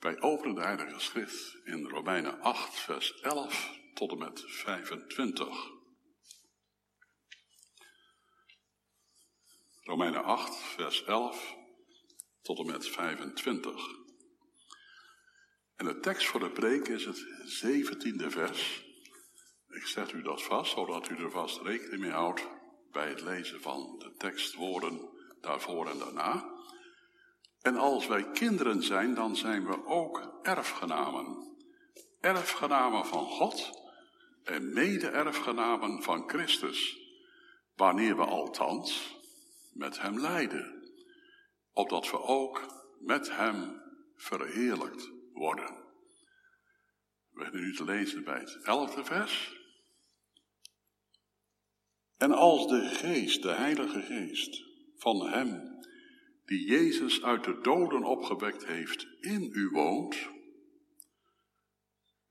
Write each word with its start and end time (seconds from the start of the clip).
Wij 0.00 0.20
openen 0.20 0.54
de 0.54 0.60
Heilige 0.60 1.00
Schrift 1.00 1.56
in 1.64 1.88
Romeinen 1.88 2.40
8, 2.40 2.78
vers 2.80 3.20
11 3.20 3.78
tot 3.94 4.10
en 4.10 4.18
met 4.18 4.44
25. 4.46 5.70
Romeinen 9.82 10.24
8, 10.24 10.56
vers 10.56 11.04
11 11.04 11.56
tot 12.42 12.58
en 12.58 12.66
met 12.66 12.88
25. 12.88 13.98
En 15.76 15.86
de 15.86 16.00
tekst 16.00 16.26
voor 16.26 16.40
de 16.40 16.50
preek 16.50 16.88
is 16.88 17.04
het 17.04 17.18
17e 17.64 18.26
vers. 18.26 18.84
Ik 19.68 19.86
zet 19.86 20.12
u 20.12 20.22
dat 20.22 20.42
vast, 20.42 20.72
zodat 20.72 21.08
u 21.08 21.16
er 21.16 21.30
vast 21.30 21.60
rekening 21.60 22.02
mee 22.02 22.10
houdt 22.10 22.46
bij 22.92 23.08
het 23.08 23.20
lezen 23.20 23.60
van 23.60 23.98
de 23.98 24.14
tekstwoorden 24.16 25.08
daarvoor 25.40 25.88
en 25.88 25.98
daarna. 25.98 26.58
En 27.62 27.76
als 27.76 28.06
wij 28.06 28.30
kinderen 28.30 28.82
zijn, 28.82 29.14
dan 29.14 29.36
zijn 29.36 29.66
we 29.66 29.86
ook 29.86 30.40
erfgenamen. 30.42 31.56
Erfgenamen 32.20 33.06
van 33.06 33.26
God 33.26 33.70
en 34.44 34.72
mede-erfgenamen 34.72 36.02
van 36.02 36.28
Christus, 36.28 36.98
wanneer 37.74 38.16
we 38.16 38.24
althans 38.24 39.16
met 39.72 40.00
Hem 40.00 40.20
lijden, 40.20 40.92
opdat 41.72 42.10
we 42.10 42.22
ook 42.22 42.66
met 42.98 43.36
Hem 43.36 43.82
verheerlijkt 44.16 45.10
worden. 45.32 45.80
We 47.30 47.42
hebben 47.42 47.60
nu 47.60 47.74
te 47.74 47.84
lezen 47.84 48.24
bij 48.24 48.38
het 48.38 48.58
elfde 48.62 49.04
vers. 49.04 49.58
En 52.16 52.32
als 52.32 52.68
de 52.68 52.88
geest, 52.88 53.42
de 53.42 53.52
Heilige 53.52 54.02
Geest, 54.02 54.64
van 54.96 55.26
Hem, 55.26 55.69
die 56.50 56.66
Jezus 56.66 57.22
uit 57.22 57.44
de 57.44 57.58
doden 57.60 58.04
opgewekt 58.04 58.66
heeft, 58.66 59.06
in 59.20 59.50
u 59.52 59.68
woont, 59.68 60.16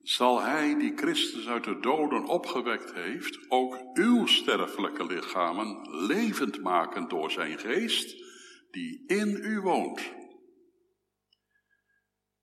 zal 0.02 0.42
Hij 0.42 0.78
die 0.78 0.94
Christus 0.96 1.48
uit 1.48 1.64
de 1.64 1.80
doden 1.80 2.26
opgewekt 2.26 2.94
heeft, 2.94 3.40
ook 3.48 3.78
uw 3.94 4.26
sterfelijke 4.26 5.06
lichamen 5.06 5.90
levend 6.06 6.62
maken 6.62 7.08
door 7.08 7.32
Zijn 7.32 7.60
geest, 7.60 8.24
die 8.72 9.04
in 9.08 9.40
u 9.42 9.62
woont. 9.62 10.02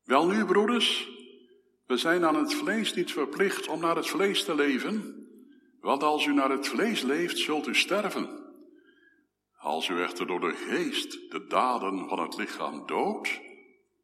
Wel 0.04 0.27
nu, 0.27 0.44
broeders, 0.44 1.08
we 1.86 1.97
zijn 1.97 2.24
aan 2.24 2.36
het 2.36 2.54
vlees 2.54 2.94
niet 2.94 3.12
verplicht 3.12 3.69
om 3.69 3.80
naar 3.80 3.97
het 3.97 4.08
vlees 4.08 4.44
te 4.44 4.54
leven, 4.54 5.27
want 5.80 6.02
als 6.02 6.27
u 6.27 6.32
naar 6.32 6.50
het 6.50 6.69
vlees 6.69 7.02
leeft, 7.02 7.38
zult 7.38 7.66
u 7.66 7.74
sterven. 7.74 8.45
Als 9.56 9.88
u 9.88 10.02
echter 10.02 10.26
door 10.26 10.40
de 10.40 10.54
geest 10.54 11.30
de 11.30 11.46
daden 11.46 12.08
van 12.08 12.18
het 12.18 12.36
lichaam 12.36 12.86
doodt, 12.86 13.40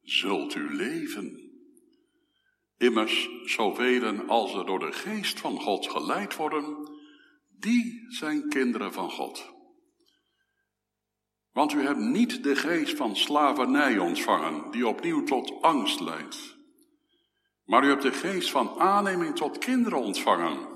zult 0.02 0.54
u 0.54 0.74
leven. 0.74 1.50
Immers, 2.76 3.28
zoveel 3.44 4.26
als 4.26 4.54
er 4.54 4.66
door 4.66 4.78
de 4.78 4.92
geest 4.92 5.40
van 5.40 5.60
God 5.60 5.90
geleid 5.90 6.36
worden, 6.36 6.90
die 7.48 8.04
zijn 8.08 8.48
kinderen 8.48 8.92
van 8.92 9.10
God. 9.10 9.52
Want 11.52 11.72
u 11.72 11.82
hebt 11.82 11.98
niet 11.98 12.42
de 12.42 12.56
geest 12.56 12.96
van 12.96 13.16
slavernij 13.16 13.98
ontvangen, 13.98 14.70
die 14.70 14.86
opnieuw 14.86 15.24
tot 15.24 15.62
angst 15.62 16.00
leidt. 16.00 16.56
Maar 17.64 17.84
u 17.84 17.88
hebt 17.88 18.02
de 18.02 18.12
geest 18.12 18.50
van 18.50 18.78
aanneming 18.78 19.36
tot 19.36 19.58
kinderen 19.58 19.98
ontvangen, 19.98 20.68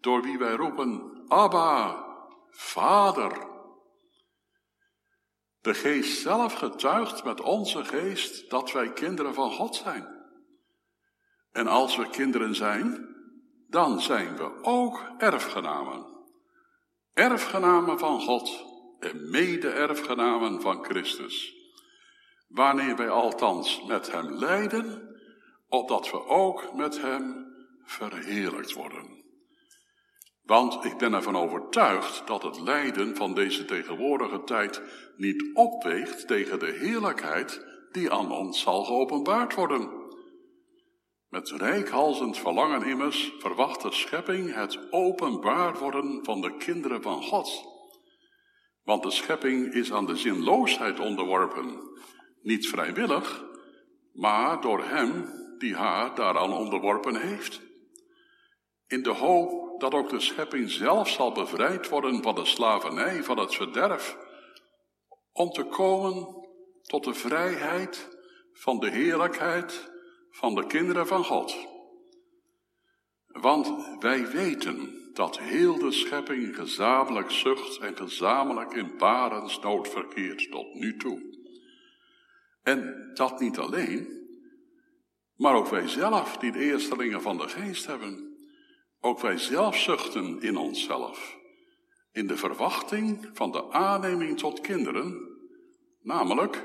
door 0.00 0.22
wie 0.22 0.38
wij 0.38 0.54
roepen, 0.54 1.10
Abba, 1.28 2.04
Vader. 2.50 3.51
De 5.62 5.74
geest 5.74 6.20
zelf 6.20 6.52
getuigt 6.52 7.24
met 7.24 7.40
onze 7.40 7.84
geest 7.84 8.50
dat 8.50 8.72
wij 8.72 8.92
kinderen 8.92 9.34
van 9.34 9.50
God 9.50 9.74
zijn. 9.76 10.20
En 11.52 11.66
als 11.66 11.96
we 11.96 12.08
kinderen 12.08 12.54
zijn, 12.54 13.14
dan 13.68 14.00
zijn 14.00 14.36
we 14.36 14.62
ook 14.62 15.02
erfgenamen. 15.18 16.06
Erfgenamen 17.12 17.98
van 17.98 18.20
God 18.20 18.64
en 18.98 19.30
mede-erfgenamen 19.30 20.60
van 20.60 20.84
Christus. 20.84 21.54
Wanneer 22.48 22.96
wij 22.96 23.08
althans 23.08 23.84
met 23.84 24.12
Hem 24.12 24.34
lijden, 24.34 25.16
opdat 25.68 26.10
we 26.10 26.26
ook 26.26 26.74
met 26.74 27.00
Hem 27.00 27.54
verheerlijkt 27.84 28.72
worden. 28.72 29.21
Want 30.42 30.84
ik 30.84 30.98
ben 30.98 31.12
ervan 31.14 31.36
overtuigd 31.36 32.26
dat 32.26 32.42
het 32.42 32.60
lijden 32.60 33.16
van 33.16 33.34
deze 33.34 33.64
tegenwoordige 33.64 34.44
tijd 34.44 34.82
niet 35.16 35.50
opweegt 35.54 36.26
tegen 36.26 36.58
de 36.58 36.78
heerlijkheid 36.80 37.66
die 37.92 38.10
aan 38.10 38.32
ons 38.32 38.60
zal 38.60 38.84
geopenbaard 38.84 39.54
worden. 39.54 40.00
Met 41.28 41.50
rijkhalzend 41.50 42.38
verlangen 42.38 42.82
immers 42.82 43.32
verwacht 43.38 43.82
de 43.82 43.92
schepping 43.92 44.54
het 44.54 44.92
openbaar 44.92 45.78
worden 45.78 46.24
van 46.24 46.40
de 46.40 46.56
kinderen 46.56 47.02
van 47.02 47.22
God. 47.22 47.64
Want 48.82 49.02
de 49.02 49.10
schepping 49.10 49.74
is 49.74 49.92
aan 49.92 50.06
de 50.06 50.16
zinloosheid 50.16 51.00
onderworpen, 51.00 51.80
niet 52.42 52.68
vrijwillig, 52.68 53.44
maar 54.12 54.60
door 54.60 54.84
Hem 54.84 55.26
die 55.58 55.74
haar 55.74 56.14
daaraan 56.14 56.52
onderworpen 56.52 57.16
heeft. 57.16 57.60
In 58.86 59.02
de 59.02 59.10
hoop 59.10 59.71
dat 59.78 59.94
ook 59.94 60.08
de 60.08 60.20
schepping 60.20 60.70
zelf 60.70 61.08
zal 61.08 61.32
bevrijd 61.32 61.88
worden 61.88 62.22
van 62.22 62.34
de 62.34 62.44
slavernij 62.44 63.22
van 63.22 63.38
het 63.38 63.54
verderf, 63.54 64.16
om 65.32 65.50
te 65.50 65.64
komen 65.64 66.48
tot 66.82 67.04
de 67.04 67.14
vrijheid 67.14 68.08
van 68.52 68.78
de 68.78 68.90
heerlijkheid 68.90 69.90
van 70.30 70.54
de 70.54 70.66
kinderen 70.66 71.06
van 71.06 71.24
God. 71.24 71.66
Want 73.26 73.98
wij 74.00 74.30
weten 74.30 75.00
dat 75.12 75.38
heel 75.38 75.78
de 75.78 75.92
schepping 75.92 76.56
gezamenlijk 76.56 77.30
zucht 77.30 77.78
en 77.78 77.96
gezamenlijk 77.96 78.72
in 78.72 78.96
barensnood 78.98 79.88
verkeert 79.88 80.50
tot 80.50 80.74
nu 80.74 80.96
toe. 80.96 81.40
En 82.62 83.10
dat 83.14 83.40
niet 83.40 83.58
alleen, 83.58 84.20
maar 85.36 85.54
ook 85.54 85.68
wij 85.68 85.88
zelf, 85.88 86.36
die 86.36 86.52
de 86.52 86.58
eerstelingen 86.58 87.22
van 87.22 87.38
de 87.38 87.48
geest 87.48 87.86
hebben. 87.86 88.31
Ook 89.04 89.20
wij 89.20 89.38
zelf 89.38 89.76
zuchten 89.76 90.40
in 90.40 90.56
onszelf, 90.56 91.38
in 92.12 92.26
de 92.26 92.36
verwachting 92.36 93.30
van 93.32 93.52
de 93.52 93.72
aanneming 93.72 94.38
tot 94.38 94.60
kinderen, 94.60 95.38
namelijk 96.02 96.64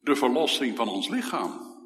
de 0.00 0.16
verlossing 0.16 0.76
van 0.76 0.88
ons 0.88 1.08
lichaam. 1.08 1.76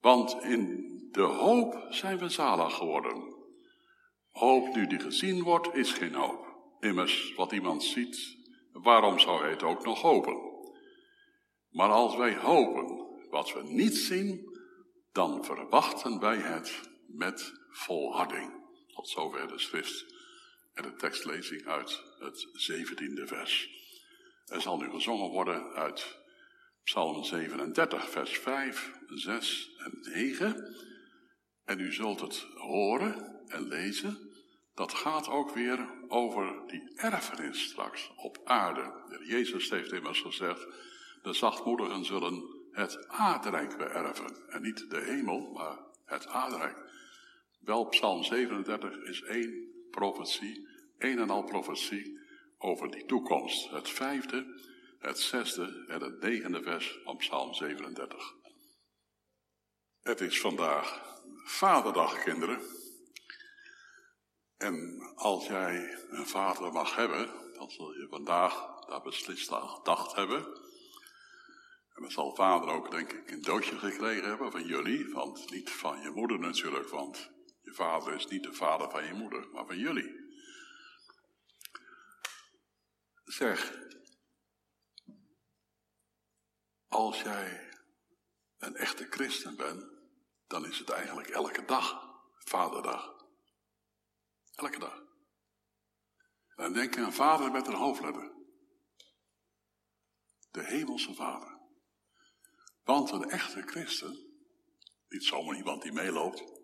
Want 0.00 0.42
in 0.42 0.88
de 1.10 1.22
hoop 1.22 1.86
zijn 1.88 2.18
we 2.18 2.28
zalig 2.28 2.74
geworden. 2.74 3.34
Hoop 4.30 4.74
nu 4.74 4.86
die 4.86 5.00
gezien 5.00 5.42
wordt, 5.42 5.74
is 5.74 5.92
geen 5.92 6.14
hoop. 6.14 6.46
Immers, 6.78 7.34
wat 7.36 7.52
iemand 7.52 7.82
ziet, 7.82 8.36
waarom 8.72 9.18
zou 9.18 9.40
hij 9.40 9.50
het 9.50 9.62
ook 9.62 9.84
nog 9.84 10.00
hopen? 10.00 10.36
Maar 11.70 11.90
als 11.90 12.16
wij 12.16 12.36
hopen 12.36 13.06
wat 13.30 13.52
we 13.52 13.62
niet 13.62 13.96
zien, 13.96 14.58
dan 15.12 15.44
verwachten 15.44 16.20
wij 16.20 16.36
het 16.36 16.80
met 17.06 17.52
volharding. 17.70 18.59
Tot 18.94 19.08
zover 19.08 19.48
de 19.48 19.58
schrift 19.58 20.04
en 20.74 20.82
de 20.82 20.94
tekstlezing 20.94 21.66
uit 21.66 22.02
het 22.18 22.48
zeventiende 22.52 23.26
vers. 23.26 23.70
Er 24.46 24.60
zal 24.60 24.78
nu 24.78 24.90
gezongen 24.90 25.28
worden 25.28 25.72
uit 25.72 26.18
Psalm 26.84 27.24
37, 27.24 28.10
vers 28.10 28.38
5, 28.38 28.92
6 29.06 29.70
en 29.78 29.98
9. 30.12 30.76
En 31.64 31.80
u 31.80 31.92
zult 31.92 32.20
het 32.20 32.46
horen 32.54 33.40
en 33.48 33.68
lezen. 33.68 34.30
Dat 34.74 34.94
gaat 34.94 35.28
ook 35.28 35.54
weer 35.54 35.90
over 36.08 36.66
die 36.66 36.92
erfenis 36.96 37.62
straks 37.62 38.10
op 38.16 38.40
aarde. 38.44 38.92
Jezus 39.26 39.70
heeft 39.70 39.92
immers 39.92 40.20
gezegd, 40.20 40.66
de 41.22 41.32
zachtmoedigen 41.32 42.04
zullen 42.04 42.44
het 42.72 43.08
aardrijk 43.08 43.76
beërven. 43.76 44.48
En 44.48 44.62
niet 44.62 44.90
de 44.90 45.00
hemel, 45.00 45.50
maar 45.52 45.78
het 46.04 46.26
aardrijk. 46.26 46.89
Wel, 47.60 47.84
Psalm 47.84 48.24
37 48.24 48.96
is 48.96 49.22
één 49.22 49.68
profetie, 49.90 50.68
één 50.98 51.18
en 51.18 51.30
al 51.30 51.44
profetie 51.44 52.18
over 52.58 52.90
die 52.90 53.04
toekomst. 53.04 53.70
Het 53.70 53.88
vijfde 53.88 54.68
het 55.00 55.18
zesde 55.18 55.84
en 55.88 56.02
het 56.02 56.20
negende 56.20 56.62
vers 56.62 56.98
van 57.04 57.16
Psalm 57.16 57.54
37. 57.54 58.34
Het 60.00 60.20
is 60.20 60.40
vandaag 60.40 61.08
Vaderdag, 61.44 62.22
kinderen. 62.22 62.60
En 64.56 65.02
als 65.14 65.46
jij 65.46 65.98
een 66.10 66.26
vader 66.26 66.72
mag 66.72 66.96
hebben, 66.96 67.30
dan 67.54 67.70
zul 67.70 67.92
je 67.92 68.06
vandaag 68.10 68.84
daar 68.86 69.02
beslist 69.02 69.52
aan 69.52 69.68
gedacht 69.68 70.14
hebben. 70.14 70.44
En 71.94 72.02
dan 72.02 72.10
zal 72.10 72.34
vader 72.34 72.68
ook, 72.68 72.90
denk 72.90 73.12
ik, 73.12 73.30
een 73.30 73.42
doosje 73.42 73.78
gekregen 73.78 74.28
hebben 74.28 74.50
van 74.50 74.66
jullie. 74.66 75.12
Want 75.12 75.50
niet 75.50 75.70
van 75.70 76.00
je 76.00 76.10
moeder 76.10 76.38
natuurlijk, 76.38 76.88
want 76.88 77.30
je 77.70 77.76
vader 77.76 78.14
is 78.14 78.26
niet 78.26 78.42
de 78.42 78.52
vader 78.52 78.90
van 78.90 79.04
je 79.04 79.12
moeder, 79.12 79.48
maar 79.52 79.66
van 79.66 79.78
jullie. 79.78 80.28
Zeg, 83.24 83.78
als 86.88 87.22
jij 87.22 87.74
een 88.58 88.76
echte 88.76 89.06
christen 89.10 89.56
ben, 89.56 89.98
dan 90.46 90.66
is 90.66 90.78
het 90.78 90.90
eigenlijk 90.90 91.28
elke 91.28 91.64
dag 91.64 92.08
Vaderdag. 92.38 93.26
Elke 94.54 94.78
dag. 94.78 94.98
En 96.48 96.64
dan 96.64 96.72
denk 96.72 96.98
aan 96.98 97.12
Vader 97.12 97.50
met 97.50 97.66
een 97.66 97.74
hoofdletter. 97.74 98.32
De 100.50 100.64
Hemelse 100.64 101.14
Vader. 101.14 101.58
Want 102.84 103.10
een 103.10 103.30
echte 103.30 103.62
christen, 103.62 104.18
niet 105.08 105.24
zomaar 105.24 105.56
iemand 105.56 105.82
die 105.82 105.92
meeloopt, 105.92 106.59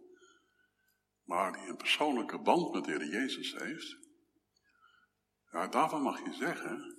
maar 1.27 1.53
die 1.53 1.69
een 1.69 1.77
persoonlijke 1.77 2.39
band 2.39 2.73
met 2.73 2.85
de 2.85 2.91
Heer 2.91 3.07
Jezus 3.07 3.55
heeft, 3.57 3.97
ja, 5.51 5.67
daarvan 5.67 6.03
mag 6.03 6.25
je 6.25 6.33
zeggen, 6.33 6.97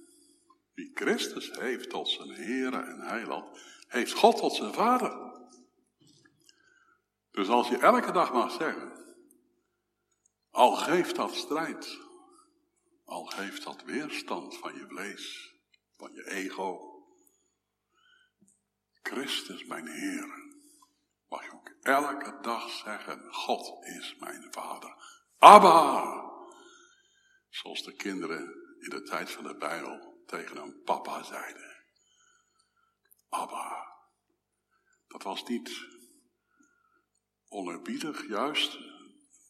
wie 0.74 0.92
Christus 0.94 1.52
heeft 1.52 1.90
tot 1.90 2.10
zijn 2.10 2.32
Heer 2.32 2.74
en 2.74 3.00
Heiland, 3.00 3.60
heeft 3.88 4.14
God 4.14 4.38
tot 4.38 4.54
zijn 4.54 4.74
Vader. 4.74 5.36
Dus 7.32 7.48
als 7.48 7.68
je 7.68 7.78
elke 7.78 8.12
dag 8.12 8.34
mag 8.34 8.52
zeggen, 8.52 9.16
al 10.50 10.76
geeft 10.76 11.16
dat 11.16 11.36
strijd, 11.36 12.00
al 13.06 13.26
geeft 13.26 13.64
dat 13.64 13.84
weerstand 13.84 14.58
van 14.58 14.74
je 14.74 14.86
vlees, 14.88 15.56
van 15.98 16.14
je 16.14 16.30
ego, 16.30 16.98
Christus 19.02 19.66
mijn 19.66 19.88
Heer, 19.88 20.47
mag 21.30 21.44
je 21.44 21.52
ook 21.52 21.70
elke 21.82 22.38
dag 22.42 22.70
zeggen, 22.70 23.34
God 23.34 23.86
is 23.86 24.16
mijn 24.20 24.48
Vader. 24.54 24.96
Abba! 25.38 26.26
Zoals 27.50 27.84
de 27.84 27.96
kinderen 27.96 28.44
in 28.80 28.90
de 28.90 29.02
tijd 29.02 29.32
van 29.32 29.44
de 29.44 29.58
Bijbel 29.58 30.24
tegen 30.26 30.58
een 30.58 30.82
papa 30.84 31.24
zeiden. 31.24 31.84
Abba. 33.30 33.96
Dat 35.08 35.24
was 35.24 35.44
niet 35.44 35.88
onerbiedig, 37.48 38.28
juist. 38.28 38.78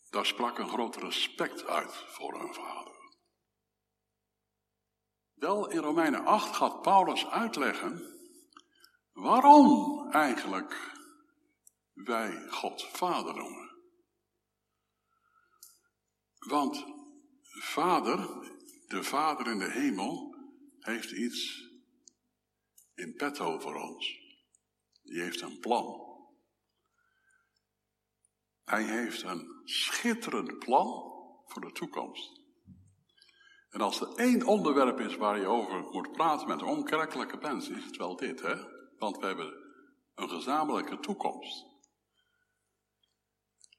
Daar 0.10 0.26
sprak 0.26 0.58
een 0.58 0.70
groot 0.70 0.96
respect 0.96 1.66
uit 1.66 1.96
voor 1.96 2.40
hun 2.40 2.54
vader. 2.54 2.96
Wel, 5.34 5.70
in 5.70 5.80
Romeinen 5.80 6.26
8 6.26 6.56
gaat 6.56 6.82
Paulus 6.82 7.26
uitleggen 7.26 8.16
waarom 9.12 10.12
eigenlijk 10.12 10.97
wij 12.04 12.48
God 12.50 12.84
Vader 12.84 13.36
noemen. 13.36 13.76
Want 16.38 16.86
Vader, 17.50 18.18
de 18.88 19.04
Vader 19.04 19.48
in 19.48 19.60
de 19.60 19.72
hemel, 19.72 20.36
heeft 20.80 21.12
iets 21.12 21.70
in 22.96 23.16
petto 23.16 23.60
voor 23.60 23.76
ons. 23.76 24.20
Die 25.04 25.22
heeft 25.22 25.42
een 25.42 25.60
plan. 25.60 26.06
Hij 28.64 28.84
heeft 28.84 29.24
een 29.24 29.62
schitterend 29.64 30.60
plan 30.60 31.16
voor 31.46 31.62
de 31.62 31.72
toekomst. 31.72 32.42
En 33.70 33.82
als 33.82 34.02
er 34.02 34.16
één 34.16 34.46
onderwerp 34.46 35.00
is 35.00 35.16
waar 35.16 35.40
je 35.40 35.48
over 35.48 35.82
moet 35.82 36.12
praten 36.12 36.48
met 36.48 36.62
onkerkelijke 36.62 37.38
mensen, 37.38 37.76
is 37.76 37.86
het 37.86 37.98
wel 37.98 38.16
dit, 38.16 38.42
hè? 38.42 38.56
Want 38.98 39.18
we 39.18 39.26
hebben 39.26 39.54
een 40.16 40.30
gezamenlijke 40.30 41.00
toekomst. 41.00 41.67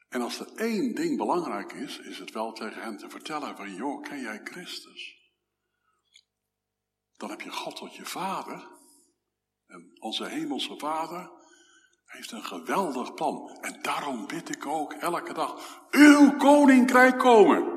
En 0.08 0.20
als 0.20 0.40
er 0.40 0.54
één 0.54 0.94
ding 0.94 1.16
belangrijk 1.16 1.72
is, 1.72 1.98
is 1.98 2.18
het 2.18 2.32
wel 2.32 2.52
tegen 2.52 2.82
hen 2.82 2.96
te 2.96 3.10
vertellen 3.10 3.56
van, 3.56 3.74
joh, 3.74 4.02
ken 4.02 4.20
jij 4.20 4.40
Christus? 4.44 5.16
Dan 7.16 7.30
heb 7.30 7.40
je 7.40 7.50
God 7.50 7.76
tot 7.76 7.94
je 7.94 8.04
vader. 8.04 8.68
En 9.66 9.90
onze 9.98 10.24
hemelse 10.24 10.78
vader 10.78 11.30
heeft 12.04 12.30
een 12.30 12.44
geweldig 12.44 13.14
plan. 13.14 13.58
En 13.60 13.82
daarom 13.82 14.26
bid 14.26 14.48
ik 14.48 14.66
ook 14.66 14.92
elke 14.92 15.32
dag, 15.32 15.82
uw 15.90 16.36
koninkrijk 16.36 17.18
komen. 17.18 17.76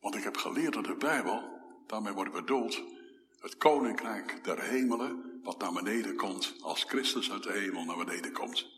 Want 0.00 0.14
ik 0.14 0.24
heb 0.24 0.36
geleerd 0.36 0.76
uit 0.76 0.84
de 0.84 0.96
Bijbel, 0.96 1.42
daarmee 1.86 2.12
wordt 2.12 2.32
bedoeld, 2.32 2.82
het 3.38 3.56
koninkrijk 3.56 4.44
der 4.44 4.62
hemelen, 4.62 5.40
wat 5.42 5.58
naar 5.58 5.72
beneden 5.72 6.16
komt, 6.16 6.54
als 6.60 6.84
Christus 6.84 7.32
uit 7.32 7.42
de 7.42 7.52
hemel 7.52 7.84
naar 7.84 8.04
beneden 8.04 8.32
komt. 8.32 8.75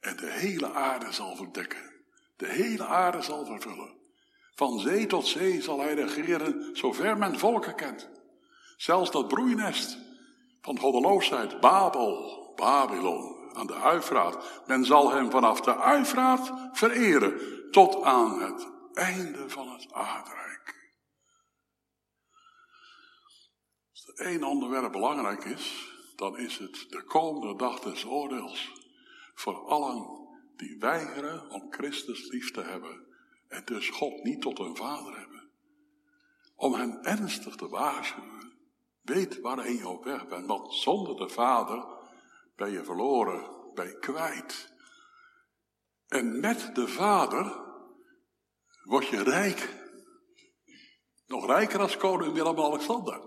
En 0.00 0.16
de 0.16 0.30
hele 0.30 0.72
aarde 0.72 1.12
zal 1.12 1.36
verdekken. 1.36 1.92
De 2.36 2.48
hele 2.48 2.86
aarde 2.86 3.22
zal 3.22 3.44
vervullen. 3.44 3.96
Van 4.54 4.78
zee 4.78 5.06
tot 5.06 5.26
zee 5.26 5.62
zal 5.62 5.80
hij 5.80 5.94
regeren, 5.94 6.76
zover 6.76 7.18
men 7.18 7.38
volken 7.38 7.74
kent. 7.74 8.08
Zelfs 8.76 9.10
dat 9.10 9.28
broeinest 9.28 9.98
van 10.60 10.78
goddeloosheid, 10.78 11.60
Babel, 11.60 12.52
Babylon, 12.56 13.50
aan 13.52 13.66
de 13.66 13.74
Uifraat. 13.74 14.62
Men 14.66 14.84
zal 14.84 15.12
hem 15.12 15.30
vanaf 15.30 15.60
de 15.60 15.76
Uifraat 15.76 16.52
vereren 16.72 17.40
tot 17.70 18.02
aan 18.02 18.42
het 18.42 18.68
einde 18.92 19.48
van 19.48 19.72
het 19.72 19.92
aardrijk. 19.92 20.92
Als 23.90 24.12
er 24.14 24.26
één 24.26 24.44
onderwerp 24.44 24.92
belangrijk 24.92 25.44
is, 25.44 25.92
dan 26.16 26.38
is 26.38 26.58
het 26.58 26.86
de 26.88 27.04
komende 27.04 27.56
dag 27.56 27.80
des 27.80 28.04
oordeels. 28.04 28.77
Voor 29.38 29.68
allen 29.68 30.28
die 30.56 30.78
weigeren 30.78 31.50
om 31.50 31.72
Christus 31.72 32.28
lief 32.28 32.50
te 32.50 32.62
hebben 32.62 33.06
en 33.48 33.64
dus 33.64 33.90
God 33.90 34.22
niet 34.22 34.40
tot 34.40 34.58
hun 34.58 34.76
vader 34.76 35.18
hebben. 35.18 35.50
Om 36.54 36.74
hen 36.74 37.02
ernstig 37.02 37.54
te 37.54 37.68
waarschuwen 37.68 38.38
Weet 39.08 39.40
waarheen 39.40 39.76
je 39.76 39.88
op 39.88 40.04
weg 40.04 40.28
bent, 40.28 40.46
want 40.46 40.74
zonder 40.74 41.16
de 41.16 41.28
Vader 41.28 41.84
ben 42.56 42.70
je 42.70 42.84
verloren, 42.84 43.72
ben 43.74 43.86
je 43.86 43.98
kwijt. 43.98 44.72
En 46.06 46.40
met 46.40 46.74
de 46.74 46.88
Vader 46.88 47.64
word 48.82 49.06
je 49.06 49.22
rijk. 49.22 49.76
Nog 51.26 51.46
rijker 51.46 51.80
als 51.80 51.96
koning 51.96 52.32
Willem-Alexander. 52.32 53.22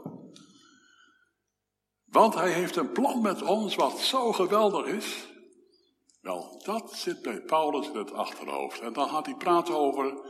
Want 2.06 2.34
hij 2.34 2.52
heeft 2.52 2.76
een 2.76 2.92
plan 2.92 3.22
met 3.22 3.42
ons 3.42 3.76
wat 3.76 4.00
zo 4.00 4.32
geweldig 4.32 4.86
is. 4.86 5.31
Wel, 6.22 6.62
dat 6.64 6.94
zit 6.94 7.22
bij 7.22 7.42
Paulus 7.42 7.88
in 7.88 7.98
het 7.98 8.12
achterhoofd. 8.12 8.80
En 8.80 8.94
dan 8.94 9.10
gaat 9.10 9.26
hij 9.26 9.36
praten 9.36 9.76
over 9.76 10.22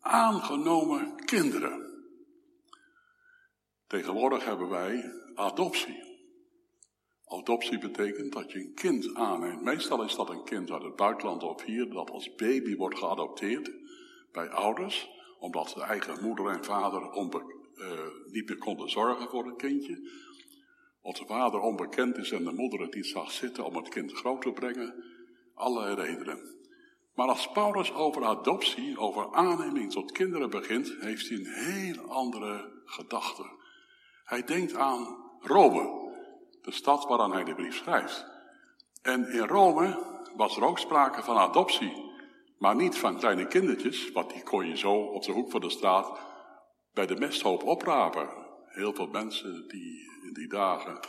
aangenomen 0.00 1.24
kinderen. 1.24 1.90
Tegenwoordig 3.86 4.44
hebben 4.44 4.68
wij 4.68 5.12
adoptie. 5.34 6.10
Adoptie 7.24 7.78
betekent 7.78 8.32
dat 8.32 8.52
je 8.52 8.58
een 8.58 8.74
kind 8.74 9.14
aanneemt. 9.14 9.62
Meestal 9.62 10.02
is 10.02 10.16
dat 10.16 10.30
een 10.30 10.44
kind 10.44 10.70
uit 10.70 10.82
het 10.82 10.96
buitenland 10.96 11.42
of 11.42 11.62
hier, 11.62 11.90
dat 11.90 12.10
als 12.10 12.34
baby 12.34 12.76
wordt 12.76 12.98
geadopteerd 12.98 13.70
bij 14.32 14.48
ouders, 14.48 15.10
omdat 15.38 15.72
de 15.74 15.82
eigen 15.82 16.22
moeder 16.22 16.46
en 16.46 16.64
vader 16.64 17.02
uh, 17.02 17.90
niet 18.26 18.48
meer 18.48 18.58
konden 18.58 18.90
zorgen 18.90 19.28
voor 19.28 19.46
het 19.46 19.56
kindje. 19.56 20.10
Of 21.00 21.18
de 21.18 21.26
vader 21.26 21.60
onbekend 21.60 22.16
is 22.16 22.30
en 22.30 22.44
de 22.44 22.52
moeder 22.52 22.80
het 22.80 22.94
niet 22.94 23.06
zag 23.06 23.30
zitten 23.30 23.64
om 23.64 23.76
het 23.76 23.88
kind 23.88 24.12
groot 24.12 24.42
te 24.42 24.52
brengen. 24.52 25.11
Allerlei 25.54 25.94
redenen. 25.94 26.52
Maar 27.14 27.28
als 27.28 27.50
Paulus 27.50 27.92
over 27.92 28.24
adoptie, 28.24 28.98
over 28.98 29.32
aanneming 29.32 29.92
tot 29.92 30.12
kinderen 30.12 30.50
begint, 30.50 30.94
heeft 31.00 31.28
hij 31.28 31.38
een 31.38 31.52
heel 31.52 32.08
andere 32.08 32.82
gedachte. 32.84 33.44
Hij 34.24 34.44
denkt 34.44 34.74
aan 34.74 35.16
Rome, 35.40 36.12
de 36.62 36.72
stad 36.72 37.04
waaraan 37.04 37.32
hij 37.32 37.44
de 37.44 37.54
brief 37.54 37.76
schrijft. 37.76 38.26
En 39.02 39.32
in 39.32 39.46
Rome 39.46 39.98
was 40.36 40.56
er 40.56 40.64
ook 40.64 40.78
sprake 40.78 41.22
van 41.22 41.36
adoptie. 41.36 42.10
Maar 42.58 42.76
niet 42.76 42.98
van 42.98 43.18
kleine 43.18 43.46
kindertjes, 43.46 44.12
want 44.12 44.32
die 44.32 44.42
kon 44.42 44.68
je 44.68 44.76
zo 44.76 44.92
op 44.92 45.22
de 45.22 45.32
hoek 45.32 45.50
van 45.50 45.60
de 45.60 45.70
straat 45.70 46.20
bij 46.92 47.06
de 47.06 47.16
mesthoop 47.16 47.62
oprapen. 47.62 48.28
Heel 48.66 48.94
veel 48.94 49.06
mensen 49.06 49.68
die 49.68 50.10
in 50.22 50.32
die 50.32 50.48
dagen 50.48 51.00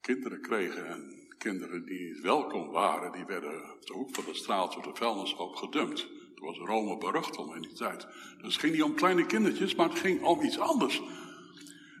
kinderen 0.00 0.40
kregen 0.40 0.86
en 0.86 1.23
kinderen 1.38 1.84
die 1.84 2.20
welkom 2.22 2.70
waren, 2.70 3.12
die 3.12 3.24
werden 3.24 3.72
op 3.72 3.86
de 3.86 3.92
hoek 3.92 4.14
van 4.14 4.24
de 4.24 4.34
straat 4.34 4.76
op 4.76 4.84
de 4.84 4.94
vuilnishoop 4.94 5.54
gedumpt. 5.54 6.06
Toen 6.34 6.46
was 6.46 6.58
Rome 6.58 6.98
berucht 6.98 7.36
om 7.36 7.54
in 7.54 7.62
die 7.62 7.72
tijd. 7.72 8.06
Dus 8.40 8.52
het 8.52 8.62
ging 8.62 8.72
niet 8.72 8.82
om 8.82 8.94
kleine 8.94 9.26
kindertjes, 9.26 9.74
maar 9.74 9.88
het 9.88 9.98
ging 9.98 10.22
om 10.22 10.42
iets 10.42 10.58
anders. 10.58 11.02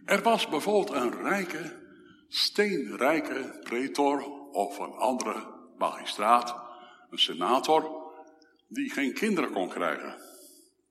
Er 0.04 0.22
was 0.22 0.48
bijvoorbeeld 0.48 0.96
een 0.96 1.22
rijke, 1.22 1.80
steenrijke 2.28 3.60
pretor 3.62 4.24
of 4.50 4.78
een 4.78 4.92
andere 4.92 5.46
magistraat, 5.78 6.56
een 7.10 7.18
senator, 7.18 8.02
die 8.68 8.90
geen 8.90 9.14
kinderen 9.14 9.52
kon 9.52 9.68
krijgen 9.68 10.16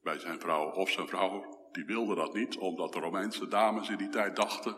bij 0.03 0.19
zijn 0.19 0.39
vrouw. 0.39 0.71
Of 0.71 0.89
zijn 0.89 1.07
vrouw, 1.07 1.67
die 1.71 1.85
wilde 1.85 2.15
dat 2.15 2.33
niet, 2.33 2.57
omdat 2.57 2.93
de 2.93 2.99
Romeinse 2.99 3.47
dames 3.47 3.89
in 3.89 3.97
die 3.97 4.09
tijd 4.09 4.35
dachten 4.35 4.75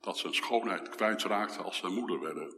dat 0.00 0.18
ze 0.18 0.26
hun 0.26 0.34
schoonheid 0.34 0.88
kwijtraakten 0.88 1.64
als 1.64 1.76
ze 1.76 1.88
moeder 1.88 2.20
werden. 2.20 2.54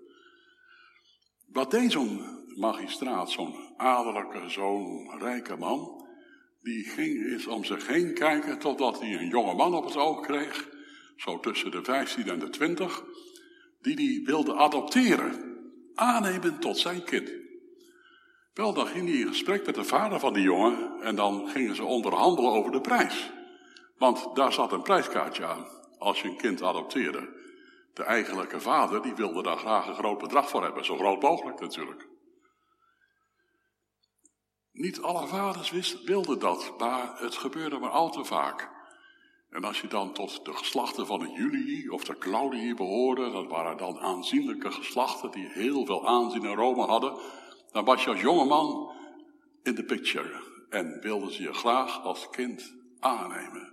Wat 1.52 1.70
deed 1.70 1.92
zo'n 1.92 2.22
magistraat, 2.56 3.30
zo'n 3.30 3.54
adellijke, 3.76 4.48
zo'n 4.48 5.10
rijke 5.18 5.56
man? 5.56 6.06
Die 6.62 6.84
ging 6.84 7.26
eens 7.26 7.46
om 7.46 7.64
zich 7.64 7.86
heen 7.86 8.14
kijken 8.14 8.58
totdat 8.58 9.00
hij 9.00 9.14
een 9.14 9.28
jonge 9.28 9.54
man 9.54 9.74
op 9.74 9.84
het 9.84 9.96
oog 9.96 10.20
kreeg 10.20 10.76
zo 11.18 11.40
tussen 11.40 11.70
de 11.70 11.84
15 11.84 12.28
en 12.28 12.38
de 12.38 12.48
20, 12.48 13.04
die 13.82 13.96
die 13.96 14.24
wilde 14.24 14.54
adopteren. 14.54 15.46
aannemen 15.94 16.58
tot 16.58 16.78
zijn 16.78 17.04
kind. 17.04 17.30
Wel, 18.54 18.74
dan 18.74 18.86
ging 18.86 19.08
hij 19.08 19.18
in 19.18 19.26
gesprek 19.26 19.66
met 19.66 19.74
de 19.74 19.84
vader 19.84 20.20
van 20.20 20.32
die 20.32 20.42
jongen 20.42 21.00
en 21.00 21.14
dan 21.14 21.48
gingen 21.48 21.76
ze 21.76 21.84
onderhandelen 21.84 22.50
over 22.50 22.72
de 22.72 22.80
prijs. 22.80 23.30
Want 23.96 24.30
daar 24.34 24.52
zat 24.52 24.72
een 24.72 24.82
prijskaartje 24.82 25.44
aan 25.44 25.66
als 25.98 26.20
je 26.20 26.28
een 26.28 26.36
kind 26.36 26.62
adopteerde. 26.62 27.28
De 27.98 28.04
eigenlijke 28.04 28.60
vader 28.60 29.02
die 29.02 29.14
wilde 29.14 29.42
daar 29.42 29.58
graag 29.58 29.86
een 29.86 29.94
groot 29.94 30.18
bedrag 30.18 30.48
voor 30.48 30.62
hebben, 30.62 30.84
zo 30.84 30.96
groot 30.96 31.22
mogelijk 31.22 31.60
natuurlijk. 31.60 32.08
Niet 34.72 35.00
alle 35.00 35.26
vaders 35.26 35.70
wist, 35.70 36.04
wilden 36.04 36.38
dat, 36.38 36.74
maar 36.78 37.20
het 37.20 37.34
gebeurde 37.34 37.78
maar 37.78 37.90
al 37.90 38.10
te 38.10 38.24
vaak. 38.24 38.70
En 39.50 39.64
als 39.64 39.80
je 39.80 39.86
dan 39.86 40.12
tot 40.12 40.44
de 40.44 40.52
geslachten 40.52 41.06
van 41.06 41.18
de 41.18 41.30
Julii 41.30 41.88
of 41.88 42.04
de 42.04 42.18
Claudii 42.18 42.74
behoorde, 42.74 43.30
dat 43.30 43.46
waren 43.46 43.76
dan 43.76 43.98
aanzienlijke 43.98 44.70
geslachten 44.70 45.30
die 45.30 45.48
heel 45.48 45.86
veel 45.86 46.06
aanzien 46.06 46.44
in 46.44 46.54
Rome 46.54 46.86
hadden, 46.86 47.18
dan 47.72 47.84
was 47.84 48.04
je 48.04 48.10
als 48.10 48.20
jongeman 48.20 48.92
in 49.62 49.74
de 49.74 49.84
picture 49.84 50.42
en 50.70 51.00
wilden 51.00 51.32
ze 51.32 51.42
je 51.42 51.52
graag 51.52 52.02
als 52.02 52.30
kind 52.30 52.74
aannemen. 52.98 53.72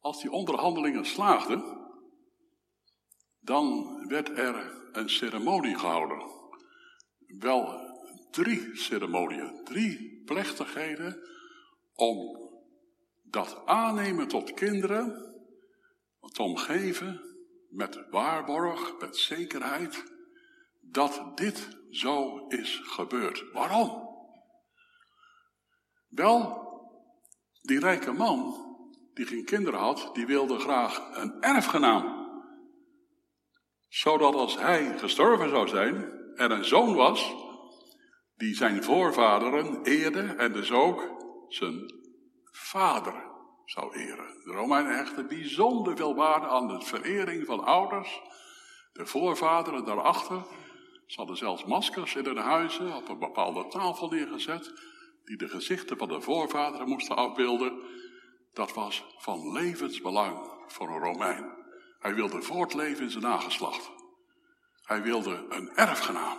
Als 0.00 0.20
die 0.20 0.30
onderhandelingen 0.30 1.06
slaagden, 1.06 1.87
dan 3.40 3.98
werd 4.08 4.38
er 4.38 4.86
een 4.92 5.10
ceremonie 5.10 5.78
gehouden. 5.78 6.22
Wel 7.38 7.88
drie 8.30 8.76
ceremonieën, 8.76 9.64
drie 9.64 10.22
plechtigheden 10.24 11.22
om 11.94 12.38
dat 13.22 13.62
aannemen 13.64 14.28
tot 14.28 14.54
kinderen 14.54 15.34
te 16.32 16.42
omgeven 16.42 17.20
met 17.68 18.08
waarborg, 18.10 18.98
met 18.98 19.16
zekerheid, 19.16 20.04
dat 20.80 21.36
dit 21.36 21.68
zo 21.90 22.46
is 22.46 22.80
gebeurd. 22.82 23.44
Waarom? 23.52 24.08
Wel, 26.08 26.66
die 27.62 27.78
rijke 27.78 28.12
man, 28.12 28.66
die 29.14 29.26
geen 29.26 29.44
kinderen 29.44 29.80
had, 29.80 30.10
die 30.12 30.26
wilde 30.26 30.58
graag 30.58 31.16
een 31.16 31.40
erfgenaam. 31.40 32.17
Zodat 33.88 34.34
als 34.34 34.58
hij 34.58 34.98
gestorven 34.98 35.48
zou 35.48 35.68
zijn, 35.68 36.12
er 36.34 36.50
een 36.50 36.64
zoon 36.64 36.94
was, 36.94 37.34
die 38.36 38.54
zijn 38.54 38.82
voorvaderen 38.82 39.82
eerde 39.82 40.20
en 40.20 40.52
dus 40.52 40.72
ook 40.72 41.24
zijn 41.48 41.92
vader 42.52 43.26
zou 43.64 43.94
eren. 43.94 44.40
De 44.44 44.52
Romeinen 44.52 44.96
hechten 44.96 45.28
bijzonder 45.28 45.96
veel 45.96 46.14
waarde 46.14 46.46
aan 46.46 46.68
de 46.68 46.80
verering 46.80 47.46
van 47.46 47.64
ouders, 47.64 48.20
de 48.92 49.06
voorvaderen 49.06 49.84
daarachter. 49.84 50.42
Ze 51.06 51.16
hadden 51.16 51.36
zelfs 51.36 51.64
maskers 51.64 52.14
in 52.14 52.24
hun 52.24 52.36
huizen 52.36 52.96
op 52.96 53.08
een 53.08 53.18
bepaalde 53.18 53.68
tafel 53.68 54.08
neergezet, 54.08 54.72
die 55.24 55.36
de 55.36 55.48
gezichten 55.48 55.96
van 55.96 56.08
de 56.08 56.20
voorvaderen 56.20 56.88
moesten 56.88 57.16
afbeelden. 57.16 57.82
Dat 58.52 58.74
was 58.74 59.04
van 59.18 59.52
levensbelang 59.52 60.50
voor 60.66 60.88
een 60.88 61.02
Romein. 61.02 61.57
Hij 61.98 62.14
wilde 62.14 62.42
voortleven 62.42 63.04
in 63.04 63.10
zijn 63.10 63.24
nageslacht. 63.24 63.90
Hij 64.82 65.02
wilde 65.02 65.46
een 65.48 65.70
erfgenaam. 65.74 66.38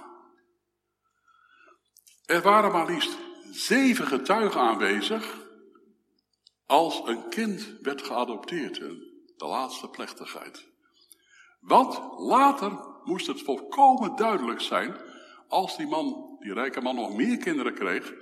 Er 2.26 2.42
waren 2.42 2.72
maar 2.72 2.86
liefst 2.86 3.18
zeven 3.52 4.08
getuigen 4.08 4.62
aanwezig 4.62 5.48
als 6.66 7.02
een 7.06 7.30
kind 7.30 7.74
werd 7.82 8.02
geadopteerd 8.02 8.76
de 9.38 9.46
laatste 9.46 9.90
plechtigheid. 9.90 10.68
Want 11.60 12.00
later 12.18 12.80
moest 13.04 13.28
het 13.28 13.42
volkomen 13.42 14.16
duidelijk 14.16 14.62
zijn, 14.62 14.96
als 15.48 15.78
die 15.78 15.88
man, 15.88 16.36
die 16.40 16.54
rijke 16.54 16.82
man, 16.82 16.96
nog 16.96 17.16
meer 17.16 17.38
kinderen 17.38 17.74
kreeg, 17.74 18.14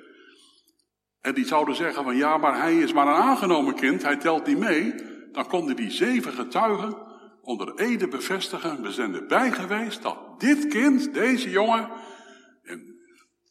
en 1.21 1.33
die 1.33 1.45
zouden 1.45 1.75
zeggen 1.75 2.03
van 2.03 2.15
ja, 2.15 2.37
maar 2.37 2.61
hij 2.61 2.77
is 2.77 2.93
maar 2.93 3.07
een 3.07 3.23
aangenomen 3.23 3.75
kind, 3.75 4.01
hij 4.01 4.17
telt 4.17 4.45
niet 4.45 4.57
mee, 4.57 4.93
dan 5.31 5.47
konden 5.47 5.75
die 5.75 5.91
zeven 5.91 6.33
getuigen 6.33 7.06
onder 7.47 7.75
Ede 7.75 8.07
bevestigen, 8.07 8.81
we 8.81 8.91
zijn 8.91 9.13
erbij 9.13 9.51
geweest 9.51 10.01
dat 10.01 10.39
dit 10.39 10.67
kind, 10.67 11.13
deze 11.13 11.49
jongen, 11.49 11.91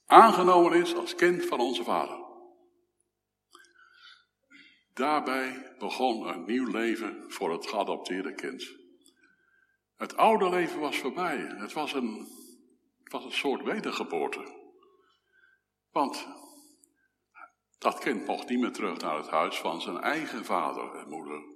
aangenomen 0.07 0.73
is 0.73 0.95
als 0.95 1.15
kind 1.15 1.45
van 1.45 1.61
onze 1.61 1.85
vader. 1.85 2.25
Daarbij 4.93 5.75
begon 5.79 6.29
een 6.29 6.45
nieuw 6.45 6.71
leven 6.71 7.25
voor 7.29 7.53
het 7.53 7.67
geadopteerde 7.67 8.35
kind. 8.35 8.75
Het 9.97 10.17
oude 10.17 10.49
leven 10.49 10.81
was 10.81 10.99
voorbij. 10.99 11.37
Het 11.39 11.73
was 11.73 11.93
een, 11.93 12.27
was 13.05 13.25
een 13.25 13.33
soort 13.33 13.63
wedergeboorte. 13.63 14.55
Want 15.91 16.29
dat 17.79 17.99
kind 17.99 18.27
mocht 18.27 18.49
niet 18.49 18.61
meer 18.61 18.73
terug 18.73 18.99
naar 18.99 19.17
het 19.17 19.29
huis 19.29 19.57
van 19.57 19.81
zijn 19.81 20.01
eigen 20.01 20.45
vader 20.45 20.95
en 20.95 21.09
moeder. 21.09 21.56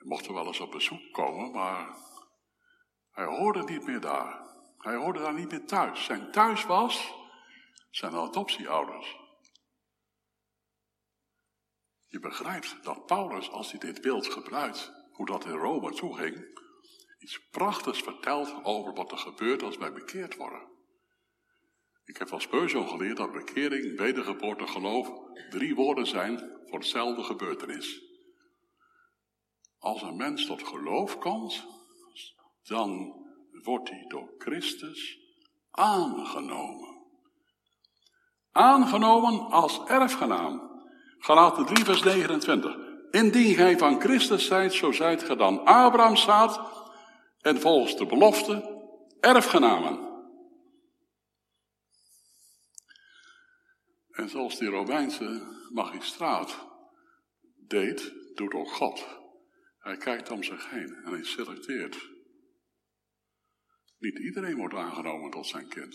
Hij 0.00 0.08
mocht 0.08 0.26
er 0.26 0.34
wel 0.34 0.46
eens 0.46 0.60
op 0.60 0.70
bezoek 0.70 1.12
komen, 1.12 1.50
maar 1.50 1.96
hij 3.10 3.24
hoorde 3.24 3.62
niet 3.62 3.86
meer 3.86 4.00
daar. 4.00 4.48
Hij 4.78 4.96
hoorde 4.96 5.18
daar 5.18 5.34
niet 5.34 5.50
meer 5.50 5.66
thuis. 5.66 6.04
Zijn 6.04 6.30
thuis 6.30 6.64
was 6.64 7.14
zijn 7.90 8.14
adoptieouders. 8.14 9.16
Je 12.06 12.18
begrijpt 12.18 12.82
dat 12.82 13.06
Paulus, 13.06 13.50
als 13.50 13.70
hij 13.70 13.80
dit 13.80 14.00
beeld 14.00 14.26
gebruikt, 14.26 14.92
hoe 15.12 15.26
dat 15.26 15.44
in 15.44 15.50
Rome 15.50 15.92
toeging, 15.92 16.60
iets 17.18 17.48
prachtigs 17.50 18.02
vertelt 18.02 18.64
over 18.64 18.94
wat 18.94 19.12
er 19.12 19.18
gebeurt 19.18 19.62
als 19.62 19.76
wij 19.76 19.92
bekeerd 19.92 20.36
worden. 20.36 20.68
Ik 22.04 22.16
heb 22.16 22.28
van 22.28 22.40
Spurgeon 22.40 22.88
geleerd 22.88 23.16
dat 23.16 23.32
bekering, 23.32 23.98
wedergeboorte, 23.98 24.66
geloof 24.66 25.10
drie 25.50 25.74
woorden 25.74 26.06
zijn 26.06 26.38
voor 26.66 26.78
hetzelfde 26.78 27.22
gebeurtenis. 27.22 28.09
Als 29.80 30.02
een 30.02 30.16
mens 30.16 30.46
tot 30.46 30.66
geloof 30.66 31.18
komt, 31.18 31.66
dan 32.62 33.14
wordt 33.62 33.90
hij 33.90 34.04
door 34.08 34.34
Christus 34.38 35.18
aangenomen. 35.70 36.98
Aangenomen 38.52 39.50
als 39.50 39.80
erfgenaam. 39.86 40.82
Galaten 41.18 41.66
3 41.66 41.84
vers 41.84 42.02
29. 42.02 42.76
Indien 43.10 43.54
gij 43.54 43.78
van 43.78 44.00
Christus 44.00 44.46
zijt, 44.46 44.72
zo 44.72 44.92
zijt 44.92 45.22
ge 45.22 45.36
dan 45.36 45.64
Abraham 45.64 46.16
staat 46.16 46.60
en 47.40 47.60
volgens 47.60 47.96
de 47.96 48.06
belofte 48.06 48.82
erfgenamen. 49.20 50.08
En 54.10 54.28
zoals 54.28 54.58
die 54.58 54.68
Romeinse 54.68 55.46
magistraat 55.72 56.66
deed, 57.56 58.12
doet 58.34 58.54
ook 58.54 58.72
God. 58.72 59.19
Hij 59.80 59.96
kijkt 59.96 60.30
om 60.30 60.42
zich 60.42 60.70
heen 60.70 60.94
en 60.94 61.12
hij 61.12 61.24
selecteert. 61.24 62.08
Niet 63.98 64.18
iedereen 64.18 64.56
wordt 64.56 64.74
aangenomen 64.74 65.30
tot 65.30 65.46
zijn 65.46 65.68
kind. 65.68 65.94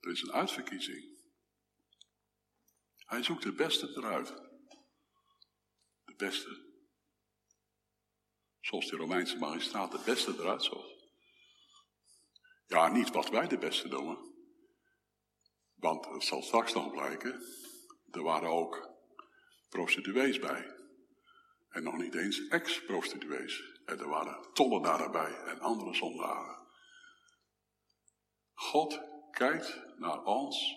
Er 0.00 0.10
is 0.10 0.22
een 0.22 0.32
uitverkiezing. 0.32 1.18
Hij 2.96 3.22
zoekt 3.22 3.42
de 3.42 3.52
beste 3.52 3.88
eruit. 3.88 4.28
De 6.04 6.14
beste. 6.16 6.68
Zoals 8.60 8.88
de 8.88 8.96
Romeinse 8.96 9.38
magistraat 9.38 9.92
de 9.92 10.02
beste 10.04 10.32
eruit 10.32 10.62
zocht. 10.62 11.00
Ja, 12.66 12.88
niet 12.88 13.10
wat 13.10 13.28
wij 13.28 13.48
de 13.48 13.58
beste 13.58 13.88
noemen. 13.88 14.18
Want 15.74 16.06
het 16.06 16.24
zal 16.24 16.42
straks 16.42 16.72
nog 16.72 16.90
blijken, 16.90 17.42
er 18.10 18.22
waren 18.22 18.50
ook 18.50 18.88
prostituees 19.68 20.38
bij. 20.38 20.79
En 21.70 21.82
nog 21.82 21.96
niet 21.96 22.14
eens 22.14 22.48
ex-prostituees. 22.48 23.80
En 23.84 23.98
er 23.98 24.08
waren 24.08 24.52
tollenaren 24.52 25.10
bij 25.10 25.34
en 25.34 25.60
andere 25.60 25.94
zondaren. 25.94 26.58
God 28.54 29.00
kijkt 29.30 29.82
naar 29.96 30.22
ons 30.24 30.76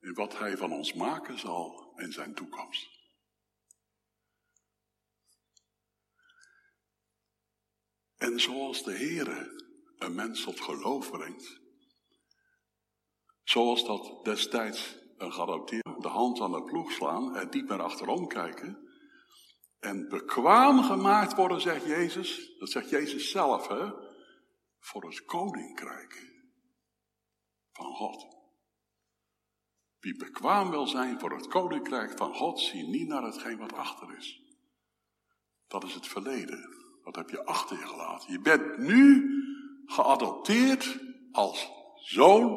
in 0.00 0.14
wat 0.14 0.38
Hij 0.38 0.56
van 0.56 0.72
ons 0.72 0.92
maken 0.92 1.38
zal 1.38 1.92
in 1.96 2.12
zijn 2.12 2.34
toekomst. 2.34 2.96
En 8.16 8.40
zoals 8.40 8.82
de 8.82 8.92
Heere 8.92 9.66
een 9.98 10.14
mens 10.14 10.42
tot 10.44 10.60
geloof 10.60 11.10
brengt, 11.10 11.60
zoals 13.44 13.84
dat 13.84 14.24
destijds 14.24 14.98
een 15.16 15.32
geadopteerde 15.32 15.88
de 16.00 16.08
hand 16.08 16.40
aan 16.40 16.52
de 16.52 16.62
ploeg 16.62 16.92
slaan 16.92 17.36
en 17.36 17.48
niet 17.50 17.68
meer 17.68 17.82
achterom 17.82 18.28
kijken, 18.28 18.87
en 19.80 20.08
bekwaam 20.08 20.82
gemaakt 20.82 21.34
worden, 21.34 21.60
zegt 21.60 21.84
Jezus, 21.84 22.56
dat 22.58 22.70
zegt 22.70 22.90
Jezus 22.90 23.30
zelf, 23.30 23.68
hè, 23.68 23.90
voor 24.78 25.04
het 25.04 25.24
koninkrijk 25.24 26.32
van 27.72 27.94
God. 27.94 28.36
Wie 29.98 30.16
bekwaam 30.16 30.70
wil 30.70 30.86
zijn 30.86 31.20
voor 31.20 31.32
het 31.32 31.46
koninkrijk 31.46 32.16
van 32.16 32.34
God, 32.34 32.60
zie 32.60 32.88
niet 32.88 33.08
naar 33.08 33.22
hetgeen 33.22 33.58
wat 33.58 33.72
achter 33.72 34.16
is. 34.16 34.42
Dat 35.66 35.84
is 35.84 35.94
het 35.94 36.06
verleden. 36.06 36.76
Dat 37.04 37.16
heb 37.16 37.30
je 37.30 37.44
achter 37.44 37.78
je 37.78 37.86
gelaten. 37.86 38.32
Je 38.32 38.40
bent 38.40 38.78
nu 38.78 39.30
geadopteerd 39.86 41.00
als 41.32 41.70
zoon, 41.94 42.48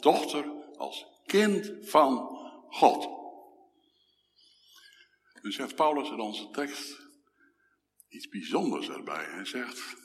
dochter, 0.00 0.52
als 0.76 1.06
kind 1.26 1.72
van 1.80 2.38
God. 2.68 3.21
Nu 5.42 5.52
zegt 5.52 5.74
Paulus 5.74 6.10
in 6.10 6.20
onze 6.20 6.50
tekst 6.50 7.00
iets 8.08 8.28
bijzonders 8.28 8.88
erbij. 8.88 9.24
Hij 9.24 9.44
zegt, 9.44 9.96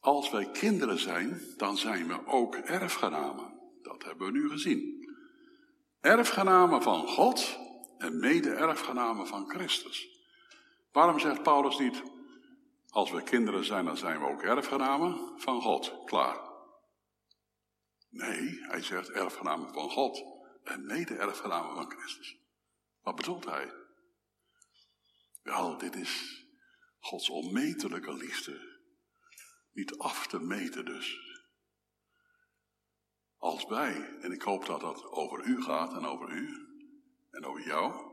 als 0.00 0.30
wij 0.30 0.50
kinderen 0.50 0.98
zijn, 0.98 1.40
dan 1.56 1.76
zijn 1.76 2.08
we 2.08 2.26
ook 2.26 2.54
erfgenamen. 2.54 3.60
Dat 3.82 4.04
hebben 4.04 4.26
we 4.26 4.32
nu 4.32 4.48
gezien. 4.48 5.10
Erfgenamen 6.00 6.82
van 6.82 7.08
God 7.08 7.58
en 7.98 8.18
mede-erfgenamen 8.18 9.26
van 9.26 9.48
Christus. 9.50 10.08
Waarom 10.92 11.18
zegt 11.18 11.42
Paulus 11.42 11.78
niet, 11.78 12.02
als 12.88 13.10
we 13.10 13.22
kinderen 13.22 13.64
zijn, 13.64 13.84
dan 13.84 13.96
zijn 13.96 14.20
we 14.20 14.26
ook 14.26 14.42
erfgenamen 14.42 15.40
van 15.40 15.60
God? 15.60 16.04
Klaar. 16.04 16.50
Nee, 18.10 18.60
hij 18.60 18.82
zegt 18.82 19.10
erfgenamen 19.10 19.72
van 19.72 19.90
God 19.90 20.22
en 20.64 20.86
mede-erfgenamen 20.86 21.74
van 21.74 21.90
Christus. 21.90 22.36
Wat 23.02 23.16
bedoelt 23.16 23.44
hij? 23.44 23.81
Wel, 25.42 25.78
dit 25.78 25.94
is 25.94 26.44
Gods 26.98 27.30
onmetelijke 27.30 28.14
liefde. 28.14 28.80
Niet 29.72 29.98
af 29.98 30.26
te 30.26 30.40
meten 30.40 30.84
dus. 30.84 31.30
Als 33.36 33.66
wij, 33.66 34.18
en 34.20 34.32
ik 34.32 34.42
hoop 34.42 34.66
dat 34.66 34.80
dat 34.80 35.04
over 35.04 35.44
u 35.44 35.62
gaat 35.62 35.92
en 35.92 36.04
over 36.04 36.30
u 36.30 36.66
en 37.30 37.44
over 37.44 37.66
jou, 37.66 38.12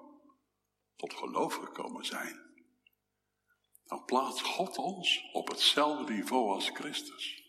tot 0.95 1.13
geloof 1.13 1.53
gekomen 1.53 2.05
zijn, 2.05 2.47
dan 3.85 4.05
plaatst 4.05 4.41
God 4.41 4.77
ons 4.77 5.29
op 5.31 5.47
hetzelfde 5.47 6.13
niveau 6.13 6.49
als 6.53 6.69
Christus. 6.69 7.43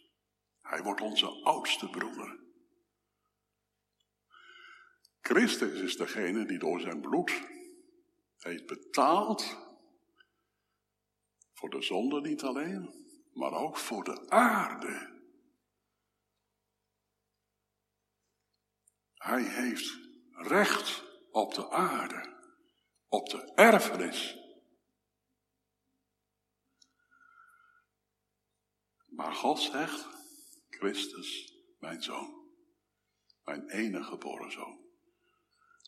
Hij 0.62 0.82
wordt 0.82 1.00
onze 1.00 1.26
oudste 1.26 1.90
broeder. 1.90 2.38
Christus 5.20 5.80
is 5.80 5.96
degene 5.96 6.46
die 6.46 6.58
door 6.58 6.80
zijn 6.80 7.00
bloed 7.00 7.42
heeft 8.38 8.66
betaald 8.66 9.69
voor 11.60 11.70
de 11.70 11.82
zonde 11.82 12.20
niet 12.20 12.42
alleen, 12.42 12.90
maar 13.32 13.52
ook 13.52 13.76
voor 13.76 14.04
de 14.04 14.30
aarde. 14.30 15.18
Hij 19.14 19.42
heeft 19.42 19.98
recht 20.30 21.04
op 21.30 21.54
de 21.54 21.70
aarde, 21.70 22.36
op 23.08 23.28
de 23.28 23.52
erfenis. 23.54 24.38
Maar 29.06 29.34
God 29.34 29.60
zegt, 29.60 30.08
Christus, 30.68 31.54
mijn 31.78 32.02
zoon, 32.02 32.52
mijn 33.44 33.68
enige 33.68 34.10
geboren 34.10 34.52
zoon. 34.52 34.78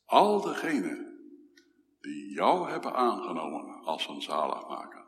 Al 0.05 0.41
degenen 0.41 1.13
die 2.01 2.33
jou 2.33 2.71
hebben 2.71 2.95
aangenomen 2.95 3.85
als 3.85 4.09
een 4.09 4.23
zaligmaker, 4.23 5.02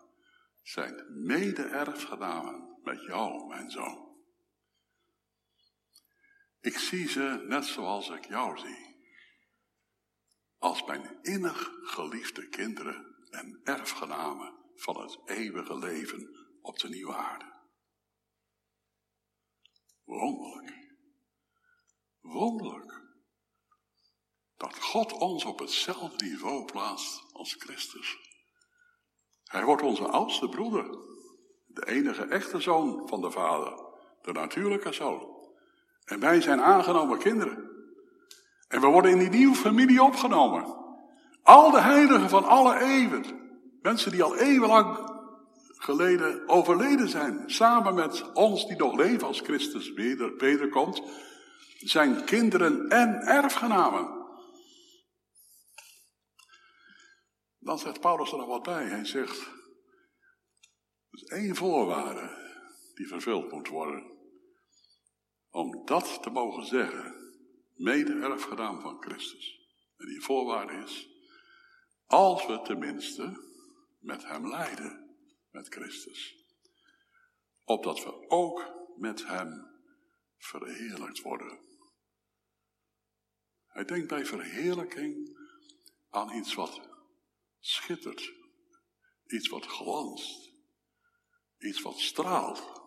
zijn 0.64 1.24
mede-erfgenamen 1.24 2.78
met 2.82 3.02
jou, 3.02 3.46
mijn 3.46 3.70
zoon. 3.70 4.04
Ik 6.60 6.78
zie 6.78 7.08
ze 7.08 7.44
net 7.48 7.64
zoals 7.64 8.08
ik 8.08 8.24
jou 8.24 8.58
zie. 8.58 8.92
Als 10.58 10.84
mijn 10.84 11.18
innig 11.22 11.70
geliefde 11.82 12.48
kinderen 12.48 13.16
en 13.30 13.60
erfgenamen 13.64 14.54
van 14.74 15.00
het 15.00 15.18
eeuwige 15.24 15.78
leven 15.78 16.48
op 16.62 16.78
de 16.78 16.88
nieuwe 16.88 17.14
aarde. 17.14 17.52
Wonderlijk. 20.04 20.96
Wonderlijk. 22.20 23.02
Dat 24.56 24.78
God 24.78 25.12
ons 25.12 25.44
op 25.44 25.58
hetzelfde 25.58 26.24
niveau 26.24 26.64
plaatst 26.64 27.32
als 27.32 27.54
Christus. 27.54 28.23
Hij 29.54 29.64
wordt 29.64 29.82
onze 29.82 30.06
oudste 30.06 30.48
broeder. 30.48 30.84
De 31.66 31.86
enige 31.86 32.22
echte 32.22 32.60
zoon 32.60 33.02
van 33.06 33.20
de 33.20 33.30
Vader. 33.30 33.72
De 34.22 34.32
natuurlijke 34.32 34.92
zoon. 34.92 35.26
En 36.04 36.20
wij 36.20 36.40
zijn 36.40 36.60
aangenomen 36.60 37.18
kinderen. 37.18 37.70
En 38.68 38.80
we 38.80 38.86
worden 38.86 39.10
in 39.10 39.18
die 39.18 39.28
nieuwe 39.28 39.54
familie 39.54 40.02
opgenomen. 40.02 40.76
Al 41.42 41.70
de 41.70 41.80
heiligen 41.80 42.28
van 42.28 42.44
alle 42.44 42.80
eeuwen. 42.80 43.24
Mensen 43.82 44.10
die 44.10 44.22
al 44.22 44.36
eeuwenlang 44.36 45.10
geleden 45.76 46.48
overleden 46.48 47.08
zijn. 47.08 47.42
Samen 47.46 47.94
met 47.94 48.32
ons 48.32 48.66
die 48.66 48.76
nog 48.76 48.96
leven 48.96 49.26
als 49.26 49.40
Christus 49.40 49.92
weder, 49.92 50.36
wederkomt. 50.36 51.02
Zijn 51.78 52.24
kinderen 52.24 52.88
en 52.88 53.20
erfgenamen. 53.20 54.23
Dan 57.64 57.78
zegt 57.78 58.00
Paulus 58.00 58.30
er 58.30 58.38
nog 58.38 58.46
wat 58.46 58.62
bij. 58.62 58.84
Hij 58.84 59.04
zegt, 59.04 59.38
er 61.10 61.22
is 61.22 61.22
één 61.22 61.56
voorwaarde 61.56 62.42
die 62.94 63.06
vervuld 63.06 63.52
moet 63.52 63.68
worden. 63.68 64.12
Om 65.50 65.84
dat 65.84 66.22
te 66.22 66.30
mogen 66.30 66.66
zeggen, 66.66 67.32
mede 67.74 68.38
gedaan 68.38 68.80
van 68.80 69.02
Christus. 69.02 69.68
En 69.96 70.06
die 70.06 70.20
voorwaarde 70.20 70.72
is, 70.72 71.08
als 72.06 72.46
we 72.46 72.60
tenminste 72.60 73.42
met 73.98 74.26
hem 74.26 74.48
lijden, 74.48 75.16
met 75.50 75.68
Christus. 75.68 76.44
Opdat 77.64 78.04
we 78.04 78.28
ook 78.28 78.72
met 78.96 79.26
hem 79.26 79.66
verheerlijkt 80.36 81.22
worden. 81.22 81.58
Hij 83.66 83.84
denkt 83.84 84.08
bij 84.08 84.26
verheerlijking 84.26 85.38
aan 86.10 86.32
iets 86.32 86.54
wat 86.54 86.93
schittert, 87.66 88.32
iets 89.26 89.48
wat 89.48 89.66
glanst, 89.66 90.52
iets 91.58 91.82
wat 91.82 91.98
straalt. 91.98 92.82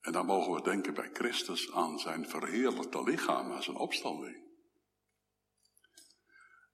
En 0.00 0.12
dan 0.12 0.26
mogen 0.26 0.52
we 0.52 0.62
denken 0.62 0.94
bij 0.94 1.10
Christus 1.12 1.72
aan 1.72 1.98
zijn 1.98 2.28
verheerlijkte 2.28 3.02
lichaam, 3.02 3.52
aan 3.52 3.62
zijn 3.62 3.76
opstanding. 3.76 4.46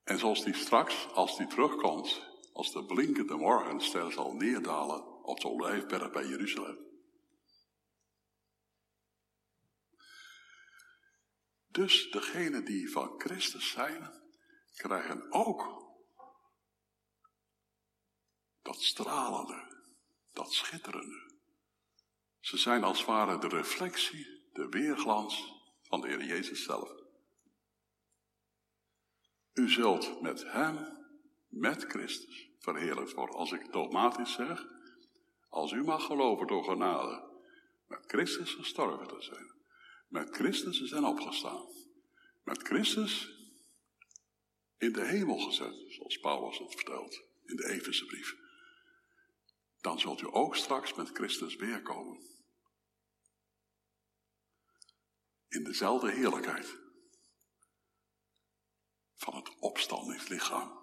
En 0.02 0.18
zoals 0.18 0.44
die 0.44 0.54
straks, 0.54 1.09
als 1.12 1.37
die 1.37 1.46
terugkomt, 1.46 2.22
als 2.52 2.72
de 2.72 2.85
blinkende 2.85 3.37
morgenster 3.37 4.12
zal 4.12 4.33
neerdalen 4.33 5.24
op 5.24 5.40
de 5.40 5.48
olijfberg 5.48 6.11
bij 6.11 6.26
Jeruzalem. 6.26 6.78
Dus 11.66 12.11
degenen 12.11 12.64
die 12.64 12.90
van 12.90 13.20
Christus 13.20 13.70
zijn, 13.70 14.22
krijgen 14.74 15.33
ook 15.33 15.83
dat 18.62 18.74
stralende, 18.85 19.62
dat 20.33 20.53
schitterende. 20.53 21.33
Ze 22.40 22.57
zijn 22.57 22.85
als 22.85 22.99
het 22.99 23.07
ware 23.07 23.38
de 23.38 23.49
reflectie, 23.49 24.27
de 24.53 24.68
weerglans 24.68 25.53
van 25.83 26.01
de 26.01 26.09
Heer 26.09 26.25
Jezus 26.25 26.64
zelf. 26.64 26.90
U 29.53 29.70
zult 29.70 30.20
met 30.20 30.53
Hem, 30.53 31.07
met 31.49 31.85
Christus, 31.85 32.49
verheerlijkt 32.59 33.12
worden. 33.12 33.37
Als 33.37 33.53
ik 33.53 33.73
dogmatisch 33.73 34.33
zeg, 34.33 34.66
als 35.49 35.73
u 35.73 35.85
mag 35.85 36.05
geloven 36.05 36.47
door 36.47 36.64
genade, 36.64 37.23
met 37.87 38.05
Christus 38.07 38.53
gestorven 38.53 39.07
te 39.07 39.23
zijn, 39.23 39.53
met 40.09 40.37
Christus 40.37 40.79
te 40.79 40.87
zijn 40.87 41.05
opgestaan, 41.05 41.66
met 42.42 42.62
Christus 42.62 43.33
in 44.79 44.92
de 44.92 45.05
hemel 45.05 45.38
gezet, 45.38 45.85
zoals 45.88 46.18
Paulus 46.18 46.59
het 46.59 46.75
vertelt 46.75 47.23
in 47.44 47.57
de 47.57 47.68
Efeze 47.68 48.05
brief 48.05 48.42
dan 49.85 50.01
zult 50.01 50.20
u 50.20 50.27
ook 50.31 50.57
straks 50.57 50.94
met 50.94 51.11
Christus 51.12 51.57
weerkomen. 51.57 52.20
In 55.49 55.64
dezelfde 55.64 56.11
heerlijkheid 56.11 56.79
van 59.14 59.37
het 59.37 59.59
opstandingslichaam. 59.59 60.83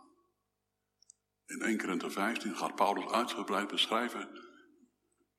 In 1.45 1.61
1 1.61 1.77
Korinther 1.77 2.11
15 2.11 2.55
gaat 2.55 2.75
Paulus 2.75 3.11
uitgebreid 3.11 3.67
beschrijven 3.67 4.29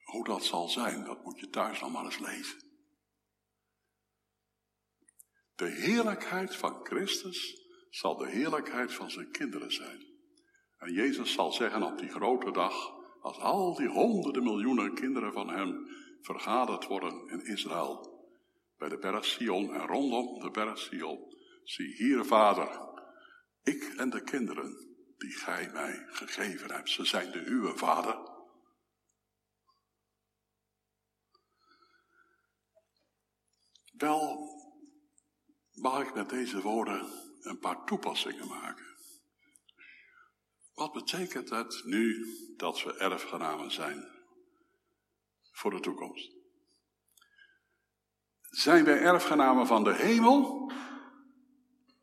hoe 0.02 0.24
dat 0.24 0.44
zal 0.44 0.68
zijn. 0.68 1.04
Dat 1.04 1.24
moet 1.24 1.40
je 1.40 1.48
thuis 1.48 1.80
nog 1.80 1.92
maar 1.92 2.04
eens 2.04 2.18
lezen. 2.18 2.62
De 5.54 5.68
heerlijkheid 5.68 6.56
van 6.56 6.84
Christus 6.84 7.66
zal 7.90 8.16
de 8.16 8.28
heerlijkheid 8.28 8.94
van 8.94 9.10
zijn 9.10 9.30
kinderen 9.30 9.72
zijn. 9.72 10.06
En 10.76 10.92
Jezus 10.92 11.32
zal 11.32 11.52
zeggen 11.52 11.82
op 11.82 11.98
die 11.98 12.10
grote 12.10 12.50
dag, 12.50 13.00
als 13.22 13.38
al 13.38 13.74
die 13.74 13.88
honderden 13.88 14.42
miljoenen 14.42 14.94
kinderen 14.94 15.32
van 15.32 15.48
hem 15.48 15.88
vergaderd 16.20 16.86
worden 16.86 17.28
in 17.28 17.44
Israël. 17.44 18.10
Bij 18.78 18.88
de 18.88 18.98
berg 18.98 19.24
Sion 19.24 19.74
en 19.74 19.86
rondom 19.86 20.40
de 20.40 20.50
berg 20.50 20.78
Sion. 20.78 21.34
Zie 21.64 21.94
hier, 21.94 22.24
vader, 22.24 22.80
ik 23.62 23.94
en 23.96 24.10
de 24.10 24.22
kinderen 24.22 24.96
die 25.18 25.32
gij 25.32 25.70
mij 25.72 26.06
gegeven 26.08 26.72
hebt. 26.74 26.90
Ze 26.90 27.04
zijn 27.04 27.30
de 27.30 27.44
uwe, 27.44 27.76
vader. 27.76 28.30
Wel 33.92 34.48
mag 35.72 36.08
ik 36.08 36.14
met 36.14 36.28
deze 36.28 36.60
woorden 36.60 37.06
een 37.40 37.58
paar 37.58 37.84
toepassingen 37.84 38.48
maken. 38.48 38.91
Wat 40.82 40.92
betekent 40.92 41.50
het 41.50 41.82
nu 41.84 42.26
dat 42.56 42.82
we 42.82 42.96
erfgenamen 42.96 43.70
zijn 43.70 44.08
voor 45.52 45.70
de 45.70 45.80
toekomst? 45.80 46.32
Zijn 48.40 48.84
wij 48.84 48.98
erfgenamen 48.98 49.66
van 49.66 49.84
de 49.84 49.94
hemel? 49.94 50.72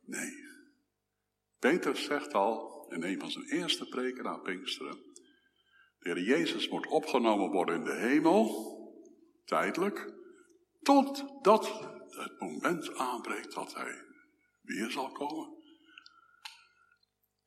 Nee. 0.05 0.31
Peter 1.59 1.97
zegt 1.97 2.33
al 2.33 2.85
in 2.89 3.03
een 3.03 3.19
van 3.19 3.31
zijn 3.31 3.45
eerste 3.45 3.87
preken 3.87 4.23
na 4.23 4.37
Pinksteren: 4.37 4.97
De 5.99 6.09
Heer 6.09 6.21
Jezus 6.21 6.69
moet 6.69 6.87
opgenomen 6.87 7.49
worden 7.49 7.75
in 7.75 7.83
de 7.83 7.95
hemel, 7.95 8.67
tijdelijk, 9.45 10.13
totdat 10.81 11.67
het 12.09 12.39
moment 12.39 12.95
aanbreekt 12.95 13.53
dat 13.53 13.73
hij 13.73 14.03
weer 14.61 14.91
zal 14.91 15.11
komen. 15.11 15.58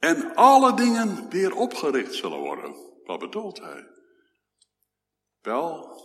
En 0.03 0.35
alle 0.35 0.75
dingen 0.75 1.29
weer 1.29 1.55
opgericht 1.55 2.15
zullen 2.15 2.39
worden. 2.39 2.75
Wat 3.05 3.19
bedoelt 3.19 3.59
hij? 3.59 3.87
Wel, 5.41 6.01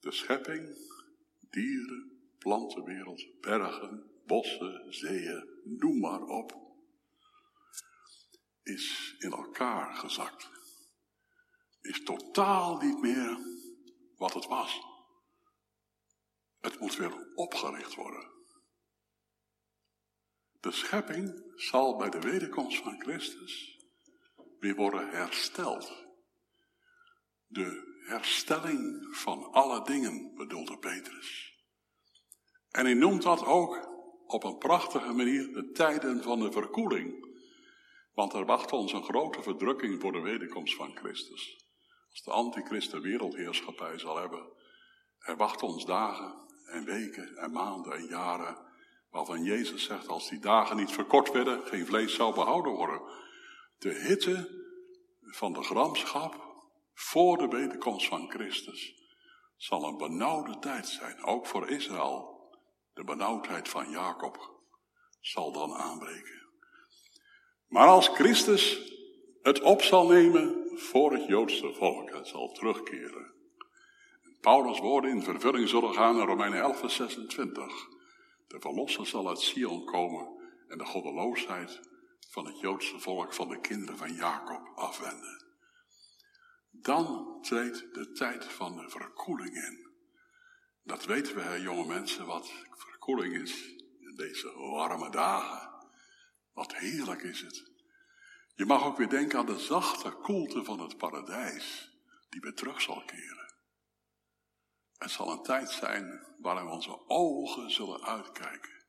de 0.00 0.12
schepping, 0.12 0.76
dieren, 1.40 2.32
plantenwereld, 2.38 3.40
bergen, 3.40 4.10
bossen, 4.26 4.94
zeeën, 4.94 5.48
noem 5.64 5.98
maar 5.98 6.22
op, 6.22 6.52
is 8.62 9.14
in 9.18 9.32
elkaar 9.32 9.94
gezakt. 9.94 10.50
Is 11.80 12.02
totaal 12.02 12.76
niet 12.76 13.00
meer 13.00 13.38
wat 14.16 14.34
het 14.34 14.46
was. 14.46 14.80
Het 16.60 16.80
moet 16.80 16.96
weer 16.96 17.32
opgericht 17.34 17.94
worden. 17.94 18.31
De 20.62 20.72
schepping 20.72 21.52
zal 21.56 21.96
bij 21.96 22.10
de 22.10 22.20
wederkomst 22.20 22.82
van 22.82 23.00
Christus 23.00 23.78
weer 24.58 24.74
worden 24.74 25.08
hersteld. 25.10 26.04
De 27.46 28.00
herstelling 28.06 29.16
van 29.16 29.52
alle 29.52 29.84
dingen, 29.84 30.34
bedoelde 30.34 30.78
Petrus. 30.78 31.56
En 32.70 32.84
hij 32.84 32.94
noemt 32.94 33.22
dat 33.22 33.44
ook 33.44 33.88
op 34.26 34.44
een 34.44 34.58
prachtige 34.58 35.12
manier 35.12 35.52
de 35.52 35.70
tijden 35.70 36.22
van 36.22 36.40
de 36.40 36.52
verkoeling. 36.52 37.36
Want 38.12 38.32
er 38.32 38.44
wacht 38.44 38.72
ons 38.72 38.92
een 38.92 39.04
grote 39.04 39.42
verdrukking 39.42 40.00
voor 40.00 40.12
de 40.12 40.20
wederkomst 40.20 40.76
van 40.76 40.96
Christus. 40.96 41.66
Als 42.10 42.22
de 42.22 42.30
antichrist 42.30 42.92
wereldheerschappij 42.92 43.98
zal 43.98 44.16
hebben, 44.16 44.52
er 45.18 45.36
wacht 45.36 45.62
ons 45.62 45.84
dagen 45.84 46.34
en 46.66 46.84
weken 46.84 47.36
en 47.36 47.52
maanden 47.52 47.92
en 47.92 48.06
jaren 48.06 48.70
Waarvan 49.12 49.44
Jezus 49.44 49.84
zegt, 49.84 50.08
als 50.08 50.28
die 50.28 50.38
dagen 50.38 50.76
niet 50.76 50.92
verkort 50.92 51.32
werden, 51.32 51.66
geen 51.66 51.86
vlees 51.86 52.14
zou 52.14 52.34
behouden 52.34 52.72
worden. 52.72 53.02
De 53.78 53.94
hitte 53.94 54.64
van 55.20 55.52
de 55.52 55.62
gramschap 55.62 56.52
voor 56.94 57.36
de 57.36 57.48
wederkomst 57.48 58.06
van 58.06 58.30
Christus 58.30 58.94
zal 59.56 59.84
een 59.84 59.96
benauwde 59.96 60.58
tijd 60.58 60.88
zijn, 60.88 61.24
ook 61.24 61.46
voor 61.46 61.68
Israël. 61.68 62.50
De 62.94 63.04
benauwdheid 63.04 63.68
van 63.68 63.90
Jacob 63.90 64.60
zal 65.20 65.52
dan 65.52 65.74
aanbreken. 65.74 66.42
Maar 67.68 67.88
als 67.88 68.08
Christus 68.08 68.92
het 69.42 69.60
op 69.60 69.82
zal 69.82 70.06
nemen 70.06 70.70
voor 70.74 71.12
het 71.12 71.26
Joodse 71.26 71.72
volk 71.72 72.10
en 72.10 72.26
zal 72.26 72.52
terugkeren. 72.52 73.32
Paulus' 74.40 74.78
woorden 74.78 75.10
in 75.10 75.22
vervulling 75.22 75.68
zullen 75.68 75.94
gaan 75.94 76.20
in 76.20 76.26
Romeinen 76.26 76.60
11, 76.60 76.90
26. 76.90 77.91
De 78.52 78.60
verlosser 78.60 79.06
zal 79.06 79.28
uit 79.28 79.40
Sion 79.40 79.84
komen 79.84 80.28
en 80.68 80.78
de 80.78 80.84
goddeloosheid 80.84 81.80
van 82.28 82.46
het 82.46 82.60
Joodse 82.60 83.00
volk, 83.00 83.34
van 83.34 83.48
de 83.48 83.60
kinderen 83.60 83.96
van 83.96 84.14
Jacob, 84.14 84.72
afwenden. 84.74 85.44
Dan 86.70 87.38
treedt 87.42 87.94
de 87.94 88.12
tijd 88.12 88.44
van 88.44 88.76
de 88.76 88.90
verkoeling 88.90 89.54
in. 89.54 89.90
Dat 90.82 91.04
weten 91.04 91.34
we, 91.34 91.60
jonge 91.60 91.86
mensen, 91.86 92.26
wat 92.26 92.52
verkoeling 92.70 93.34
is 93.34 93.66
in 94.00 94.14
deze 94.16 94.52
warme 94.56 95.10
dagen. 95.10 95.70
Wat 96.52 96.76
heerlijk 96.76 97.22
is 97.22 97.40
het. 97.40 97.70
Je 98.54 98.64
mag 98.64 98.84
ook 98.84 98.96
weer 98.96 99.08
denken 99.08 99.38
aan 99.38 99.46
de 99.46 99.58
zachte 99.58 100.10
koelte 100.10 100.64
van 100.64 100.80
het 100.80 100.96
paradijs, 100.96 101.96
die 102.28 102.40
weer 102.40 102.54
terug 102.54 102.80
zal 102.80 103.04
keren. 103.04 103.51
Het 105.02 105.10
zal 105.10 105.30
een 105.30 105.42
tijd 105.42 105.70
zijn 105.70 106.26
waarin 106.38 106.66
onze 106.66 107.08
ogen 107.08 107.70
zullen 107.70 108.02
uitkijken. 108.02 108.84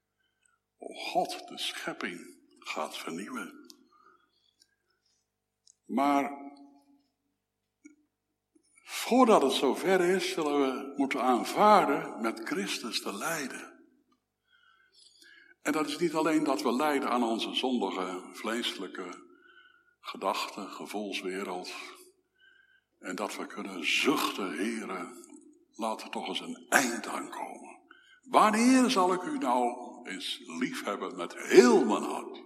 O 0.78 0.94
God, 0.94 1.48
de 1.48 1.58
schepping 1.58 2.38
gaat 2.60 2.98
vernieuwen. 2.98 3.76
Maar 5.86 6.32
voordat 8.84 9.42
het 9.42 9.52
zover 9.52 10.02
is, 10.02 10.32
zullen 10.32 10.60
we 10.62 10.94
moeten 10.96 11.22
aanvaarden 11.22 12.22
met 12.22 12.40
Christus 12.44 13.02
te 13.02 13.14
lijden. 13.14 13.72
En 15.62 15.72
dat 15.72 15.88
is 15.88 15.98
niet 15.98 16.14
alleen 16.14 16.44
dat 16.44 16.62
we 16.62 16.74
lijden 16.74 17.10
aan 17.10 17.24
onze 17.24 17.56
zondige, 17.56 18.30
vleeselijke 18.34 19.28
gedachten, 20.00 20.70
gevoelswereld. 20.70 21.74
En 23.00 23.16
dat 23.16 23.36
we 23.36 23.46
kunnen 23.46 23.88
zuchten, 23.88 24.58
heren, 24.58 25.33
laat 25.76 26.02
er 26.02 26.10
toch 26.10 26.28
eens 26.28 26.40
een 26.40 26.66
eind 26.70 27.08
aan 27.08 27.30
komen. 27.30 27.78
Wanneer 28.24 28.90
zal 28.90 29.14
ik 29.14 29.22
u 29.22 29.38
nou 29.38 29.92
eens 30.08 30.42
lief 30.46 30.84
hebben 30.84 31.16
met 31.16 31.38
heel 31.38 31.86
mijn 31.86 32.04
hart? 32.04 32.42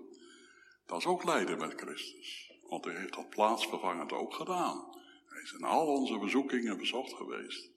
Dat 0.86 0.98
is 0.98 1.06
ook 1.06 1.24
lijden 1.24 1.58
met 1.58 1.74
Christus. 1.76 2.52
Want 2.70 2.86
hij 2.86 2.96
heeft 2.96 3.13
dat 3.13 3.30
plaatsvervangend 3.30 4.12
ook 4.12 4.34
gedaan. 4.34 4.86
Hij 5.26 5.42
is 5.42 5.52
in 5.52 5.63
al 5.63 5.88
onze 5.88 6.18
bezoekingen 6.18 6.78
bezocht 6.78 7.13
geweest. 7.13 7.70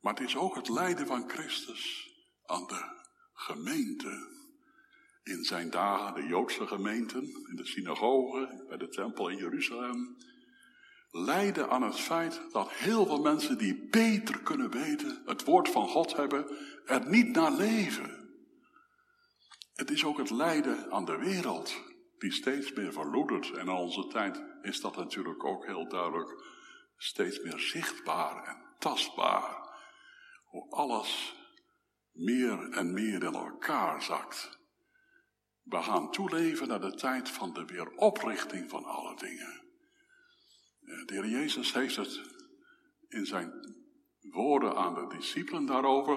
Maar 0.00 0.14
het 0.14 0.22
is 0.22 0.36
ook 0.36 0.54
het 0.54 0.68
lijden 0.68 1.06
van 1.06 1.28
Christus 1.28 2.10
aan 2.46 2.66
de 2.66 3.00
gemeente. 3.32 4.40
In 5.24 5.44
zijn 5.44 5.70
dagen, 5.70 6.14
de 6.14 6.26
Joodse 6.26 6.66
gemeenten, 6.66 7.22
in 7.22 7.56
de 7.56 7.66
synagogen, 7.66 8.64
bij 8.68 8.76
de 8.76 8.88
tempel 8.88 9.28
in 9.28 9.36
Jeruzalem 9.36 10.16
lijden 11.12 11.70
aan 11.70 11.82
het 11.82 12.00
feit 12.00 12.40
dat 12.52 12.70
heel 12.70 13.06
veel 13.06 13.20
mensen 13.20 13.58
die 13.58 13.88
beter 13.90 14.42
kunnen 14.42 14.70
weten, 14.70 15.22
het 15.26 15.44
woord 15.44 15.68
van 15.68 15.88
God 15.88 16.16
hebben, 16.16 16.56
er 16.84 17.08
niet 17.08 17.34
naar 17.34 17.52
leven. 17.52 18.30
Het 19.74 19.90
is 19.90 20.04
ook 20.04 20.18
het 20.18 20.30
lijden 20.30 20.90
aan 20.90 21.04
de 21.04 21.16
wereld, 21.16 21.74
die 22.18 22.32
steeds 22.32 22.72
meer 22.72 22.92
verloedert. 22.92 23.50
En 23.50 23.60
in 23.60 23.68
onze 23.68 24.06
tijd 24.06 24.42
is 24.62 24.80
dat 24.80 24.96
natuurlijk 24.96 25.44
ook 25.44 25.66
heel 25.66 25.88
duidelijk 25.88 26.44
steeds 26.96 27.40
meer 27.40 27.58
zichtbaar 27.58 28.44
en 28.44 28.62
tastbaar. 28.78 29.70
Hoe 30.44 30.70
alles 30.70 31.36
meer 32.12 32.70
en 32.70 32.92
meer 32.92 33.22
in 33.24 33.34
elkaar 33.34 34.02
zakt. 34.02 34.60
We 35.62 35.82
gaan 35.82 36.10
toeleven 36.10 36.68
naar 36.68 36.80
de 36.80 36.94
tijd 36.94 37.28
van 37.28 37.52
de 37.52 37.64
weeroprichting 37.64 38.70
van 38.70 38.84
alle 38.84 39.16
dingen. 39.16 39.61
De 40.82 41.02
Heer 41.06 41.28
Jezus 41.28 41.72
heeft 41.72 41.96
het 41.96 42.20
in 43.08 43.26
zijn 43.26 43.74
woorden 44.20 44.76
aan 44.76 44.94
de 44.94 45.16
discipelen 45.16 45.66
daarover 45.66 46.16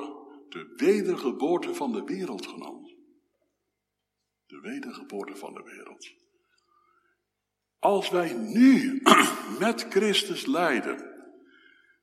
de 0.50 0.74
wedergeboorte 0.76 1.74
van 1.74 1.92
de 1.92 2.04
wereld 2.04 2.48
genoemd. 2.48 2.96
De 4.46 4.60
wedergeboorte 4.60 5.36
van 5.36 5.54
de 5.54 5.64
wereld. 5.64 6.14
Als 7.80 8.10
wij 8.10 8.34
nu 8.34 9.02
met 9.60 9.86
Christus 9.90 10.46
lijden, 10.46 11.14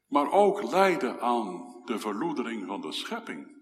maar 0.06 0.30
ook 0.30 0.62
lijden 0.62 1.20
aan 1.20 1.80
de 1.84 1.98
verloedering 1.98 2.66
van 2.66 2.80
de 2.80 2.92
schepping, 2.92 3.60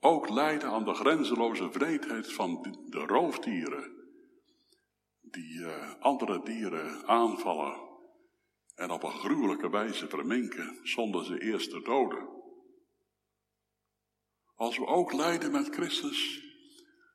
ook 0.00 0.28
lijden 0.28 0.70
aan 0.70 0.84
de 0.84 0.94
grenzeloze 0.94 1.72
vreedheid 1.72 2.32
van 2.32 2.76
de 2.88 2.98
roofdieren, 2.98 4.01
die 5.32 5.58
uh, 5.58 5.94
andere 6.00 6.42
dieren 6.42 7.06
aanvallen 7.06 7.90
en 8.74 8.90
op 8.90 9.02
een 9.02 9.10
gruwelijke 9.10 9.70
wijze 9.70 10.08
verminken 10.08 10.78
zonder 10.82 11.24
ze 11.24 11.40
eerst 11.40 11.70
te 11.70 11.82
doden. 11.82 12.28
Als 14.54 14.78
we 14.78 14.86
ook 14.86 15.12
lijden 15.12 15.50
met 15.50 15.68
Christus 15.68 16.42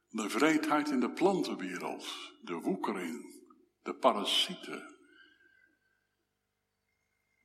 de 0.10 0.30
vreedheid 0.30 0.89
in 0.89 0.99
de 0.99 1.12
plantenwereld, 1.12 2.34
de 2.41 2.53
woekering, 2.53 3.43
de 3.84 3.93
parasieten. 3.93 4.95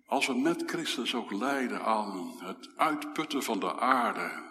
Als 0.07 0.27
we 0.27 0.35
met 0.35 0.63
Christus 0.67 1.15
ook 1.15 1.33
lijden 1.33 1.85
aan 1.85 2.39
het 2.39 2.77
uitputten 2.77 3.43
van 3.43 3.61
de 3.61 3.75
aarde, 3.75 4.51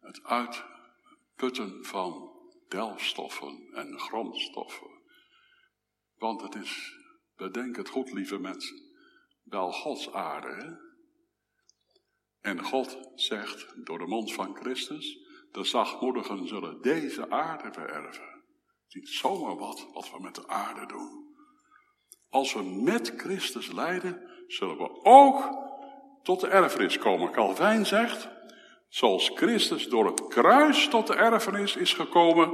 het 0.00 0.24
uitputten 0.24 1.84
van 1.84 2.32
delfstoffen 2.68 3.68
en 3.72 3.98
grondstoffen. 3.98 4.93
Want 6.24 6.42
het 6.42 6.54
is, 6.54 6.98
bedenk 7.36 7.76
het 7.76 7.88
goed 7.88 8.12
lieve 8.12 8.38
mensen, 8.38 8.76
wel 9.42 9.72
Gods 9.72 10.12
aarde. 10.12 10.80
En 12.40 12.64
God 12.64 12.98
zegt 13.14 13.86
door 13.86 13.98
de 13.98 14.06
mond 14.06 14.32
van 14.32 14.56
Christus, 14.56 15.18
de 15.52 15.64
zachtmoedigen 15.64 16.48
zullen 16.48 16.82
deze 16.82 17.30
aarde 17.30 17.70
beërven. 17.70 18.24
Het 18.24 18.88
is 18.88 18.94
niet 18.94 19.08
zomaar 19.08 19.56
wat, 19.56 19.86
wat 19.92 20.10
we 20.10 20.20
met 20.20 20.34
de 20.34 20.48
aarde 20.48 20.86
doen. 20.86 21.34
Als 22.28 22.54
we 22.54 22.62
met 22.62 23.12
Christus 23.16 23.72
lijden, 23.72 24.30
zullen 24.46 24.76
we 24.76 25.04
ook 25.04 25.48
tot 26.22 26.40
de 26.40 26.48
erfenis 26.48 26.98
komen. 26.98 27.32
Calvijn 27.32 27.86
zegt, 27.86 28.28
zoals 28.88 29.30
Christus 29.34 29.88
door 29.88 30.06
het 30.06 30.26
kruis 30.26 30.88
tot 30.88 31.06
de 31.06 31.14
erfenis 31.14 31.76
is 31.76 31.92
gekomen, 31.92 32.52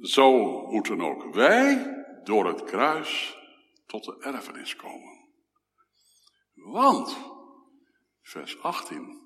zo 0.00 0.60
moeten 0.66 1.00
ook 1.00 1.34
wij 1.34 2.02
door 2.24 2.46
het 2.46 2.64
kruis 2.64 3.38
tot 3.86 4.04
de 4.04 4.16
erfenis 4.20 4.76
komen. 4.76 5.22
Want, 6.54 7.16
vers 8.22 8.62
18, 8.62 9.20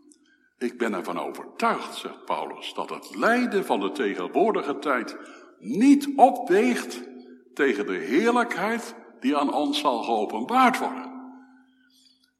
ik 0.58 0.78
ben 0.78 0.94
ervan 0.94 1.18
overtuigd, 1.18 1.96
zegt 1.96 2.24
Paulus, 2.24 2.74
dat 2.74 2.90
het 2.90 3.14
lijden 3.14 3.64
van 3.64 3.80
de 3.80 3.92
tegenwoordige 3.92 4.78
tijd 4.78 5.16
niet 5.58 6.08
opweegt 6.16 7.02
tegen 7.54 7.86
de 7.86 7.96
heerlijkheid 7.96 8.94
die 9.20 9.36
aan 9.36 9.54
ons 9.54 9.78
zal 9.78 10.02
geopenbaard 10.02 10.78
worden. 10.78 11.16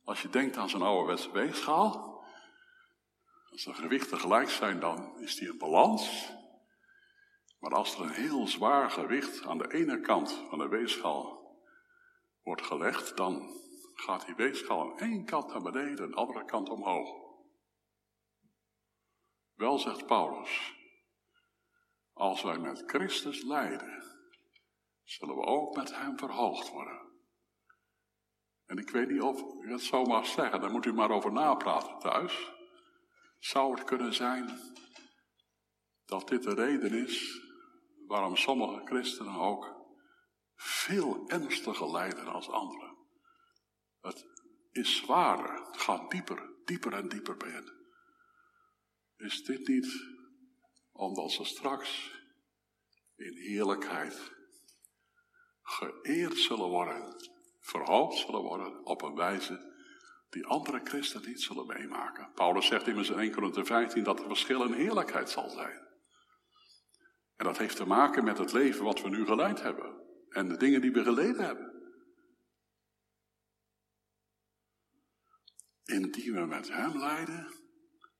Als 0.05 0.23
je 0.23 0.29
denkt 0.29 0.57
aan 0.57 0.69
zo'n 0.69 0.83
ouderwetse 0.83 1.31
weegschaal, 1.33 2.23
als 3.51 3.65
de 3.65 3.75
gewichten 3.75 4.21
gelijk 4.21 4.51
zijn, 4.51 4.81
dan 4.81 5.13
is 5.19 5.37
die 5.37 5.49
een 5.49 5.59
balans. 5.59 6.33
Maar 7.59 7.75
als 7.75 7.95
er 7.95 8.01
een 8.01 8.11
heel 8.11 8.47
zwaar 8.47 8.91
gewicht 8.91 9.47
aan 9.47 9.59
de 9.59 9.73
ene 9.73 10.01
kant 10.01 10.33
van 10.49 10.59
de 10.59 10.69
weegschaal 10.69 11.57
wordt 12.43 12.63
gelegd, 12.63 13.17
dan 13.17 13.51
gaat 13.95 14.27
die 14.27 14.35
weegschaal 14.35 14.81
aan 14.81 14.99
één 14.99 15.25
kant 15.25 15.47
naar 15.47 15.63
beneden 15.63 16.05
en 16.05 16.11
de 16.11 16.17
andere 16.17 16.45
kant 16.45 16.69
omhoog. 16.69 17.27
Wel 19.55 19.79
zegt 19.79 20.07
Paulus, 20.07 20.75
als 22.13 22.43
wij 22.43 22.59
met 22.59 22.83
Christus 22.87 23.43
lijden, 23.43 24.03
zullen 25.05 25.35
we 25.35 25.43
ook 25.43 25.77
met 25.77 25.95
Hem 25.95 26.19
verhoogd 26.19 26.71
worden. 26.71 27.07
En 28.67 28.79
ik 28.79 28.91
weet 28.91 29.09
niet 29.09 29.23
of 29.23 29.43
u 29.61 29.73
het 29.73 29.83
zo 29.83 30.05
mag 30.05 30.27
zeggen, 30.27 30.61
daar 30.61 30.71
moet 30.71 30.87
u 30.87 30.93
maar 30.93 31.11
over 31.11 31.33
napraten 31.33 31.99
thuis. 31.99 32.53
Zou 33.39 33.75
het 33.75 33.85
kunnen 33.85 34.15
zijn 34.15 34.59
dat 36.05 36.29
dit 36.29 36.43
de 36.43 36.55
reden 36.55 36.93
is 36.93 37.47
waarom 38.09 38.37
sommige 38.37 38.81
christenen 38.85 39.35
ook 39.35 39.77
veel 40.55 41.25
ernstiger 41.27 41.91
lijden 41.91 42.27
als 42.27 42.51
anderen? 42.51 42.97
Het 44.01 44.27
is 44.73 44.97
zwaarder, 44.97 45.67
het 45.67 45.77
gaat 45.77 46.11
dieper, 46.11 46.51
dieper 46.65 46.93
en 46.93 47.09
dieper 47.09 47.37
bij 47.37 47.51
hen. 47.51 47.73
Is 49.17 49.45
dit 49.45 49.69
niet 49.69 50.17
omdat 50.93 51.31
ze 51.31 51.45
straks 51.45 52.21
in 53.17 53.37
heerlijkheid 53.37 54.33
geëerd 55.63 56.37
zullen 56.37 56.69
worden, 56.69 57.17
verhoogd 57.61 58.19
zullen 58.19 58.43
worden 58.43 58.85
op 58.85 59.03
een 59.03 59.15
wijze 59.15 59.77
die 60.31 60.47
andere 60.47 60.81
christenen 60.85 61.29
niet 61.29 61.43
zullen 61.43 61.67
meemaken. 61.67 62.33
Paulus 62.35 62.67
zegt 62.67 62.87
immers 62.87 63.09
in 63.09 63.19
1 63.19 63.33
Corinthië 63.33 63.65
15 63.65 64.03
dat 64.03 64.21
er 64.21 64.27
verschil 64.27 64.63
in 64.63 64.73
heerlijkheid 64.73 65.31
zal 65.31 65.51
zijn. 65.51 65.88
En 67.39 67.45
dat 67.45 67.59
heeft 67.59 67.77
te 67.77 67.87
maken 67.87 68.25
met 68.25 68.39
het 68.39 68.53
leven 68.53 68.85
wat 68.85 69.01
we 69.01 69.09
nu 69.09 69.27
geleid 69.27 69.63
hebben 69.63 69.97
en 70.29 70.49
de 70.49 70.57
dingen 70.57 70.81
die 70.81 70.93
we 70.93 71.03
geleden 71.03 71.45
hebben. 71.45 71.73
Indien 75.85 76.35
we 76.35 76.47
met 76.47 76.73
hem 76.73 76.99
lijden, 76.99 77.53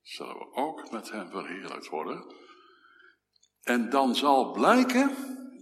zullen 0.01 0.37
we 0.37 0.53
ook 0.53 0.91
met 0.91 1.11
hem 1.11 1.29
verheerlijkt 1.29 1.87
worden. 1.87 2.33
En 3.61 3.89
dan 3.89 4.15
zal 4.15 4.51
blijken 4.51 5.11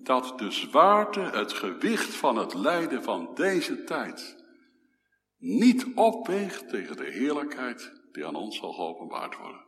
dat 0.04 0.40
de 0.40 0.52
zwaarte, 0.52 1.20
het 1.20 1.54
gewicht 1.54 2.14
van 2.14 2.38
het 2.38 2.54
lijden 2.54 3.04
van 3.04 3.36
deze 3.36 3.84
tijd 3.84 4.46
niet 5.38 5.86
opweegt 5.96 6.70
tegen 6.70 6.98
de 6.98 7.12
heerlijkheid 7.12 7.92
die 8.12 8.26
aan 8.26 8.36
ons 8.36 8.58
zal 8.58 8.74
geopenbaard 8.74 9.38
worden. 9.38 9.67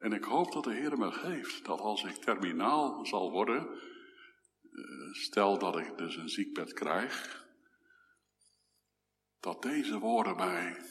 En 0.00 0.12
ik 0.12 0.24
hoop 0.24 0.52
dat 0.52 0.64
de 0.64 0.72
Heer 0.72 0.98
me 0.98 1.12
geeft 1.12 1.64
dat 1.64 1.80
als 1.80 2.04
ik 2.04 2.14
terminaal 2.14 3.06
zal 3.06 3.30
worden, 3.30 3.68
eh, 4.62 5.12
stel 5.12 5.58
dat 5.58 5.78
ik 5.78 5.98
dus 5.98 6.16
een 6.16 6.28
ziekbed 6.28 6.72
krijg, 6.72 7.46
dat 9.40 9.62
deze 9.62 9.98
woorden 9.98 10.36
mij 10.36 10.84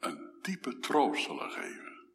een 0.00 0.38
diepe 0.42 0.78
troost 0.78 1.24
zullen 1.24 1.50
geven. 1.50 2.06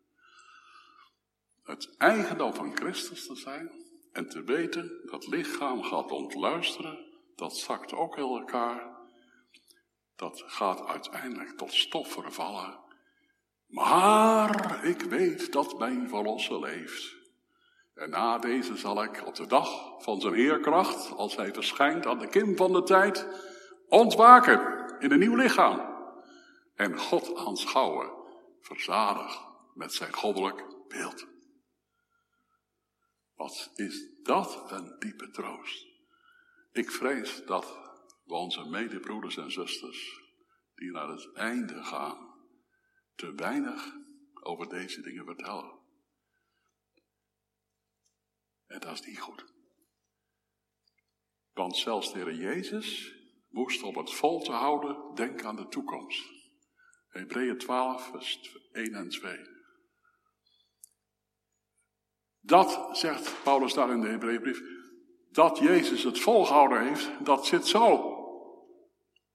Het 1.63 1.97
eigendom 1.97 2.53
van 2.53 2.75
Christus 2.75 3.27
te 3.27 3.35
zijn 3.35 3.71
en 4.11 4.29
te 4.29 4.43
weten 4.43 5.01
dat 5.05 5.27
lichaam 5.27 5.83
gaat 5.83 6.11
ontluisteren, 6.11 7.05
dat 7.35 7.57
zakt 7.57 7.93
ook 7.93 8.17
in 8.17 8.23
elkaar, 8.23 8.97
dat 10.15 10.43
gaat 10.45 10.85
uiteindelijk 10.85 11.57
tot 11.57 11.73
stof 11.73 12.11
vervallen. 12.11 12.90
Maar 13.71 14.85
ik 14.85 15.01
weet 15.01 15.51
dat 15.51 15.79
mijn 15.79 16.09
verlosser 16.09 16.59
leeft. 16.59 17.15
En 17.93 18.09
na 18.09 18.37
deze 18.37 18.77
zal 18.77 19.03
ik 19.03 19.23
op 19.25 19.35
de 19.35 19.47
dag 19.47 19.95
van 20.03 20.21
zijn 20.21 20.33
heerkracht, 20.33 21.11
als 21.11 21.35
hij 21.35 21.53
verschijnt 21.53 22.05
aan 22.05 22.19
de 22.19 22.27
kim 22.27 22.57
van 22.57 22.73
de 22.73 22.83
tijd, 22.83 23.27
ontwaken 23.87 24.85
in 24.99 25.11
een 25.11 25.19
nieuw 25.19 25.35
lichaam. 25.35 25.89
En 26.75 26.97
God 26.97 27.35
aanschouwen, 27.35 28.11
verzadigd 28.61 29.39
met 29.73 29.93
zijn 29.93 30.13
goddelijk 30.13 30.65
beeld. 30.87 31.27
Wat 33.35 33.71
is 33.75 34.07
dat 34.23 34.71
een 34.71 34.95
diepe 34.99 35.29
troost. 35.29 35.87
Ik 36.71 36.91
vrees 36.91 37.45
dat 37.45 37.77
we 38.25 38.33
onze 38.33 38.69
medebroeders 38.69 39.37
en 39.37 39.51
zusters, 39.51 40.21
die 40.75 40.91
naar 40.91 41.07
het 41.07 41.33
einde 41.33 41.83
gaan, 41.83 42.30
te 43.21 43.33
weinig 43.35 43.97
over 44.41 44.69
deze 44.69 45.01
dingen 45.01 45.25
vertellen. 45.25 45.79
En 48.67 48.79
dat 48.79 48.93
is 48.93 49.01
niet 49.01 49.19
goed. 49.19 49.45
Want 51.53 51.77
zelfs 51.77 52.13
de 52.13 52.19
Heer 52.19 52.33
Jezus 52.33 53.15
moest 53.49 53.83
om 53.83 53.97
het 53.97 54.13
vol 54.13 54.39
te 54.39 54.51
houden 54.51 55.15
denken 55.15 55.47
aan 55.47 55.55
de 55.55 55.67
toekomst. 55.67 56.29
Hebreeën 57.07 57.57
12, 57.57 58.09
vers 58.11 58.57
1 58.71 58.93
en 58.93 59.09
2. 59.09 59.39
Dat, 62.39 62.97
zegt 62.97 63.43
Paulus 63.43 63.73
daar 63.73 63.91
in 63.91 64.01
de 64.01 64.07
Hebreeënbrief, 64.07 64.61
dat 65.29 65.57
Jezus 65.57 66.03
het 66.03 66.19
volgehouden 66.19 66.87
heeft, 66.87 67.25
dat 67.25 67.45
zit 67.45 67.67
zo. 67.67 68.15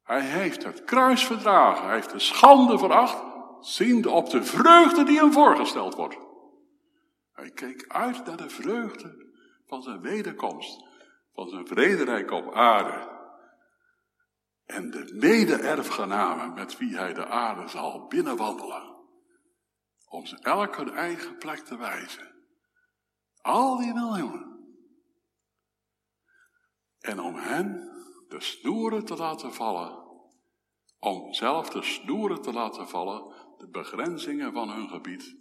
Hij 0.03 0.22
heeft 0.22 0.64
het 0.64 0.85
kruis 0.85 1.27
verdragen, 1.27 1.85
hij 1.85 1.94
heeft 1.94 2.11
de 2.11 2.18
schande 2.18 2.79
veracht, 2.79 3.36
ziende 3.61 4.11
op 4.11 4.31
de 4.31 4.45
vreugde 4.45 5.05
die 5.05 5.19
hem 5.19 5.33
voorgesteld 5.33 5.95
wordt. 5.95 6.19
Hij 7.33 7.51
keek 7.51 7.85
uit 7.88 8.25
naar 8.25 8.37
de 8.37 8.49
vreugde 8.49 9.27
van 9.66 9.83
zijn 9.83 10.01
wederkomst, 10.01 10.85
van 11.33 11.49
zijn 11.49 11.66
vrederijk 11.66 12.31
op 12.31 12.55
aarde. 12.55 13.14
En 14.64 14.90
de 14.90 15.12
mede-erfgenamen 15.14 16.55
met 16.55 16.79
wie 16.79 16.97
hij 16.97 17.12
de 17.12 17.27
aarde 17.27 17.69
zal 17.69 18.07
binnenwandelen, 18.07 18.97
om 20.09 20.27
ze 20.27 20.38
elk 20.38 20.77
hun 20.77 20.90
eigen 20.90 21.37
plek 21.37 21.59
te 21.59 21.77
wijzen. 21.77 22.35
Al 23.40 23.77
die 23.77 23.92
miljoenen. 23.92 24.57
En 27.01 27.21
om 27.21 27.35
hen 27.35 27.90
de 28.29 28.40
snoeren 28.40 29.05
te 29.05 29.16
laten 29.16 29.53
vallen. 29.53 30.05
Om 30.99 31.33
zelf 31.33 31.69
de 31.71 31.83
snoeren 31.83 32.42
te 32.42 32.53
laten 32.53 32.88
vallen, 32.88 33.35
de 33.59 33.69
begrenzingen 33.69 34.53
van 34.53 34.71
hun 34.71 34.88
gebied 34.88 35.37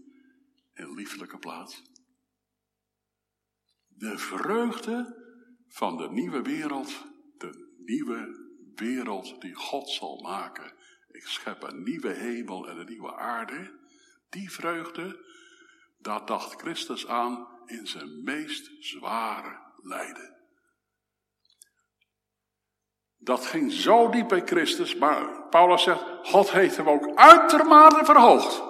in 0.73 0.93
lieflijke 0.93 1.37
plaats. 1.37 1.83
De 3.87 4.17
vreugde 4.17 5.23
van 5.67 5.97
de 5.97 6.09
nieuwe 6.09 6.41
wereld, 6.41 7.05
de 7.37 7.75
nieuwe 7.85 8.49
wereld 8.75 9.41
die 9.41 9.53
God 9.53 9.89
zal 9.89 10.21
maken. 10.21 10.73
Ik 11.07 11.25
schep 11.27 11.63
een 11.63 11.83
nieuwe 11.83 12.13
hemel 12.13 12.69
en 12.69 12.77
een 12.77 12.85
nieuwe 12.85 13.15
aarde. 13.15 13.79
Die 14.29 14.51
vreugde, 14.51 15.25
daar 15.97 16.25
dacht 16.25 16.61
Christus 16.61 17.07
aan 17.07 17.47
in 17.65 17.87
zijn 17.87 18.23
meest 18.23 18.71
zware 18.79 19.59
lijden. 19.81 20.34
Dat 23.25 23.45
ging 23.45 23.71
zo 23.71 24.09
diep 24.09 24.27
bij 24.27 24.41
Christus, 24.41 24.95
maar 24.95 25.47
Paulus 25.49 25.83
zegt, 25.83 26.03
God 26.23 26.51
heeft 26.51 26.77
hem 26.77 26.89
ook 26.89 27.15
uitermate 27.15 28.05
verhoogd. 28.05 28.63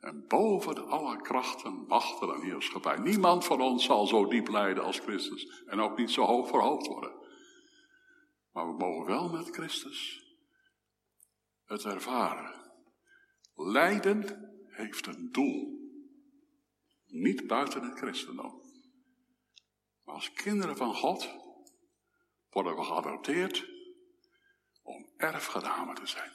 En 0.00 0.24
boven 0.28 0.88
alle 0.88 1.16
krachten, 1.16 1.84
machten 1.86 2.34
en 2.34 2.42
heerschappij. 2.42 2.96
Niemand 2.96 3.44
van 3.44 3.60
ons 3.60 3.84
zal 3.84 4.06
zo 4.06 4.26
diep 4.26 4.48
lijden 4.48 4.84
als 4.84 4.98
Christus. 4.98 5.62
En 5.66 5.80
ook 5.80 5.98
niet 5.98 6.10
zo 6.10 6.22
hoog 6.22 6.48
verhoogd 6.48 6.86
worden. 6.86 7.12
Maar 8.52 8.66
we 8.66 8.76
mogen 8.78 9.06
wel 9.06 9.28
met 9.28 9.50
Christus 9.50 10.24
het 11.64 11.84
ervaren. 11.84 12.54
lijden 13.54 14.50
heeft 14.68 15.06
een 15.06 15.28
doel. 15.32 15.90
Niet 17.06 17.46
buiten 17.46 17.82
het 17.82 17.98
christendom. 17.98 18.60
Maar 20.04 20.14
als 20.14 20.32
kinderen 20.32 20.76
van 20.76 20.94
God 20.94 21.45
worden 22.56 22.76
we 22.76 22.84
geadopteerd 22.84 23.66
om 24.82 25.06
erfgenamen 25.16 25.94
te 25.94 26.06
zijn. 26.06 26.30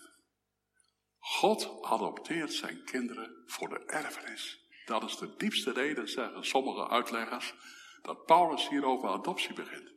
God 1.20 1.70
adopteert 1.82 2.54
zijn 2.54 2.84
kinderen 2.84 3.44
voor 3.46 3.70
de 3.70 3.84
erfenis. 3.86 4.70
Dat 4.86 5.04
is 5.04 5.18
de 5.18 5.36
diepste 5.38 5.72
reden, 5.72 6.10
zeggen 6.10 6.46
sommige 6.46 6.90
uitleggers, 6.90 7.54
dat 8.02 8.26
Paulus 8.26 8.70
hier 8.70 8.86
over 8.86 9.10
adoptie 9.10 9.54
begint. 9.54 9.92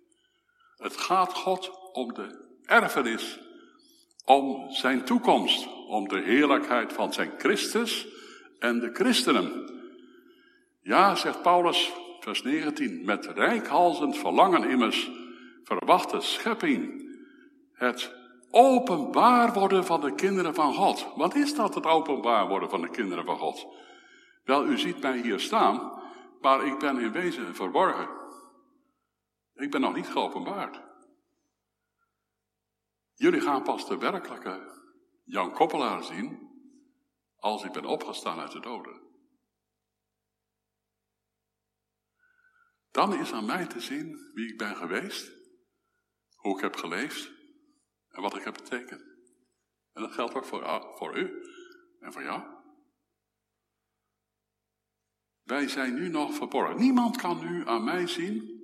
Het 0.77 0.97
gaat 0.97 1.33
God 1.33 1.93
om 1.93 2.15
de 2.15 2.57
erfenis, 2.63 3.39
om 4.25 4.71
zijn 4.71 5.05
toekomst, 5.05 5.69
om 5.87 6.09
de 6.09 6.21
heerlijkheid 6.21 6.93
van 6.93 7.13
zijn 7.13 7.33
Christus 7.39 8.07
en 8.59 8.81
de 8.81 8.91
christenen. 8.93 9.73
Ja, 10.83 11.15
zegt 11.15 11.43
Paulus, 11.43 11.93
vers 12.21 12.43
19, 12.43 13.05
met 13.05 13.27
rijkhalzend 13.27 14.17
verlangen 14.17 14.71
immers 14.71 15.23
verwacht 15.64 16.11
de 16.11 16.20
schepping 16.20 17.12
het 17.72 18.14
openbaar 18.50 19.53
worden 19.53 19.85
van 19.85 20.00
de 20.00 20.14
kinderen 20.14 20.55
van 20.55 20.74
God. 20.74 21.12
Wat 21.16 21.35
is 21.35 21.55
dat, 21.55 21.74
het 21.74 21.87
openbaar 21.87 22.48
worden 22.48 22.70
van 22.70 22.81
de 22.81 22.90
kinderen 22.90 23.24
van 23.24 23.38
God? 23.38 23.66
Wel, 24.44 24.66
u 24.66 24.79
ziet 24.79 25.00
mij 25.00 25.20
hier 25.20 25.40
staan, 25.40 26.03
maar 26.40 26.66
ik 26.66 26.79
ben 26.79 26.98
in 26.98 27.12
wezen 27.12 27.55
verborgen. 27.55 28.09
Ik 29.55 29.70
ben 29.70 29.81
nog 29.81 29.94
niet 29.94 30.09
geopenbaard. 30.09 30.83
Jullie 33.14 33.40
gaan 33.40 33.62
pas 33.62 33.88
de 33.88 33.98
werkelijke 33.98 34.83
Jan 35.24 35.53
Koppelaar 35.53 36.03
zien 36.03 36.53
als 37.37 37.64
ik 37.64 37.72
ben 37.72 37.85
opgestaan 37.85 38.40
uit 38.40 38.53
de 38.53 38.61
doden. 38.61 39.03
Dan 42.90 43.14
is 43.14 43.33
aan 43.33 43.46
mij 43.46 43.66
te 43.66 43.81
zien 43.81 44.31
wie 44.35 44.53
ik 44.53 44.59
ben 44.59 44.77
geweest, 44.77 45.33
hoe 46.45 46.57
ik 46.57 46.63
heb 46.63 46.77
geleefd 46.77 47.31
en 48.09 48.23
wat 48.23 48.37
ik 48.37 48.43
heb 48.43 48.55
betekend. 48.55 49.03
En 49.93 50.03
dat 50.03 50.13
geldt 50.13 50.35
ook 50.35 50.45
voor, 50.45 50.93
voor 50.95 51.19
u 51.19 51.45
en 52.01 52.13
voor 52.13 52.23
jou. 52.23 52.43
Wij 55.43 55.69
zijn 55.69 55.95
nu 55.95 56.09
nog 56.09 56.35
verborgen. 56.35 56.77
Niemand 56.77 57.17
kan 57.17 57.45
nu 57.45 57.69
aan 57.69 57.85
mij 57.85 58.07
zien 58.07 58.63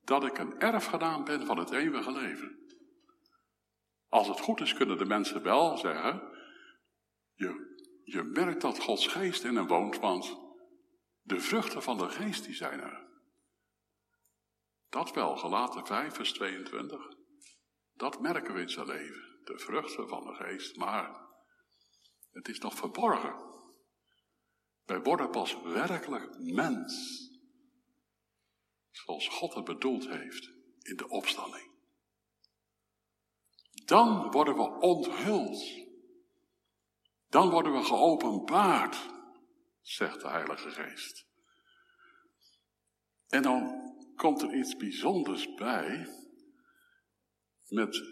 dat 0.00 0.24
ik 0.24 0.38
een 0.38 0.58
erfgedaan 0.58 1.24
ben 1.24 1.46
van 1.46 1.58
het 1.58 1.70
eeuwige 1.70 2.12
leven. 2.12 2.58
Als 4.08 4.28
het 4.28 4.40
goed 4.40 4.60
is, 4.60 4.74
kunnen 4.74 4.98
de 4.98 5.06
mensen 5.06 5.42
wel 5.42 5.76
zeggen: 5.76 6.22
je, 7.34 7.76
je 8.04 8.22
merkt 8.22 8.60
dat 8.60 8.80
Gods 8.80 9.06
geest 9.06 9.44
in 9.44 9.56
hem 9.56 9.66
woont, 9.66 9.98
want 9.98 10.38
de 11.22 11.40
vruchten 11.40 11.82
van 11.82 11.98
de 11.98 12.08
geest 12.08 12.44
die 12.44 12.54
zijn 12.54 12.80
er. 12.80 13.05
Dat 14.96 15.12
wel, 15.12 15.36
gelaten 15.36 15.86
5, 15.86 16.14
vers 16.14 16.32
22. 16.32 17.16
Dat 17.94 18.20
merken 18.20 18.54
we 18.54 18.60
in 18.60 18.68
zijn 18.68 18.86
leven. 18.86 19.40
De 19.44 19.58
vruchten 19.58 20.08
van 20.08 20.24
de 20.24 20.34
geest, 20.34 20.76
maar 20.76 21.20
het 22.32 22.48
is 22.48 22.58
nog 22.58 22.74
verborgen. 22.74 23.34
Wij 24.84 25.00
worden 25.00 25.30
pas 25.30 25.60
werkelijk 25.62 26.38
mens. 26.38 27.20
Zoals 28.90 29.28
God 29.28 29.54
het 29.54 29.64
bedoeld 29.64 30.08
heeft 30.08 30.50
in 30.78 30.96
de 30.96 31.08
opstanding. 31.08 31.70
Dan 33.84 34.30
worden 34.30 34.54
we 34.54 34.78
onthuld. 34.80 35.86
Dan 37.28 37.50
worden 37.50 37.72
we 37.72 37.82
geopenbaard, 37.82 38.96
zegt 39.80 40.20
de 40.20 40.28
Heilige 40.28 40.70
Geest. 40.70 41.26
En 43.28 43.42
dan 43.42 43.85
komt 44.16 44.42
er 44.42 44.54
iets 44.54 44.76
bijzonders 44.76 45.54
bij. 45.54 46.06
Met 47.68 48.02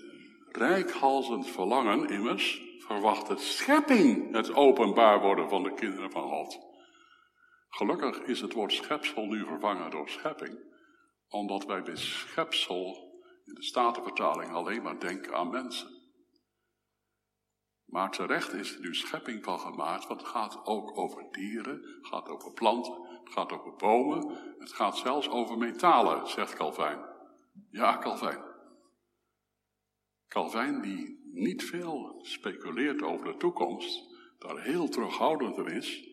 rijkhalzend 0.48 1.50
verlangen 1.50 2.08
immers 2.08 2.62
verwacht 2.78 3.26
de 3.26 3.36
schepping 3.36 4.34
het 4.34 4.54
openbaar 4.54 5.20
worden 5.20 5.48
van 5.48 5.62
de 5.62 5.74
kinderen 5.74 6.10
van 6.10 6.28
God. 6.28 6.58
Gelukkig 7.68 8.18
is 8.18 8.40
het 8.40 8.52
woord 8.52 8.72
schepsel 8.72 9.26
nu 9.26 9.46
vervangen 9.46 9.90
door 9.90 10.08
schepping, 10.08 10.58
omdat 11.28 11.64
wij 11.64 11.82
bij 11.82 11.96
schepsel 11.96 13.12
in 13.44 13.54
de 13.54 13.62
Statenvertaling 13.62 14.52
alleen 14.52 14.82
maar 14.82 15.00
denken 15.00 15.34
aan 15.34 15.50
mensen. 15.50 16.02
Maar 17.84 18.10
terecht 18.10 18.52
is 18.52 18.74
er 18.74 18.80
nu 18.80 18.94
schepping 18.94 19.44
van 19.44 19.58
gemaakt, 19.60 20.06
want 20.06 20.20
het 20.20 20.30
gaat 20.30 20.66
ook 20.66 20.98
over 20.98 21.28
dieren, 21.30 21.98
gaat 22.00 22.28
over 22.28 22.52
planten, 22.52 23.13
het 23.24 23.32
gaat 23.32 23.52
over 23.52 23.74
bomen, 23.76 24.38
het 24.58 24.72
gaat 24.72 24.96
zelfs 24.96 25.28
over 25.28 25.58
metalen, 25.58 26.28
zegt 26.28 26.54
Calvijn. 26.54 26.98
Ja, 27.70 27.98
Calvijn. 27.98 28.42
Calvijn 30.28 30.80
die 30.80 31.30
niet 31.32 31.64
veel 31.64 32.18
speculeert 32.22 33.02
over 33.02 33.26
de 33.26 33.36
toekomst, 33.36 34.02
daar 34.38 34.62
heel 34.62 34.88
terughoudend 34.88 35.56
in 35.56 35.66
is, 35.66 36.08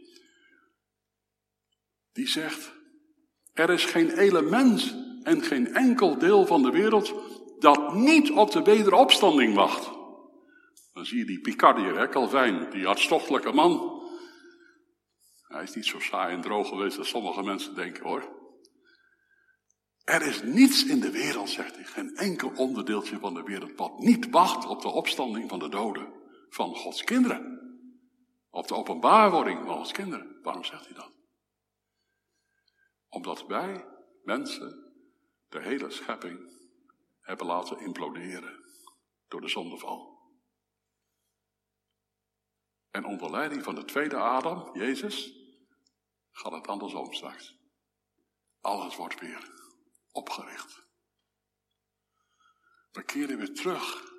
die 2.12 2.28
zegt, 2.28 2.74
er 3.54 3.69
is 3.69 3.86
geen 3.86 4.17
element 4.17 4.95
en 5.24 5.41
geen 5.41 5.74
enkel 5.74 6.17
deel 6.17 6.45
van 6.45 6.62
de 6.62 6.71
wereld 6.71 7.13
dat 7.60 7.93
niet 7.93 8.32
op 8.32 8.52
de 8.52 8.62
wederopstanding 8.62 9.56
wacht. 9.56 9.91
Dan 10.93 11.06
zie 11.06 11.17
je 11.17 11.26
die 11.26 11.41
Picardier, 11.41 11.97
hè, 11.97 12.10
Calvijn, 12.10 12.69
die 12.69 12.86
hartstochtelijke 12.86 13.52
man. 13.52 13.90
Hij 15.52 15.64
is 15.64 15.74
niet 15.74 15.86
zo 15.86 16.00
saai 16.00 16.36
en 16.36 16.42
droog 16.42 16.68
geweest 16.68 16.98
als 16.98 17.10
sommige 17.10 17.44
mensen 17.44 17.76
denken 17.76 18.04
hoor. 18.04 18.40
Er 20.04 20.22
is 20.22 20.42
niets 20.42 20.86
in 20.86 21.00
de 21.00 21.12
wereld, 21.12 21.50
zegt 21.50 21.76
hij, 21.76 21.84
geen 21.84 22.16
enkel 22.16 22.52
onderdeeltje 22.56 23.20
van 23.20 23.34
de 23.34 23.44
wereld 23.44 23.76
wat 23.76 24.00
niet 24.00 24.30
wacht 24.30 24.66
op 24.66 24.82
de 24.82 24.88
opstanding 24.88 25.50
van 25.50 25.60
de 25.60 25.70
doden 25.70 26.14
van 26.50 26.76
Gods 26.76 27.04
kinderen. 27.04 27.60
Op 28.50 28.68
de 28.68 28.76
openbaarwording 28.76 29.66
van 29.66 29.76
Gods 29.76 29.92
kinderen. 29.92 30.40
Waarom 30.42 30.64
zegt 30.64 30.86
hij 30.86 30.96
dat? 30.96 31.12
Omdat 33.10 33.46
wij, 33.48 33.86
mensen, 34.24 34.94
de 35.50 35.62
hele 35.62 35.90
schepping 35.90 36.40
hebben 37.22 37.46
laten 37.46 37.80
imploderen 37.80 38.64
door 39.28 39.42
de 39.42 39.50
zondeval. 39.50 40.20
En 42.92 43.06
onder 43.06 43.32
leiding 43.32 43.64
van 43.64 43.76
de 43.76 43.86
tweede 43.86 44.16
Adam, 44.16 44.70
Jezus, 44.74 45.40
gaat 46.32 46.52
het 46.52 46.67
andersom 46.67 47.13
straks. 47.13 47.56
Alles 48.62 48.96
wordt 48.96 49.20
weer 49.20 49.52
opgericht. 50.12 50.88
We 52.91 53.04
keren 53.04 53.38
weer 53.38 53.54
terug 53.54 54.12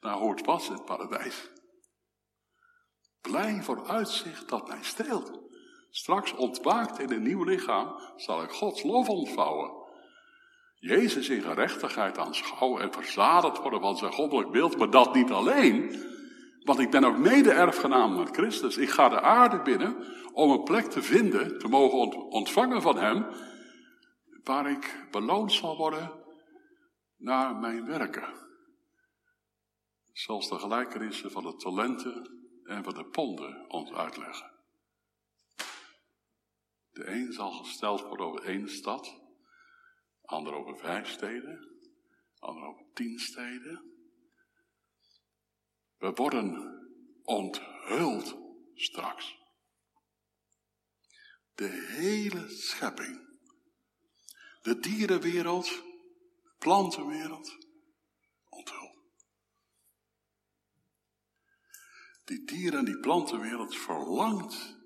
naar 0.00 0.16
hoe 0.16 0.30
het 0.30 0.46
was 0.46 0.66
in 0.66 0.72
het 0.72 0.84
paradijs. 0.84 1.50
Blij 3.20 3.62
voor 3.62 3.88
uitzicht 3.88 4.48
dat 4.48 4.68
mij 4.68 4.82
streelt. 4.82 5.40
Straks 5.90 6.32
ontwaakt 6.32 6.98
in 6.98 7.12
een 7.12 7.22
nieuw 7.22 7.44
lichaam 7.44 8.00
zal 8.16 8.42
ik 8.42 8.50
Gods 8.50 8.82
lof 8.82 9.08
ontvouwen. 9.08 9.86
Jezus 10.74 11.28
in 11.28 11.42
gerechtigheid 11.42 12.18
aanschouwen 12.18 12.82
en 12.82 12.92
verzadigd 12.92 13.58
worden 13.58 13.80
van 13.80 13.96
zijn 13.96 14.12
goddelijk 14.12 14.50
beeld, 14.50 14.78
maar 14.78 14.90
dat 14.90 15.14
niet 15.14 15.30
alleen. 15.30 16.06
Want 16.62 16.78
ik 16.78 16.90
ben 16.90 17.04
ook 17.04 17.18
mede-erfgenaam 17.18 18.16
met 18.16 18.30
Christus. 18.30 18.76
Ik 18.76 18.90
ga 18.90 19.08
de 19.08 19.20
aarde 19.20 19.62
binnen 19.62 19.96
om 20.32 20.50
een 20.50 20.62
plek 20.62 20.84
te 20.84 21.02
vinden, 21.02 21.58
te 21.58 21.68
mogen 21.68 22.16
ontvangen 22.30 22.82
van 22.82 22.96
Hem, 22.98 23.26
waar 24.44 24.70
ik 24.70 25.06
beloond 25.10 25.52
zal 25.52 25.76
worden 25.76 26.12
naar 27.16 27.56
mijn 27.56 27.86
werken. 27.86 28.34
Zoals 30.12 30.48
de 30.48 30.58
gelijkenissen 30.58 31.30
van 31.30 31.42
de 31.42 31.56
talenten 31.56 32.30
en 32.64 32.84
van 32.84 32.94
de 32.94 33.04
ponden 33.04 33.70
ons 33.70 33.92
uitleggen. 33.92 34.50
De 36.90 37.06
een 37.06 37.32
zal 37.32 37.50
gesteld 37.50 38.00
worden 38.00 38.26
over 38.26 38.44
één 38.44 38.68
stad, 38.68 39.20
ander 40.22 40.54
over 40.54 40.78
vijf 40.78 41.08
steden, 41.08 41.68
ander 42.38 42.62
over 42.62 42.84
tien 42.94 43.18
steden. 43.18 43.87
We 45.98 46.12
worden 46.14 46.76
onthuld 47.22 48.36
straks. 48.74 49.36
De 51.54 51.68
hele 51.68 52.48
schepping. 52.48 53.26
De 54.62 54.78
dierenwereld, 54.78 55.66
de 55.66 56.54
plantenwereld, 56.58 57.56
onthuld. 58.48 58.98
Die 62.24 62.44
dieren- 62.44 62.78
en 62.78 62.84
die 62.84 63.00
plantenwereld 63.00 63.76
verlangt, 63.76 64.76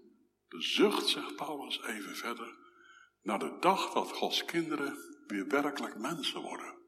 bezucht, 0.49 1.09
zegt 1.09 1.37
Paulus 1.37 1.83
even 1.83 2.17
verder, 2.17 2.59
naar 3.23 3.39
de 3.39 3.57
dag 3.61 3.93
dat 3.93 4.13
Gods 4.13 4.45
kinderen 4.45 5.25
weer 5.27 5.47
werkelijk 5.47 5.99
mensen 5.99 6.41
worden. 6.41 6.79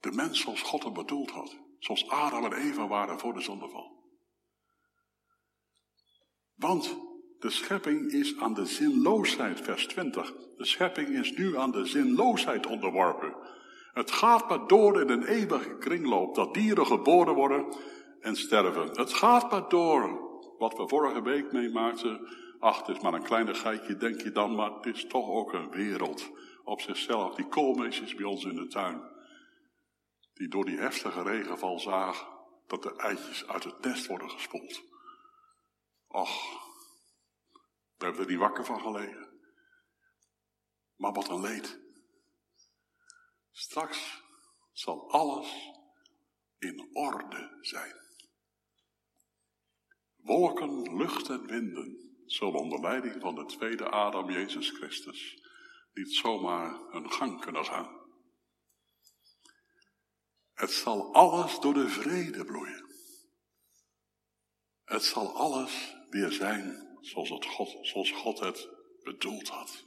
De 0.00 0.12
mens 0.12 0.40
zoals 0.40 0.62
God 0.62 0.84
het 0.84 0.92
bedoeld 0.92 1.30
had. 1.30 1.67
Zoals 1.78 2.08
Adam 2.08 2.44
en 2.44 2.52
Eva 2.52 2.86
waren 2.86 3.18
voor 3.18 3.34
de 3.34 3.40
zondeval. 3.40 3.98
Want 6.54 6.98
de 7.38 7.50
schepping 7.50 8.12
is 8.12 8.38
aan 8.38 8.54
de 8.54 8.66
zinloosheid, 8.66 9.60
vers 9.60 9.86
20. 9.86 10.34
De 10.56 10.64
schepping 10.64 11.08
is 11.08 11.32
nu 11.32 11.56
aan 11.56 11.70
de 11.70 11.84
zinloosheid 11.84 12.66
onderworpen. 12.66 13.36
Het 13.92 14.10
gaat 14.10 14.48
maar 14.48 14.66
door 14.66 15.00
in 15.00 15.08
een 15.08 15.24
eeuwige 15.24 15.76
kringloop 15.76 16.34
dat 16.34 16.54
dieren 16.54 16.86
geboren 16.86 17.34
worden 17.34 17.76
en 18.20 18.36
sterven. 18.36 18.88
Het 18.92 19.12
gaat 19.12 19.50
maar 19.50 19.68
door. 19.68 20.26
Wat 20.58 20.76
we 20.76 20.88
vorige 20.88 21.22
week 21.22 21.52
meemaakten, 21.52 22.28
ach, 22.58 22.86
het 22.86 22.96
is 22.96 23.02
maar 23.02 23.14
een 23.14 23.22
kleinigheidje, 23.22 23.96
denk 23.96 24.20
je 24.20 24.32
dan, 24.32 24.54
maar 24.54 24.72
het 24.72 24.86
is 24.86 25.06
toch 25.06 25.28
ook 25.28 25.52
een 25.52 25.70
wereld 25.70 26.30
op 26.64 26.80
zichzelf. 26.80 27.34
Die 27.34 27.48
koolmeesjes 27.48 28.14
bij 28.14 28.24
ons 28.24 28.44
in 28.44 28.54
de 28.54 28.66
tuin, 28.66 29.02
die 30.38 30.48
door 30.48 30.64
die 30.64 30.78
heftige 30.78 31.22
regenval 31.22 31.78
zagen 31.78 32.26
dat 32.66 32.82
de 32.82 32.96
eitjes 32.96 33.46
uit 33.46 33.64
het 33.64 33.80
nest 33.80 34.06
worden 34.06 34.30
gespoeld. 34.30 34.82
Och, 36.06 36.30
we 37.96 38.04
hebben 38.04 38.22
er 38.22 38.30
niet 38.30 38.38
wakker 38.38 38.64
van 38.64 38.80
gelegen. 38.80 39.28
Maar 40.96 41.12
wat 41.12 41.28
een 41.28 41.40
leed. 41.40 41.80
Straks 43.50 44.22
zal 44.72 45.10
alles 45.10 45.72
in 46.58 46.90
orde 46.92 47.58
zijn. 47.60 47.94
Wolken, 50.16 50.96
lucht 50.96 51.28
en 51.28 51.46
winden 51.46 52.20
zullen 52.26 52.60
onder 52.60 52.80
leiding 52.80 53.20
van 53.20 53.34
de 53.34 53.44
tweede 53.44 53.88
Adam, 53.88 54.30
Jezus 54.30 54.70
Christus, 54.70 55.42
niet 55.92 56.14
zomaar 56.14 56.80
hun 56.90 57.12
gang 57.12 57.40
kunnen 57.40 57.64
gaan. 57.64 57.97
Het 60.58 60.72
zal 60.72 61.14
alles 61.14 61.60
door 61.60 61.74
de 61.74 61.88
vrede 61.88 62.44
bloeien. 62.44 62.84
Het 64.84 65.04
zal 65.04 65.36
alles 65.36 65.96
weer 66.10 66.32
zijn 66.32 66.88
zoals, 67.00 67.28
het 67.28 67.44
God, 67.44 67.78
zoals 67.82 68.10
God 68.10 68.40
het 68.40 68.68
bedoeld 69.02 69.48
had. 69.48 69.84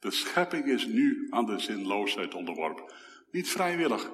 De 0.00 0.10
schepping 0.10 0.66
is 0.66 0.86
nu 0.86 1.26
aan 1.30 1.46
de 1.46 1.58
zinloosheid 1.58 2.34
onderworpen. 2.34 2.94
Niet 3.30 3.48
vrijwillig. 3.48 4.10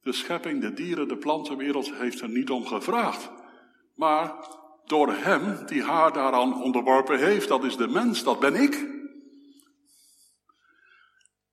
De 0.00 0.12
schepping, 0.12 0.60
de 0.60 0.72
dieren, 0.72 1.08
de 1.08 1.16
plantenwereld 1.16 1.94
heeft 1.94 2.20
er 2.20 2.28
niet 2.28 2.50
om 2.50 2.66
gevraagd. 2.66 3.30
Maar 3.94 4.34
door 4.84 5.12
hem 5.12 5.66
die 5.66 5.82
haar 5.82 6.12
daaraan 6.12 6.62
onderworpen 6.62 7.18
heeft, 7.18 7.48
dat 7.48 7.64
is 7.64 7.76
de 7.76 7.88
mens, 7.88 8.22
dat 8.24 8.40
ben 8.40 8.54
ik. 8.54 8.97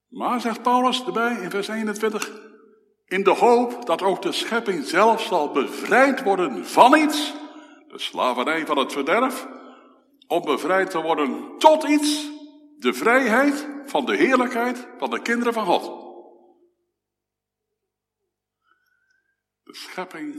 Maar, 0.10 0.42
zegt 0.42 0.62
Paulus 0.62 1.06
erbij 1.06 1.42
in 1.42 1.50
vers 1.50 1.68
21, 1.68 2.32
in 3.06 3.24
de 3.24 3.36
hoop 3.36 3.86
dat 3.86 4.02
ook 4.02 4.22
de 4.22 4.32
schepping 4.32 4.86
zelf 4.86 5.22
zal 5.22 5.52
bevrijd 5.52 6.24
worden 6.24 6.66
van 6.66 6.96
iets, 6.96 7.34
de 7.88 8.00
slavernij 8.00 8.66
van 8.66 8.78
het 8.78 8.92
verderf, 8.92 9.48
om 10.28 10.42
bevrijd 10.42 10.90
te 10.90 11.02
worden 11.02 11.58
tot 11.58 11.84
iets, 11.84 12.30
de 12.78 12.94
vrijheid 12.94 13.70
van 13.86 14.06
de 14.06 14.16
heerlijkheid 14.16 14.88
van 14.98 15.10
de 15.10 15.22
kinderen 15.22 15.54
van 15.54 15.66
God. 15.66 16.04
De 19.64 19.76
schepping 19.76 20.36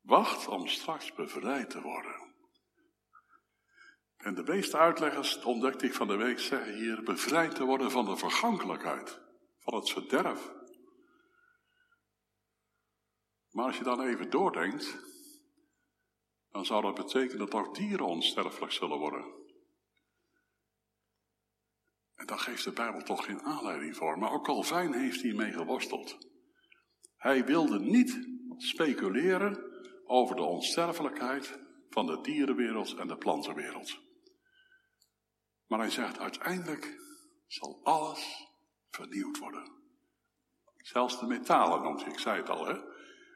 wacht 0.00 0.48
om 0.48 0.66
straks 0.66 1.12
bevrijd 1.12 1.70
te 1.70 1.80
worden. 1.80 2.21
En 4.22 4.34
de 4.34 4.42
meeste 4.42 4.78
uitleggers, 4.78 5.42
ontdekte 5.44 5.86
ik 5.86 5.94
van 5.94 6.06
de 6.06 6.16
week, 6.16 6.38
zeggen 6.38 6.74
hier 6.74 7.02
bevrijd 7.02 7.54
te 7.54 7.64
worden 7.64 7.90
van 7.90 8.04
de 8.04 8.16
vergankelijkheid, 8.16 9.20
van 9.58 9.74
het 9.74 9.90
verderf. 9.90 10.52
Maar 13.50 13.64
als 13.64 13.78
je 13.78 13.84
dan 13.84 14.00
even 14.00 14.30
doordenkt, 14.30 14.98
dan 16.50 16.64
zou 16.64 16.82
dat 16.82 16.94
betekenen 16.94 17.38
dat 17.38 17.54
ook 17.54 17.74
dieren 17.74 18.06
onsterfelijk 18.06 18.72
zullen 18.72 18.98
worden. 18.98 19.24
En 22.14 22.26
daar 22.26 22.38
geeft 22.38 22.64
de 22.64 22.72
Bijbel 22.72 23.02
toch 23.02 23.24
geen 23.24 23.42
aanleiding 23.42 23.96
voor. 23.96 24.18
Maar 24.18 24.32
ook 24.32 24.44
Calvijn 24.44 24.92
heeft 24.92 25.20
hiermee 25.20 25.52
geworsteld. 25.52 26.18
Hij 27.16 27.44
wilde 27.44 27.80
niet 27.80 28.28
speculeren 28.56 29.70
over 30.04 30.36
de 30.36 30.42
onsterfelijkheid 30.42 31.58
van 31.90 32.06
de 32.06 32.20
dierenwereld 32.20 32.94
en 32.94 33.08
de 33.08 33.16
plantenwereld. 33.16 34.10
Maar 35.72 35.80
hij 35.80 35.90
zegt 35.90 36.18
uiteindelijk 36.18 37.00
zal 37.46 37.80
alles 37.82 38.48
vernieuwd 38.90 39.38
worden. 39.38 39.70
Zelfs 40.76 41.20
de 41.20 41.26
metalen 41.26 41.82
noemt 41.82 42.04
hij, 42.04 42.12
ik 42.12 42.18
zei 42.18 42.36
het 42.36 42.48
al, 42.48 42.66
hè? 42.66 42.80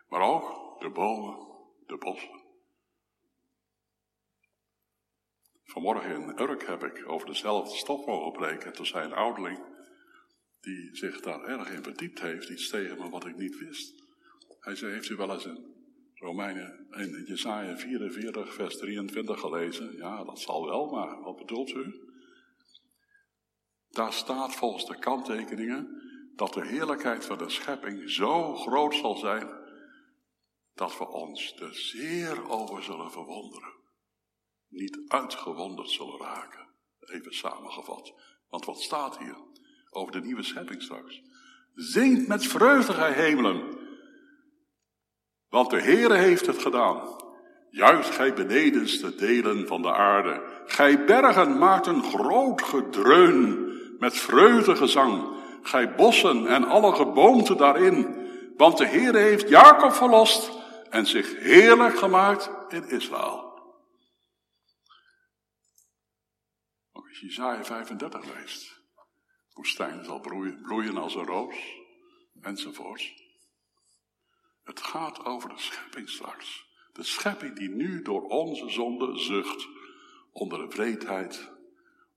maar 0.09 0.21
ook 0.21 0.77
de 0.81 0.91
bomen, 0.91 1.47
de 1.87 1.97
bossen. 1.97 2.43
Vanmorgen 5.65 6.11
in 6.11 6.41
Urk 6.41 6.67
heb 6.67 6.85
ik 6.85 7.09
over 7.09 7.27
dezelfde 7.27 7.77
stof 7.77 8.07
mogen 8.07 8.33
breken. 8.33 8.73
Toen 8.73 8.87
zei 8.87 9.05
een 9.05 9.13
ouderling, 9.13 9.59
die 10.61 10.97
zich 10.97 11.21
daar 11.21 11.45
erg 11.45 11.71
in 11.71 11.83
verdiept 11.83 12.21
heeft, 12.21 12.49
iets 12.49 12.69
tegen 12.69 12.99
me 12.99 13.09
wat 13.09 13.27
ik 13.27 13.37
niet 13.37 13.59
wist. 13.59 14.05
Hij 14.61 14.75
zei, 14.75 14.93
heeft 14.93 15.09
u 15.09 15.17
wel 15.17 15.33
eens 15.33 15.47
in 15.47 15.75
Romeinen, 16.15 16.87
in 16.91 17.25
Jesaja 17.27 17.77
44, 17.77 18.55
vers 18.55 18.77
23 18.77 19.41
gelezen? 19.41 19.97
Ja, 19.97 20.25
dat 20.25 20.41
zal 20.41 20.67
wel, 20.67 20.91
maar 20.91 21.21
wat 21.21 21.37
bedoelt 21.37 21.71
u? 21.71 22.06
Daar 23.97 24.13
staat 24.13 24.55
volgens 24.55 24.87
de 24.87 24.99
kanttekeningen 24.99 26.03
dat 26.35 26.53
de 26.53 26.67
heerlijkheid 26.67 27.25
van 27.25 27.39
de 27.39 27.49
schepping 27.49 28.11
zo 28.11 28.55
groot 28.55 28.95
zal 28.95 29.17
zijn, 29.17 29.49
dat 30.75 30.99
we 30.99 31.09
ons 31.09 31.61
er 31.61 31.75
zeer 31.75 32.49
over 32.49 32.83
zullen 32.83 33.11
verwonderen 33.11 33.75
niet 34.69 34.99
uitgewonderd 35.09 35.91
zullen 35.91 36.19
raken. 36.19 36.67
Even 37.01 37.35
samengevat. 37.35 38.15
Want 38.49 38.65
wat 38.65 38.81
staat 38.81 39.19
hier 39.19 39.37
over 39.91 40.13
de 40.13 40.21
nieuwe 40.21 40.43
schepping 40.43 40.83
straks? 40.83 41.23
Zingt 41.75 42.29
met 42.29 42.47
vreugde, 42.47 42.93
gij 42.93 43.13
hemelen. 43.13 43.79
Want 45.49 45.71
de 45.71 45.81
Heere 45.81 46.17
heeft 46.17 46.47
het 46.47 46.63
gedaan. 46.63 47.25
Juist 47.71 48.11
gij 48.11 48.35
benedenste 48.35 49.15
delen 49.15 49.67
van 49.67 49.83
de 49.83 49.93
aarde. 49.93 50.63
Gij 50.67 51.05
bergen 51.05 51.59
maakt 51.59 51.87
een 51.87 52.03
groot 52.03 52.63
gedreun 52.63 53.66
met 53.99 54.17
vreugdegezang. 54.17 55.35
Gij 55.63 55.95
bossen 55.95 56.47
en 56.47 56.65
alle 56.65 56.95
geboomte 56.95 57.55
daarin. 57.55 58.29
Want 58.57 58.79
de 58.79 58.87
Heere 58.87 59.19
heeft 59.19 59.49
Jacob 59.49 59.93
verlost 59.93 60.51
en 60.91 61.07
zich 61.07 61.39
heerlijk 61.39 61.99
gemaakt 61.99 62.51
in 62.69 62.89
Israël. 62.89 63.45
Als 66.93 67.21
je 67.21 67.27
Isaiah 67.27 67.65
35 67.65 68.35
leest. 68.35 68.81
Woestijn 69.53 70.05
zal 70.05 70.21
bloeien, 70.63 70.97
als 70.97 71.15
een 71.15 71.27
roos. 71.27 71.57
Enzovoorts. 72.41 73.25
Het 74.65 74.81
gaat 74.81 75.25
over 75.25 75.49
de 75.49 75.59
schepping 75.59 76.09
straks. 76.09 76.67
De 76.93 77.03
schepping 77.03 77.57
die 77.57 77.69
nu 77.69 78.03
door 78.03 78.23
onze 78.23 78.69
zonde 78.69 79.19
zucht. 79.19 79.67
Onder 80.33 80.59
de 80.59 80.77
wreedheid, 80.77 81.51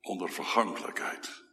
onder 0.02 0.30
vergankelijkheid. 0.30 1.44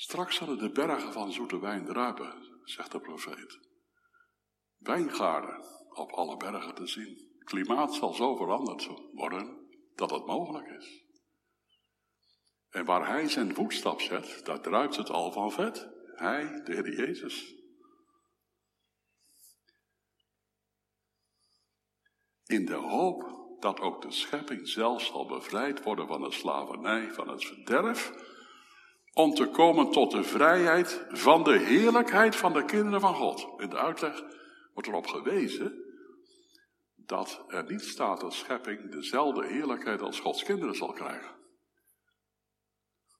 Straks 0.00 0.36
zullen 0.36 0.58
de 0.58 0.70
bergen 0.70 1.12
van 1.12 1.32
zoete 1.32 1.60
wijn 1.60 1.84
druipen, 1.84 2.60
zegt 2.64 2.92
de 2.92 3.00
profeet. 3.00 3.58
Wijngaarden 4.76 5.64
op 5.88 6.12
alle 6.12 6.36
bergen 6.36 6.74
te 6.74 6.86
zien. 6.86 7.40
Klimaat 7.44 7.94
zal 7.94 8.14
zo 8.14 8.36
veranderd 8.36 8.88
worden 9.12 9.68
dat 9.94 10.10
het 10.10 10.26
mogelijk 10.26 10.66
is. 10.66 11.04
En 12.68 12.84
waar 12.84 13.06
hij 13.06 13.28
zijn 13.28 13.54
voetstap 13.54 14.00
zet, 14.00 14.44
daar 14.44 14.60
druipt 14.60 14.96
het 14.96 15.10
al 15.10 15.32
van 15.32 15.52
vet. 15.52 15.88
Hij, 16.14 16.60
de 16.64 16.72
Heer 16.72 16.96
Jezus. 16.96 17.54
In 22.44 22.64
de 22.64 22.74
hoop 22.74 23.46
dat 23.60 23.80
ook 23.80 24.02
de 24.02 24.12
schepping 24.12 24.68
zelf 24.68 25.02
zal 25.02 25.26
bevrijd 25.26 25.82
worden 25.82 26.06
van 26.06 26.20
de 26.20 26.32
slavernij, 26.32 27.12
van 27.12 27.28
het 27.28 27.44
verderf, 27.44 28.36
om 29.18 29.34
te 29.34 29.46
komen 29.46 29.90
tot 29.90 30.10
de 30.10 30.22
vrijheid 30.22 31.04
van 31.08 31.44
de 31.44 31.58
heerlijkheid 31.58 32.36
van 32.36 32.52
de 32.52 32.64
kinderen 32.64 33.00
van 33.00 33.14
God. 33.14 33.60
In 33.60 33.68
de 33.68 33.78
uitleg 33.78 34.22
wordt 34.72 34.88
erop 34.88 35.06
gewezen 35.06 35.84
dat 36.94 37.44
er 37.48 37.64
niet 37.64 37.82
staat 37.82 38.20
dat 38.20 38.34
schepping 38.34 38.90
dezelfde 38.90 39.46
heerlijkheid 39.46 40.00
als 40.00 40.20
Gods 40.20 40.42
kinderen 40.42 40.74
zal 40.74 40.92
krijgen. 40.92 41.36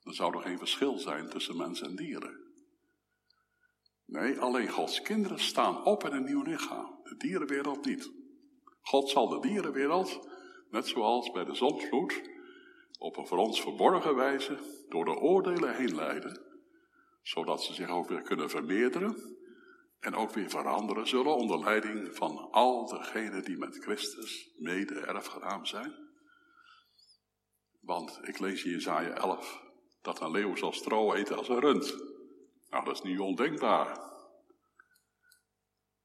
Er 0.02 0.14
zou 0.14 0.36
er 0.36 0.42
geen 0.42 0.58
verschil 0.58 0.98
zijn 0.98 1.28
tussen 1.28 1.56
mens 1.56 1.80
en 1.80 1.96
dieren. 1.96 2.52
Nee, 4.04 4.40
alleen 4.40 4.68
Gods 4.68 5.02
kinderen 5.02 5.38
staan 5.38 5.84
op 5.84 6.04
in 6.04 6.12
een 6.12 6.24
nieuw 6.24 6.42
lichaam. 6.42 7.00
De 7.02 7.16
dierenwereld 7.16 7.84
niet. 7.84 8.10
God 8.80 9.10
zal 9.10 9.28
de 9.28 9.40
dierenwereld, 9.40 10.28
net 10.70 10.86
zoals 10.86 11.30
bij 11.30 11.44
de 11.44 11.54
zondvloed, 11.54 12.22
op 12.98 13.16
een 13.16 13.26
voor 13.26 13.38
ons 13.38 13.60
verborgen 13.60 14.14
wijze 14.14 14.58
door 14.88 15.04
de 15.04 15.16
oordelen 15.16 15.76
heen 15.76 15.94
leiden, 15.94 16.42
zodat 17.22 17.62
ze 17.62 17.74
zich 17.74 17.88
ook 17.88 18.08
weer 18.08 18.22
kunnen 18.22 18.50
vermeerderen 18.50 19.36
en 20.00 20.14
ook 20.14 20.30
weer 20.30 20.50
veranderen 20.50 21.08
zullen 21.08 21.36
onder 21.36 21.58
leiding 21.58 22.16
van 22.16 22.50
al 22.50 22.86
degenen 22.86 23.44
die 23.44 23.58
met 23.58 23.78
Christus 23.78 24.50
mede 24.56 25.00
erfgenaam 25.00 25.64
zijn. 25.64 25.94
Want 27.80 28.18
ik 28.22 28.38
lees 28.38 28.64
in 28.64 28.70
Jezaja 28.70 29.10
11 29.10 29.62
dat 30.02 30.20
een 30.20 30.30
leeuw 30.30 30.56
zal 30.56 30.72
stro 30.72 31.12
eten 31.12 31.36
als 31.36 31.48
een 31.48 31.60
rund. 31.60 31.96
Nou, 32.68 32.84
dat 32.84 32.94
is 32.94 33.02
niet 33.02 33.18
ondenkbaar. 33.18 34.06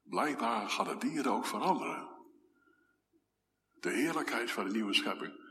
Blijkbaar 0.02 0.70
gaan 0.70 0.86
de 0.86 1.08
dieren 1.08 1.32
ook 1.32 1.46
veranderen. 1.46 2.10
De 3.80 3.89
heerlijkheid 3.89 4.52
van 4.52 4.66
de 4.66 4.72
nieuwe 4.72 4.94
schepping. 4.94 5.43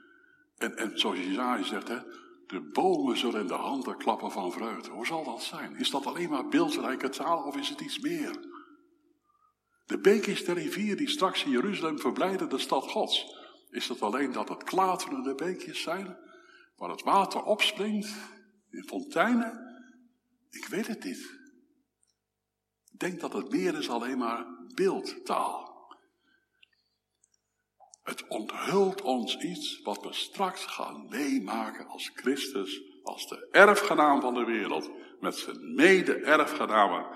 En, 0.56 0.98
zoals 0.98 1.18
Jezaja 1.18 1.62
zegt, 1.62 1.88
hè, 1.88 1.98
de 2.46 2.70
bomen 2.72 3.16
zullen 3.16 3.40
in 3.40 3.46
de 3.46 3.54
handen 3.54 3.96
klappen 3.96 4.30
van 4.30 4.52
vreugde. 4.52 4.90
Hoe 4.90 5.06
zal 5.06 5.24
dat 5.24 5.42
zijn? 5.42 5.76
Is 5.76 5.90
dat 5.90 6.06
alleen 6.06 6.30
maar 6.30 6.48
beeldrijke 6.48 7.08
taal 7.08 7.42
of 7.42 7.56
is 7.56 7.68
het 7.68 7.80
iets 7.80 7.98
meer? 7.98 8.50
De 9.86 9.98
beekjes 9.98 10.44
der 10.44 10.54
rivier 10.54 10.96
die 10.96 11.08
straks 11.08 11.44
in 11.44 11.50
Jeruzalem 11.50 11.98
verblijden 11.98 12.48
de 12.48 12.58
stad 12.58 12.90
Gods. 12.90 13.40
Is 13.70 13.88
het 13.88 14.02
alleen 14.02 14.32
dat 14.32 14.48
het 14.48 14.64
klaterende 14.64 15.34
beekjes 15.34 15.82
zijn, 15.82 16.16
waar 16.76 16.90
het 16.90 17.02
water 17.02 17.42
opspringt 17.42 18.08
in 18.70 18.84
fonteinen? 18.84 19.72
Ik 20.50 20.66
weet 20.66 20.86
het 20.86 21.04
niet. 21.04 21.40
Ik 22.92 22.98
denk 22.98 23.20
dat 23.20 23.32
het 23.32 23.50
meer 23.50 23.78
is 23.78 23.90
alleen 23.90 24.18
maar 24.18 24.46
beeldtaal. 24.74 25.71
Het 28.02 28.26
onthult 28.26 29.02
ons 29.02 29.38
iets 29.38 29.80
wat 29.82 30.02
we 30.02 30.12
straks 30.12 30.64
gaan 30.64 31.06
meemaken 31.08 31.86
als 31.86 32.10
Christus, 32.14 32.82
als 33.02 33.28
de 33.28 33.48
erfgenaam 33.50 34.20
van 34.20 34.34
de 34.34 34.44
wereld, 34.44 34.90
met 35.20 35.36
zijn 35.36 35.74
mede-erfgenamen, 35.74 37.06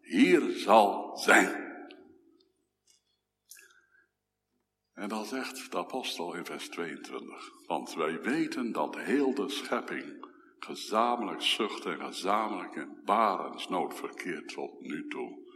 hier 0.00 0.58
zal 0.58 1.16
zijn. 1.18 1.70
En 4.92 5.08
dan 5.08 5.24
zegt 5.24 5.70
de 5.70 5.78
apostel 5.78 6.34
in 6.34 6.44
vers 6.44 6.68
22, 6.68 7.52
want 7.66 7.94
wij 7.94 8.20
weten 8.20 8.72
dat 8.72 8.96
heel 8.96 9.34
de 9.34 9.48
schepping 9.48 10.26
gezamenlijk 10.58 11.42
zucht 11.42 11.84
en 11.84 12.00
gezamenlijk 12.00 12.74
in 12.74 13.00
barensnood 13.04 13.94
verkeert 13.94 14.48
tot 14.48 14.80
nu 14.80 15.08
toe. 15.08 15.50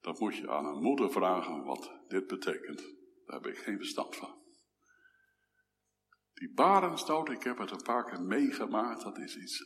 Dan 0.00 0.16
moet 0.18 0.36
je 0.36 0.50
aan 0.50 0.66
een 0.66 0.82
moeder 0.82 1.12
vragen 1.12 1.64
wat 1.64 1.92
dit 2.08 2.26
betekent. 2.26 3.00
Daar 3.26 3.40
heb 3.40 3.46
ik 3.46 3.58
geen 3.58 3.76
verstand 3.76 4.16
van. 4.16 4.40
Die 6.34 6.52
barensnood, 6.54 7.28
ik 7.28 7.42
heb 7.42 7.58
het 7.58 7.70
een 7.70 7.82
paar 7.82 8.04
keer 8.04 8.22
meegemaakt, 8.22 9.02
dat 9.02 9.18
is 9.18 9.36
iets. 9.36 9.60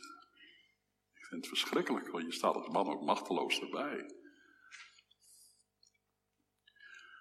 Ik 1.13 1.25
vind 1.25 1.41
het 1.41 1.47
verschrikkelijk, 1.47 2.07
want 2.07 2.25
je 2.25 2.31
staat 2.31 2.55
als 2.55 2.67
man 2.67 2.87
ook 2.87 3.01
machteloos 3.01 3.59
erbij. 3.59 4.11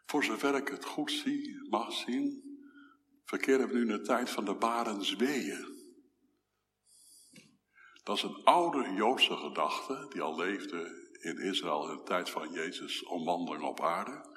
Voor 0.06 0.24
zover 0.24 0.54
ik 0.54 0.68
het 0.68 0.84
goed 0.84 1.10
zie, 1.10 1.68
mag 1.68 1.92
zien, 1.92 2.42
verkeren 3.24 3.68
we 3.68 3.74
nu 3.74 3.80
in 3.80 3.86
de 3.86 4.00
tijd 4.00 4.30
van 4.30 4.44
de 4.44 4.54
barensweeën. 4.54 5.74
Dat 8.02 8.16
is 8.16 8.22
een 8.22 8.44
oude 8.44 8.92
Joodse 8.92 9.36
gedachte 9.36 10.06
die 10.08 10.22
al 10.22 10.36
leefde 10.36 11.08
in 11.20 11.38
Israël 11.38 11.90
in 11.90 11.96
de 11.96 12.02
tijd 12.02 12.30
van 12.30 12.52
Jezus' 12.52 13.04
omwandeling 13.04 13.64
op 13.64 13.80
aarde. 13.80 14.35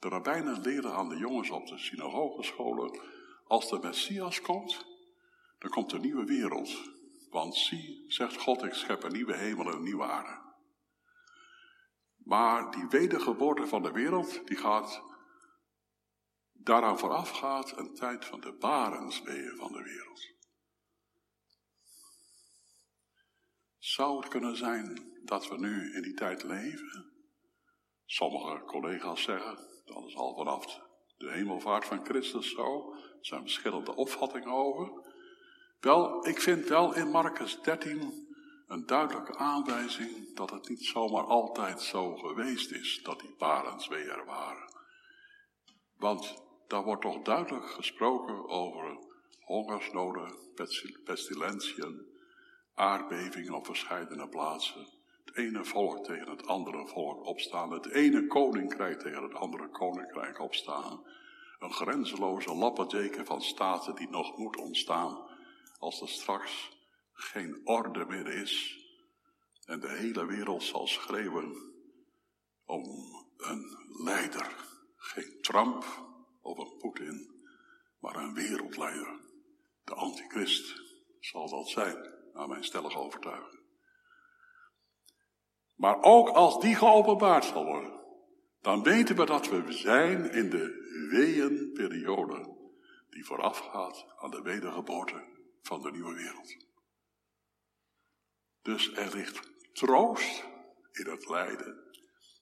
De 0.00 0.08
rabbijnen 0.08 0.60
leren 0.60 0.94
aan 0.94 1.08
de 1.08 1.16
jongens 1.16 1.50
op 1.50 1.66
de 1.66 1.78
synagogescholen, 1.78 3.00
als 3.46 3.68
de 3.68 3.78
Messias 3.78 4.40
komt, 4.40 4.86
dan 5.58 5.70
komt 5.70 5.92
een 5.92 6.00
nieuwe 6.00 6.24
wereld. 6.24 6.90
Want 7.30 7.54
zie, 7.56 8.04
zegt 8.08 8.36
God, 8.36 8.62
ik 8.62 8.74
schep 8.74 9.02
een 9.02 9.12
nieuwe 9.12 9.36
hemel 9.36 9.66
en 9.66 9.72
een 9.72 9.82
nieuwe 9.82 10.04
aarde. 10.04 10.48
Maar 12.16 12.70
die 12.70 12.86
wedergeboorte 12.88 13.66
van 13.66 13.82
de 13.82 13.92
wereld, 13.92 14.46
die 14.46 14.56
gaat, 14.56 15.02
daaraan 16.52 16.98
vooraf 16.98 17.30
gaat 17.30 17.76
een 17.76 17.94
tijd 17.94 18.24
van 18.24 18.40
de 18.40 18.52
barensweeën 18.52 19.56
van 19.56 19.72
de 19.72 19.82
wereld. 19.82 20.28
Zou 23.78 24.20
het 24.20 24.28
kunnen 24.28 24.56
zijn 24.56 25.12
dat 25.24 25.48
we 25.48 25.58
nu 25.58 25.94
in 25.94 26.02
die 26.02 26.14
tijd 26.14 26.42
leven? 26.42 27.12
Sommige 28.04 28.64
collega's 28.64 29.22
zeggen, 29.22 29.69
dat 29.94 30.04
is 30.04 30.16
al 30.16 30.34
vanaf 30.34 30.80
de 31.18 31.30
hemelvaart 31.30 31.84
van 31.84 32.04
Christus 32.04 32.50
zo. 32.50 32.92
Er 32.92 33.26
zijn 33.26 33.40
verschillende 33.40 33.94
opvattingen 33.94 34.52
over. 34.52 34.92
Wel, 35.80 36.26
ik 36.26 36.40
vind 36.40 36.68
wel 36.68 36.94
in 36.94 37.10
Marcus 37.10 37.60
13 37.62 38.28
een 38.66 38.86
duidelijke 38.86 39.36
aanwijzing 39.36 40.36
dat 40.36 40.50
het 40.50 40.68
niet 40.68 40.84
zomaar 40.84 41.24
altijd 41.24 41.80
zo 41.80 42.16
geweest 42.16 42.70
is 42.70 43.00
dat 43.02 43.20
die 43.20 43.34
parens 43.38 43.88
weer 43.88 44.24
waren. 44.26 44.72
Want 45.96 46.42
daar 46.66 46.84
wordt 46.84 47.02
toch 47.02 47.22
duidelijk 47.22 47.70
gesproken 47.70 48.48
over 48.48 48.98
hongersnoden, 49.40 50.34
pestilentiën, 51.04 52.06
aardbevingen 52.74 53.54
op 53.54 53.66
verschillende 53.66 54.28
plaatsen. 54.28 54.99
Ene 55.34 55.64
volk 55.64 56.04
tegen 56.04 56.30
het 56.30 56.46
andere 56.46 56.86
volk 56.86 57.26
opstaan, 57.26 57.72
het 57.72 57.90
ene 57.90 58.26
koninkrijk 58.26 59.00
tegen 59.00 59.22
het 59.22 59.34
andere 59.34 59.68
koninkrijk 59.68 60.38
opstaan. 60.40 61.06
Een 61.58 61.72
grenzeloze 61.72 62.54
lappendeken 62.54 63.26
van 63.26 63.42
staten 63.42 63.94
die 63.94 64.08
nog 64.08 64.36
moet 64.36 64.56
ontstaan 64.56 65.28
als 65.78 66.00
er 66.00 66.08
straks 66.08 66.78
geen 67.12 67.60
orde 67.64 68.04
meer 68.04 68.26
is 68.26 68.78
en 69.66 69.80
de 69.80 69.90
hele 69.90 70.26
wereld 70.26 70.62
zal 70.62 70.86
schreeuwen 70.86 71.72
om 72.64 72.84
een 73.36 73.76
leider. 74.04 74.68
Geen 74.96 75.40
Trump 75.40 75.84
of 76.42 76.58
een 76.58 76.76
Poetin, 76.78 77.30
maar 77.98 78.16
een 78.16 78.34
wereldleider. 78.34 79.20
De 79.84 79.94
antichrist 79.94 80.82
zal 81.20 81.48
dat 81.48 81.68
zijn, 81.68 82.14
naar 82.32 82.48
mijn 82.48 82.64
stellige 82.64 82.98
overtuiging. 82.98 83.59
Maar 85.80 86.02
ook 86.02 86.28
als 86.28 86.60
die 86.60 86.74
geopenbaard 86.74 87.44
zal 87.44 87.64
worden, 87.64 88.00
dan 88.60 88.82
weten 88.82 89.16
we 89.16 89.26
dat 89.26 89.48
we 89.48 89.72
zijn 89.72 90.32
in 90.32 90.50
de 90.50 90.88
weeënperiode 91.10 92.56
die 93.10 93.24
voorafgaat 93.24 94.06
aan 94.18 94.30
de 94.30 94.42
wedergeboorte 94.42 95.24
van 95.62 95.82
de 95.82 95.90
nieuwe 95.90 96.14
wereld. 96.14 96.56
Dus 98.62 98.92
er 98.92 99.14
ligt 99.14 99.50
troost 99.72 100.44
in 100.92 101.06
het 101.06 101.28
lijden. 101.28 101.78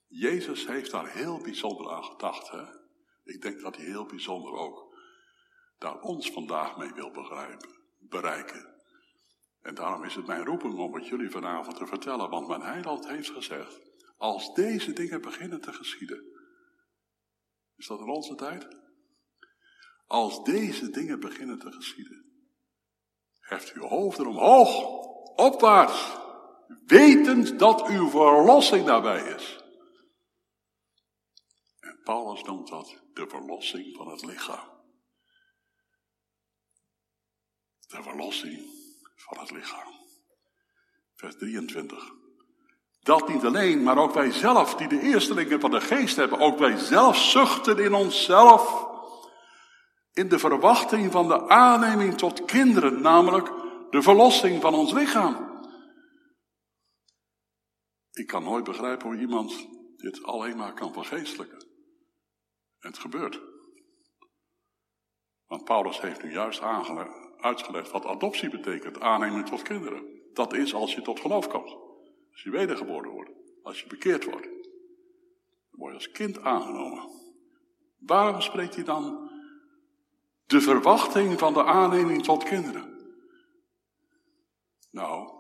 Jezus 0.09 0.66
heeft 0.66 0.91
daar 0.91 1.12
heel 1.12 1.41
bijzonder 1.41 1.91
aan 1.91 2.05
gedacht. 2.05 2.51
Hè? 2.51 2.64
Ik 3.24 3.43
denk 3.43 3.61
dat 3.61 3.76
hij 3.76 3.84
heel 3.84 4.07
bijzonder 4.07 4.53
ook 4.53 4.95
daar 5.78 6.01
ons 6.01 6.30
vandaag 6.30 6.76
mee 6.76 6.93
wil 6.93 7.11
begrijpen, 7.11 7.70
bereiken. 7.99 8.68
En 9.63 9.75
daarom 9.75 10.05
is 10.05 10.15
het 10.15 10.27
mijn 10.27 10.45
roeping 10.45 10.79
om 10.79 10.95
het 10.95 11.07
jullie 11.07 11.31
vanavond 11.31 11.77
te 11.77 11.87
vertellen. 11.87 12.31
Want 12.31 12.49
mijn 12.49 12.63
heiland 12.63 13.09
heeft 13.09 13.31
gezegd, 13.31 13.81
als 14.17 14.55
deze 14.55 14.93
dingen 14.93 15.21
beginnen 15.21 15.61
te 15.61 15.73
geschieden. 15.73 16.25
Is 17.77 17.87
dat 17.87 18.01
in 18.01 18.09
onze 18.09 18.35
tijd? 18.35 18.69
Als 20.07 20.45
deze 20.45 20.91
dingen 20.91 21.21
beginnen 21.21 21.59
te 21.59 21.73
geschieden. 21.73 22.25
Heft 23.41 23.73
uw 23.73 23.83
hoofd 23.83 24.19
omhoog, 24.19 24.85
opwaarts. 25.37 26.17
Wetend 26.87 27.59
dat 27.59 27.87
uw 27.87 28.09
verlossing 28.09 28.85
nabij 28.87 29.35
is. 29.35 29.65
En 31.81 32.01
Paulus 32.03 32.43
noemt 32.43 32.69
dat 32.69 33.03
de 33.13 33.29
verlossing 33.29 33.97
van 33.97 34.09
het 34.09 34.25
lichaam. 34.25 34.69
De 37.87 38.03
verlossing 38.03 38.78
van 39.29 39.39
het 39.39 39.51
lichaam. 39.51 39.93
Vers 41.14 41.37
23. 41.37 42.12
Dat 43.01 43.29
niet 43.29 43.45
alleen, 43.45 43.83
maar 43.83 43.99
ook 43.99 44.14
wij 44.14 44.31
zelf, 44.31 44.74
die 44.74 44.89
de 44.89 45.01
eerstelingen 45.01 45.61
van 45.61 45.70
de 45.70 45.81
geest 45.81 46.16
hebben, 46.16 46.39
ook 46.39 46.59
wij 46.59 46.76
zelf 46.76 47.16
zuchten 47.16 47.79
in 47.79 47.95
onszelf, 47.95 48.87
in 50.12 50.29
de 50.29 50.39
verwachting 50.39 51.12
van 51.12 51.29
de 51.29 51.49
aanneming 51.49 52.14
tot 52.18 52.45
kinderen, 52.45 53.01
namelijk 53.01 53.53
de 53.91 54.03
verlossing 54.03 54.61
van 54.61 54.74
ons 54.74 54.93
lichaam. 54.93 55.47
Ik 58.12 58.26
kan 58.26 58.45
nooit 58.45 58.64
begrijpen 58.64 59.07
hoe 59.07 59.18
iemand 59.18 59.66
dit 59.97 60.22
alleen 60.22 60.57
maar 60.57 60.74
kan 60.74 60.93
vergeestelijken. 60.93 61.66
En 62.79 62.91
het 62.91 62.99
gebeurt. 62.99 63.41
Want 65.47 65.64
Paulus 65.64 66.01
heeft 66.01 66.22
nu 66.22 66.33
juist 66.33 66.61
aangelegd 66.61 67.28
uitgelegd 67.41 67.91
wat 67.91 68.07
adoptie 68.07 68.51
betekent, 68.51 69.01
aannemen 69.01 69.45
tot 69.45 69.62
kinderen. 69.62 70.05
Dat 70.32 70.53
is 70.53 70.74
als 70.74 70.95
je 70.95 71.03
tot 71.03 71.20
geloof 71.20 71.49
komt. 71.49 71.76
Als 72.32 72.43
je 72.43 72.51
wedergeboren 72.51 73.11
wordt. 73.11 73.30
Als 73.62 73.80
je 73.80 73.86
bekeerd 73.86 74.24
wordt. 74.24 74.45
Dan 74.45 75.78
word 75.78 75.91
je 75.91 75.99
als 75.99 76.11
kind 76.11 76.41
aangenomen. 76.41 77.11
Waarom 77.99 78.41
spreekt 78.41 78.74
hij 78.74 78.84
dan 78.84 79.30
de 80.47 80.61
verwachting 80.61 81.39
van 81.39 81.53
de 81.53 81.64
aanneming 81.64 82.22
tot 82.22 82.45
kinderen? 82.45 82.97
Nou, 84.91 85.30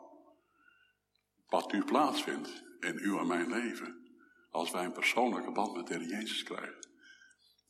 wat 1.48 1.72
nu 1.72 1.84
plaatsvindt 1.84 2.62
in 2.80 2.98
uw 2.98 3.18
en 3.18 3.26
mijn 3.26 3.48
leven, 3.48 4.08
als 4.50 4.70
wij 4.70 4.84
een 4.84 4.92
persoonlijke 4.92 5.52
band 5.52 5.76
met 5.76 5.86
de 5.86 5.94
Heer 5.94 6.08
Jezus 6.08 6.42
krijgen. 6.42 6.80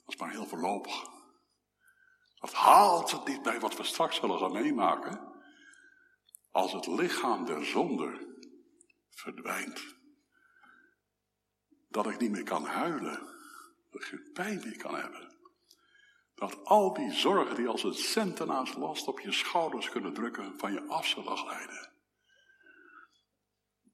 Dat 0.04 0.14
is 0.14 0.16
maar 0.16 0.30
heel 0.30 0.46
voorlopig. 0.46 1.16
Dat 2.40 2.52
haalt 2.52 3.10
het 3.10 3.26
niet 3.26 3.42
bij 3.42 3.60
wat 3.60 3.76
we 3.76 3.82
straks 3.82 4.16
zullen 4.16 4.38
gaan 4.38 4.52
meemaken. 4.52 5.20
Als 6.50 6.72
het 6.72 6.86
lichaam 6.86 7.44
der 7.44 7.64
zonde 7.64 8.36
verdwijnt. 9.10 9.96
Dat 11.88 12.06
ik 12.06 12.18
niet 12.18 12.30
meer 12.30 12.44
kan 12.44 12.64
huilen. 12.64 13.26
Dat 13.90 14.00
ik 14.00 14.06
geen 14.06 14.30
pijn 14.32 14.60
meer 14.64 14.76
kan 14.76 14.94
hebben. 14.94 15.36
Dat 16.34 16.64
al 16.64 16.92
die 16.94 17.12
zorgen 17.12 17.56
die 17.56 17.68
als 17.68 17.82
een 17.82 17.94
centenaars 17.94 18.74
last 18.74 19.08
op 19.08 19.20
je 19.20 19.32
schouders 19.32 19.88
kunnen 19.88 20.14
drukken, 20.14 20.58
van 20.58 20.72
je 20.72 20.86
af 20.86 21.06
zullen. 21.06 21.90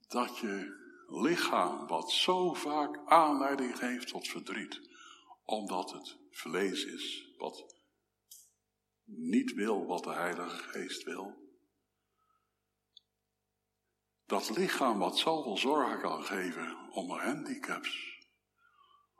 Dat 0.09 0.39
je 0.39 0.83
lichaam, 1.07 1.87
wat 1.87 2.11
zo 2.11 2.55
vaak 2.55 3.01
aanleiding 3.07 3.79
geeft 3.79 4.09
tot 4.09 4.29
verdriet, 4.29 4.81
omdat 5.45 5.93
het 5.93 6.17
vlees 6.31 6.85
is, 6.85 7.35
wat 7.39 7.74
niet 9.05 9.53
wil 9.53 9.87
wat 9.87 10.05
de 10.05 10.13
Heilige 10.13 10.57
Geest 10.57 11.03
wil. 11.03 11.43
Dat 14.27 14.57
lichaam 14.57 14.99
wat 14.99 15.19
zoveel 15.19 15.57
zorgen 15.57 16.01
kan 16.01 16.25
geven 16.25 16.91
om 16.91 17.11
handicaps, 17.11 18.19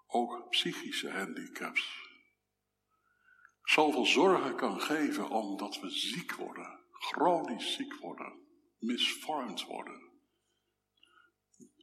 ook 0.07 0.49
psychische 0.51 1.11
handicaps, 1.11 2.09
zoveel 3.63 4.07
zorgen 4.07 4.57
kan 4.57 4.81
geven 4.81 5.29
omdat 5.29 5.81
we 5.81 5.91
ziek 5.91 6.35
worden, 6.35 6.81
chronisch 6.91 7.75
ziek 7.75 7.95
worden, 7.95 8.33
misvormd 8.79 9.65
worden, 9.65 10.03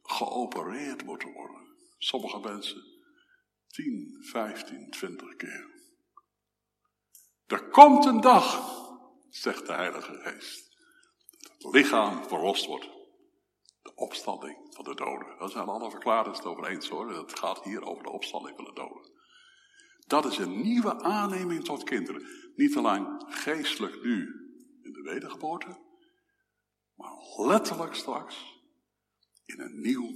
geopereerd 0.02 1.04
moeten 1.04 1.32
worden. 1.32 1.66
Sommige 1.98 2.40
mensen 2.40 2.82
10, 3.66 4.18
15, 4.20 4.90
20 4.90 5.36
keer. 5.36 5.71
Er 7.52 7.68
komt 7.68 8.04
een 8.04 8.20
dag, 8.20 8.72
zegt 9.30 9.66
de 9.66 9.72
Heilige 9.72 10.14
Geest, 10.14 10.76
dat 11.40 11.52
het 11.58 11.74
lichaam 11.74 12.24
verlost 12.24 12.66
wordt. 12.66 12.90
De 13.82 13.94
opstanding 13.94 14.56
van 14.70 14.84
de 14.84 14.94
doden. 14.94 15.38
Daar 15.38 15.48
zijn 15.48 15.66
alle 15.66 15.90
verklaarders 15.90 16.38
het 16.38 16.46
over 16.46 16.66
eens 16.66 16.88
hoor. 16.88 17.12
Het 17.12 17.38
gaat 17.38 17.64
hier 17.64 17.82
over 17.82 18.02
de 18.02 18.10
opstanding 18.10 18.56
van 18.56 18.64
de 18.64 18.72
doden. 18.72 19.10
Dat 20.06 20.24
is 20.24 20.38
een 20.38 20.60
nieuwe 20.60 21.02
aanneming 21.02 21.64
tot 21.64 21.84
kinderen. 21.84 22.26
Niet 22.56 22.76
alleen 22.76 23.24
geestelijk 23.28 24.02
nu 24.02 24.20
in 24.82 24.92
de 24.92 25.02
wedergeboorte, 25.02 25.78
maar 26.94 27.12
letterlijk 27.36 27.94
straks 27.94 28.60
in 29.44 29.60
een 29.60 29.80
nieuw 29.80 30.10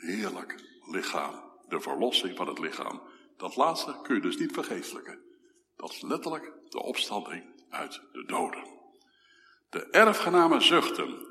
heerlijk 0.00 0.64
lichaam. 0.90 1.42
De 1.68 1.80
verlossing 1.80 2.36
van 2.36 2.48
het 2.48 2.58
lichaam. 2.58 3.02
Dat 3.36 3.56
laatste 3.56 3.98
kun 4.02 4.14
je 4.14 4.20
dus 4.20 4.36
niet 4.36 4.52
vergeestelijken. 4.52 5.24
Dat 5.76 5.90
is 5.90 6.00
letterlijk 6.00 6.52
de 6.68 6.82
opstanding 6.82 7.44
uit 7.68 8.00
de 8.12 8.24
doden. 8.24 8.64
De 9.70 9.90
erfgenamen 9.90 10.62
zuchten, 10.62 11.26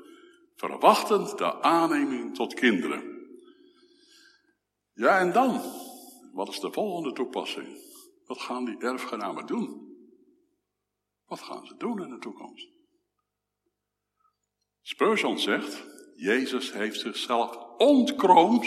verwachtend 0.54 1.38
de 1.38 1.62
aanneming 1.62 2.34
tot 2.34 2.54
kinderen. 2.54 3.14
Ja, 4.92 5.18
en 5.18 5.32
dan? 5.32 5.62
Wat 6.32 6.48
is 6.48 6.60
de 6.60 6.72
volgende 6.72 7.12
toepassing? 7.12 7.78
Wat 8.26 8.40
gaan 8.40 8.64
die 8.64 8.78
erfgenamen 8.78 9.46
doen? 9.46 9.96
Wat 11.26 11.40
gaan 11.40 11.66
ze 11.66 11.76
doen 11.76 12.02
in 12.02 12.10
de 12.10 12.18
toekomst? 12.18 12.68
Spurgeon 14.82 15.38
zegt, 15.38 15.84
Jezus 16.16 16.72
heeft 16.72 17.00
zichzelf 17.00 17.56
ontkroond 17.76 18.66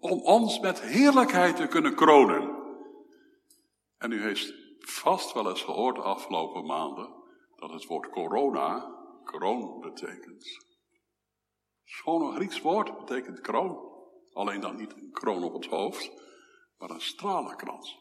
om 0.00 0.20
ons 0.20 0.60
met 0.60 0.80
heerlijkheid 0.80 1.56
te 1.56 1.66
kunnen 1.66 1.94
kronen. 1.94 2.56
En 3.98 4.12
u 4.12 4.22
heeft 4.22 4.57
vast 4.78 5.32
wel 5.32 5.48
eens 5.48 5.62
gehoord 5.62 5.96
de 5.96 6.02
afgelopen 6.02 6.66
maanden 6.66 7.18
dat 7.56 7.70
het 7.70 7.84
woord 7.84 8.08
corona 8.08 8.96
kroon 9.24 9.80
betekent. 9.80 10.66
Schoon 11.84 12.22
een 12.22 12.34
Grieks 12.34 12.60
woord 12.60 12.98
betekent 12.98 13.40
kroon. 13.40 13.96
Alleen 14.32 14.60
dan 14.60 14.76
niet 14.76 14.92
een 14.92 15.10
kroon 15.10 15.44
op 15.44 15.52
het 15.52 15.66
hoofd, 15.66 16.10
maar 16.78 16.90
een 16.90 17.00
stralenkrans. 17.00 17.98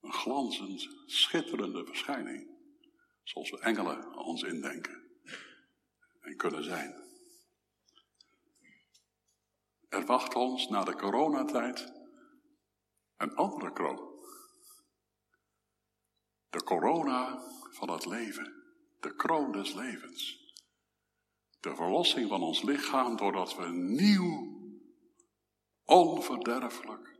Een 0.00 0.12
glanzend, 0.12 0.88
schitterende 1.06 1.84
verschijning. 1.84 2.54
Zoals 3.22 3.50
we 3.50 3.58
engelen 3.58 4.16
ons 4.16 4.42
indenken 4.42 5.10
en 6.20 6.36
kunnen 6.36 6.64
zijn. 6.64 7.04
Er 9.88 10.06
wacht 10.06 10.34
ons 10.34 10.68
na 10.68 10.84
de 10.84 10.96
coronatijd 10.96 11.95
een 13.16 13.34
andere 13.34 13.72
kroon. 13.72 14.14
De 16.50 16.62
corona 16.62 17.42
van 17.70 17.90
het 17.90 18.06
leven, 18.06 18.64
de 19.00 19.14
kroon 19.14 19.52
des 19.52 19.74
levens. 19.74 20.44
De 21.60 21.74
verlossing 21.74 22.28
van 22.28 22.42
ons 22.42 22.62
lichaam 22.62 23.16
doordat 23.16 23.56
we 23.56 23.62
een 23.62 23.94
nieuw, 23.94 24.54
onverderfelijk 25.84 27.18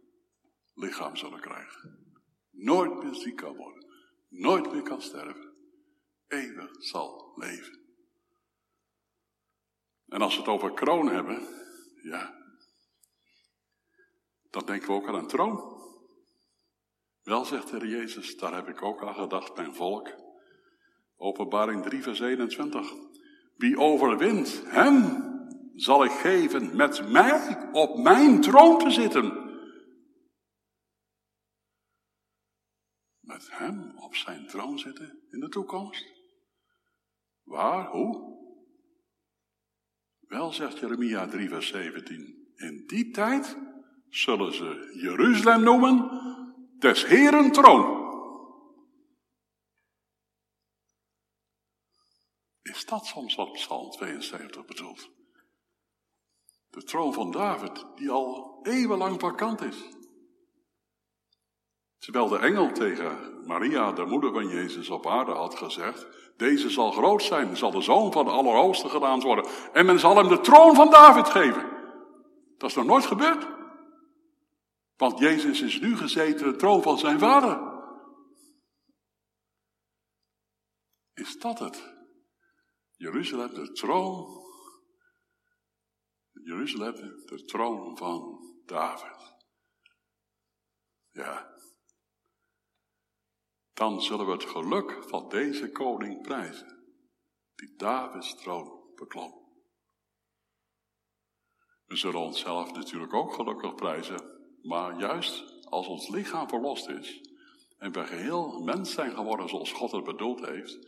lichaam 0.74 1.16
zullen 1.16 1.40
krijgen. 1.40 2.14
Nooit 2.50 3.02
meer 3.02 3.14
ziek 3.14 3.36
kan 3.36 3.56
worden, 3.56 3.86
nooit 4.28 4.72
meer 4.72 4.82
kan 4.82 5.02
sterven, 5.02 5.54
eeuwig 6.26 6.70
zal 6.84 7.32
leven. 7.34 7.84
En 10.06 10.22
als 10.22 10.34
we 10.34 10.40
het 10.40 10.50
over 10.50 10.72
kroon 10.72 11.08
hebben, 11.08 11.48
ja, 12.02 12.34
dan 14.50 14.66
denken 14.66 14.88
we 14.88 14.94
ook 14.94 15.08
aan 15.08 15.14
een 15.14 15.26
troon. 15.26 15.75
Wel, 17.26 17.44
zegt 17.44 17.70
de 17.70 17.88
Jezus, 17.88 18.36
daar 18.36 18.54
heb 18.54 18.68
ik 18.68 18.82
ook 18.82 19.02
aan 19.02 19.14
gedacht, 19.14 19.56
mijn 19.56 19.74
volk. 19.74 20.14
Openbaring 21.16 21.82
3, 21.82 22.02
vers 22.02 22.20
21. 22.20 22.92
Wie 23.56 23.78
overwint, 23.78 24.62
hem 24.66 25.24
zal 25.74 26.04
ik 26.04 26.10
geven 26.10 26.76
met 26.76 27.08
mij 27.08 27.68
op 27.72 27.98
mijn 27.98 28.40
troon 28.40 28.78
te 28.78 28.90
zitten. 28.90 29.24
Met 33.20 33.48
hem 33.50 33.98
op 33.98 34.14
zijn 34.14 34.46
troon 34.46 34.78
zitten 34.78 35.18
in 35.30 35.40
de 35.40 35.48
toekomst. 35.48 36.06
Waar, 37.42 37.90
hoe? 37.90 38.38
Wel, 40.20 40.52
zegt 40.52 40.78
Jeremia 40.78 41.28
3, 41.28 41.48
vers 41.48 41.68
17. 41.68 42.52
In 42.54 42.84
die 42.86 43.10
tijd 43.10 43.58
zullen 44.08 44.54
ze 44.54 44.98
Jeruzalem 45.00 45.62
noemen 45.62 46.26
des 46.86 47.06
Heeren 47.06 47.52
troon. 47.52 48.04
Is 52.62 52.84
dat 52.84 53.06
soms 53.06 53.34
wat 53.34 53.52
Psalm 53.52 53.90
72 53.90 54.64
bedoelt? 54.64 55.10
De 56.70 56.82
troon 56.82 57.12
van 57.12 57.30
David, 57.30 57.84
die 57.96 58.10
al 58.10 58.58
eeuwenlang 58.62 59.20
vakant 59.20 59.60
is. 59.60 59.76
Terwijl 61.98 62.28
de 62.28 62.38
engel 62.38 62.72
tegen 62.72 63.42
Maria, 63.46 63.92
de 63.92 64.04
moeder 64.04 64.32
van 64.32 64.48
Jezus 64.48 64.90
op 64.90 65.06
aarde, 65.06 65.32
had 65.32 65.54
gezegd: 65.54 66.06
Deze 66.36 66.70
zal 66.70 66.90
groot 66.92 67.22
zijn, 67.22 67.56
zal 67.56 67.70
de 67.70 67.80
zoon 67.80 68.12
van 68.12 68.24
de 68.24 68.30
Allerhoogste 68.30 68.88
gedaan 68.88 69.20
worden. 69.20 69.46
En 69.72 69.86
men 69.86 69.98
zal 69.98 70.16
hem 70.16 70.28
de 70.28 70.40
troon 70.40 70.74
van 70.74 70.90
David 70.90 71.28
geven. 71.28 71.66
Dat 72.58 72.70
is 72.70 72.76
nog 72.76 72.86
nooit 72.86 73.06
gebeurd. 73.06 73.55
Want 74.96 75.18
Jezus 75.18 75.62
is 75.62 75.80
nu 75.80 75.96
gezeten 75.96 76.52
de 76.52 76.56
troon 76.56 76.82
van 76.82 76.98
zijn 76.98 77.18
vader. 77.18 77.74
Is 81.12 81.38
dat 81.38 81.58
het? 81.58 81.94
Jeruzalem, 82.92 83.54
de 83.54 83.72
troon. 83.72 84.44
Jeruzalem, 86.32 86.94
de 87.26 87.44
troon 87.44 87.96
van 87.96 88.40
David. 88.64 89.34
Ja. 91.10 91.54
Dan 93.72 94.02
zullen 94.02 94.26
we 94.26 94.32
het 94.32 94.44
geluk 94.44 95.04
van 95.08 95.28
deze 95.28 95.70
koning 95.70 96.22
prijzen, 96.22 96.94
die 97.54 97.76
Davids 97.76 98.34
troon 98.34 98.92
beklom. 98.94 99.44
We 101.84 101.96
zullen 101.96 102.20
onszelf 102.20 102.72
natuurlijk 102.72 103.14
ook 103.14 103.34
gelukkig 103.34 103.74
prijzen 103.74 104.35
maar 104.66 104.98
juist 104.98 105.64
als 105.64 105.86
ons 105.86 106.08
lichaam 106.08 106.48
verlost 106.48 106.88
is 106.88 107.20
en 107.78 107.92
we 107.92 108.06
geheel 108.06 108.62
mens 108.62 108.92
zijn 108.92 109.14
geworden 109.14 109.48
zoals 109.48 109.72
God 109.72 109.92
het 109.92 110.04
bedoeld 110.04 110.46
heeft, 110.46 110.78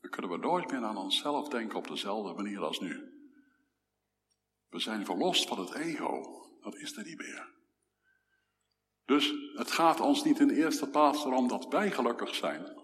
dan 0.00 0.10
kunnen 0.10 0.30
we 0.30 0.36
nooit 0.36 0.70
meer 0.70 0.84
aan 0.84 0.96
onszelf 0.96 1.48
denken 1.48 1.78
op 1.78 1.88
dezelfde 1.88 2.32
manier 2.32 2.60
als 2.60 2.80
nu. 2.80 3.16
We 4.68 4.78
zijn 4.78 5.04
verlost 5.04 5.48
van 5.48 5.58
het 5.58 5.74
ego. 5.74 6.44
Dat 6.60 6.74
is 6.74 6.96
er 6.96 7.04
niet 7.04 7.18
meer. 7.18 7.54
Dus 9.04 9.34
het 9.54 9.70
gaat 9.70 10.00
ons 10.00 10.24
niet 10.24 10.40
in 10.40 10.48
de 10.48 10.54
eerste 10.54 10.88
plaats 10.88 11.24
erom 11.24 11.48
dat 11.48 11.66
wij 11.68 11.90
gelukkig 11.90 12.34
zijn, 12.34 12.82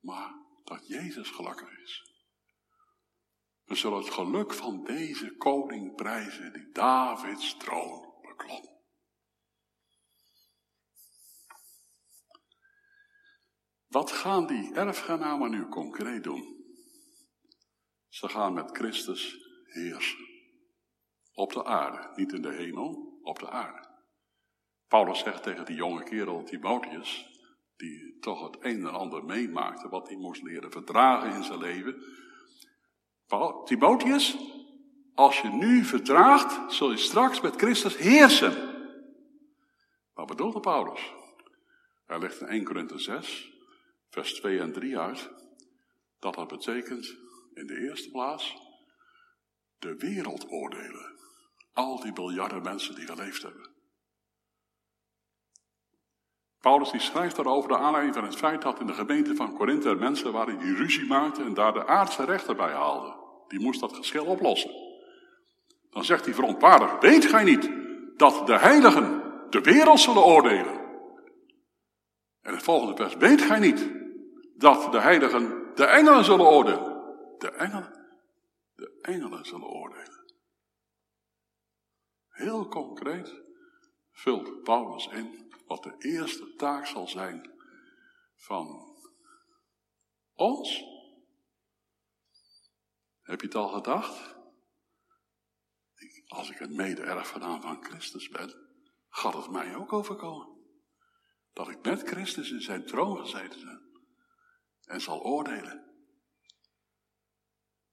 maar 0.00 0.34
dat 0.64 0.86
Jezus 0.86 1.30
gelukkig 1.30 1.78
is. 1.82 2.14
We 3.64 3.74
zullen 3.74 3.98
het 3.98 4.10
geluk 4.10 4.52
van 4.52 4.84
deze 4.84 5.36
koning 5.36 5.94
prijzen 5.94 6.52
die 6.52 6.72
Davids 6.72 7.56
troon 7.56 8.14
beklom. 8.22 8.75
Wat 13.96 14.12
gaan 14.12 14.46
die 14.46 14.74
erfgenamen 14.74 15.50
nu 15.50 15.68
concreet 15.68 16.24
doen? 16.24 16.64
Ze 18.08 18.28
gaan 18.28 18.52
met 18.52 18.70
Christus 18.70 19.38
heersen. 19.64 20.26
Op 21.32 21.52
de 21.52 21.64
aarde, 21.64 22.12
niet 22.14 22.32
in 22.32 22.42
de 22.42 22.52
hemel, 22.52 23.18
op 23.22 23.38
de 23.38 23.50
aarde. 23.50 23.88
Paulus 24.88 25.18
zegt 25.18 25.42
tegen 25.42 25.64
die 25.64 25.76
jonge 25.76 26.02
kerel 26.02 26.44
Timotheus, 26.44 27.40
die 27.76 28.18
toch 28.18 28.42
het 28.42 28.56
een 28.60 28.86
en 28.86 28.92
ander 28.92 29.24
meemaakte, 29.24 29.88
wat 29.88 30.08
hij 30.08 30.16
moest 30.16 30.42
leren 30.42 30.70
verdragen 30.70 31.32
in 31.32 31.44
zijn 31.44 31.58
leven. 31.58 32.02
Timotheus, 33.64 34.36
als 35.14 35.40
je 35.40 35.48
nu 35.48 35.84
verdraagt, 35.84 36.74
zul 36.74 36.90
je 36.90 36.96
straks 36.96 37.40
met 37.40 37.56
Christus 37.56 37.96
heersen. 37.96 38.74
Wat 40.14 40.26
bedoelde 40.26 40.60
Paulus? 40.60 41.12
Hij 42.06 42.18
legt 42.18 42.40
in 42.40 42.46
1 42.46 42.64
Korinthe 42.64 42.98
6, 42.98 43.54
vers 44.10 44.34
2 44.34 44.60
en 44.60 44.72
3 44.72 44.98
uit, 44.98 45.30
dat 46.18 46.34
dat 46.34 46.48
betekent 46.48 47.16
in 47.54 47.66
de 47.66 47.78
eerste 47.78 48.10
plaats 48.10 48.56
de 49.78 49.96
wereld 49.96 50.50
oordelen. 50.50 51.14
Al 51.72 52.00
die 52.00 52.12
biljarden 52.12 52.62
mensen 52.62 52.94
die 52.94 53.06
geleefd 53.06 53.42
hebben. 53.42 53.74
Paulus 56.60 56.90
die 56.90 57.00
schrijft 57.00 57.36
daarover 57.36 57.68
de 57.68 57.78
aanleiding 57.78 58.14
van 58.14 58.24
het 58.24 58.36
feit 58.36 58.62
dat 58.62 58.80
in 58.80 58.86
de 58.86 58.92
gemeente 58.92 59.34
van 59.34 59.54
Korinthe 59.54 59.88
er 59.88 59.96
mensen 59.96 60.32
waren 60.32 60.58
die 60.58 60.74
ruzie 60.74 61.06
maakten 61.06 61.44
en 61.44 61.54
daar 61.54 61.72
de 61.72 61.86
aardse 61.86 62.24
rechter 62.24 62.56
bij 62.56 62.72
haalden. 62.72 63.14
Die 63.48 63.60
moest 63.60 63.80
dat 63.80 63.96
geschil 63.96 64.24
oplossen. 64.24 64.70
Dan 65.90 66.04
zegt 66.04 66.24
hij 66.24 66.34
verontwaardigd, 66.34 67.00
weet 67.00 67.24
gij 67.24 67.44
niet 67.44 67.70
dat 68.16 68.46
de 68.46 68.58
heiligen 68.58 69.22
de 69.50 69.60
wereld 69.60 70.00
zullen 70.00 70.24
oordelen? 70.24 70.80
En 72.42 72.54
het 72.54 72.62
volgende 72.62 72.96
vers, 72.96 73.16
weet 73.16 73.42
gij 73.42 73.58
niet 73.58 73.95
dat 74.56 74.92
de 74.92 75.00
heiligen 75.00 75.74
de 75.74 75.84
engelen 75.84 76.24
zullen 76.24 76.46
oordelen? 76.46 76.94
De 77.38 77.50
engelen, 77.50 78.18
de 78.74 78.98
engelen 79.00 79.44
zullen 79.44 79.68
oordelen. 79.68 80.34
Heel 82.28 82.68
concreet 82.68 83.42
vult 84.12 84.62
Paulus 84.62 85.06
in 85.06 85.54
wat 85.66 85.82
de 85.82 85.94
eerste 85.98 86.54
taak 86.54 86.86
zal 86.86 87.08
zijn 87.08 87.50
van 88.34 88.96
ons. 90.34 90.84
Heb 93.22 93.40
je 93.40 93.46
het 93.46 93.56
al 93.56 93.68
gedacht? 93.68 94.34
Als 96.26 96.50
ik 96.50 96.60
een 96.60 96.76
mede-erfgenaam 96.76 97.60
van 97.60 97.84
Christus 97.84 98.28
ben, 98.28 98.54
gaat 99.08 99.34
het 99.34 99.50
mij 99.50 99.76
ook 99.76 99.92
overkomen. 99.92 100.48
Dat 101.52 101.68
ik 101.68 101.82
met 101.82 102.02
Christus 102.02 102.50
in 102.50 102.60
zijn 102.60 102.86
troon 102.86 103.18
gezeten 103.18 103.64
ben 103.64 103.85
en 104.86 105.00
zal 105.00 105.20
oordelen. 105.22 105.84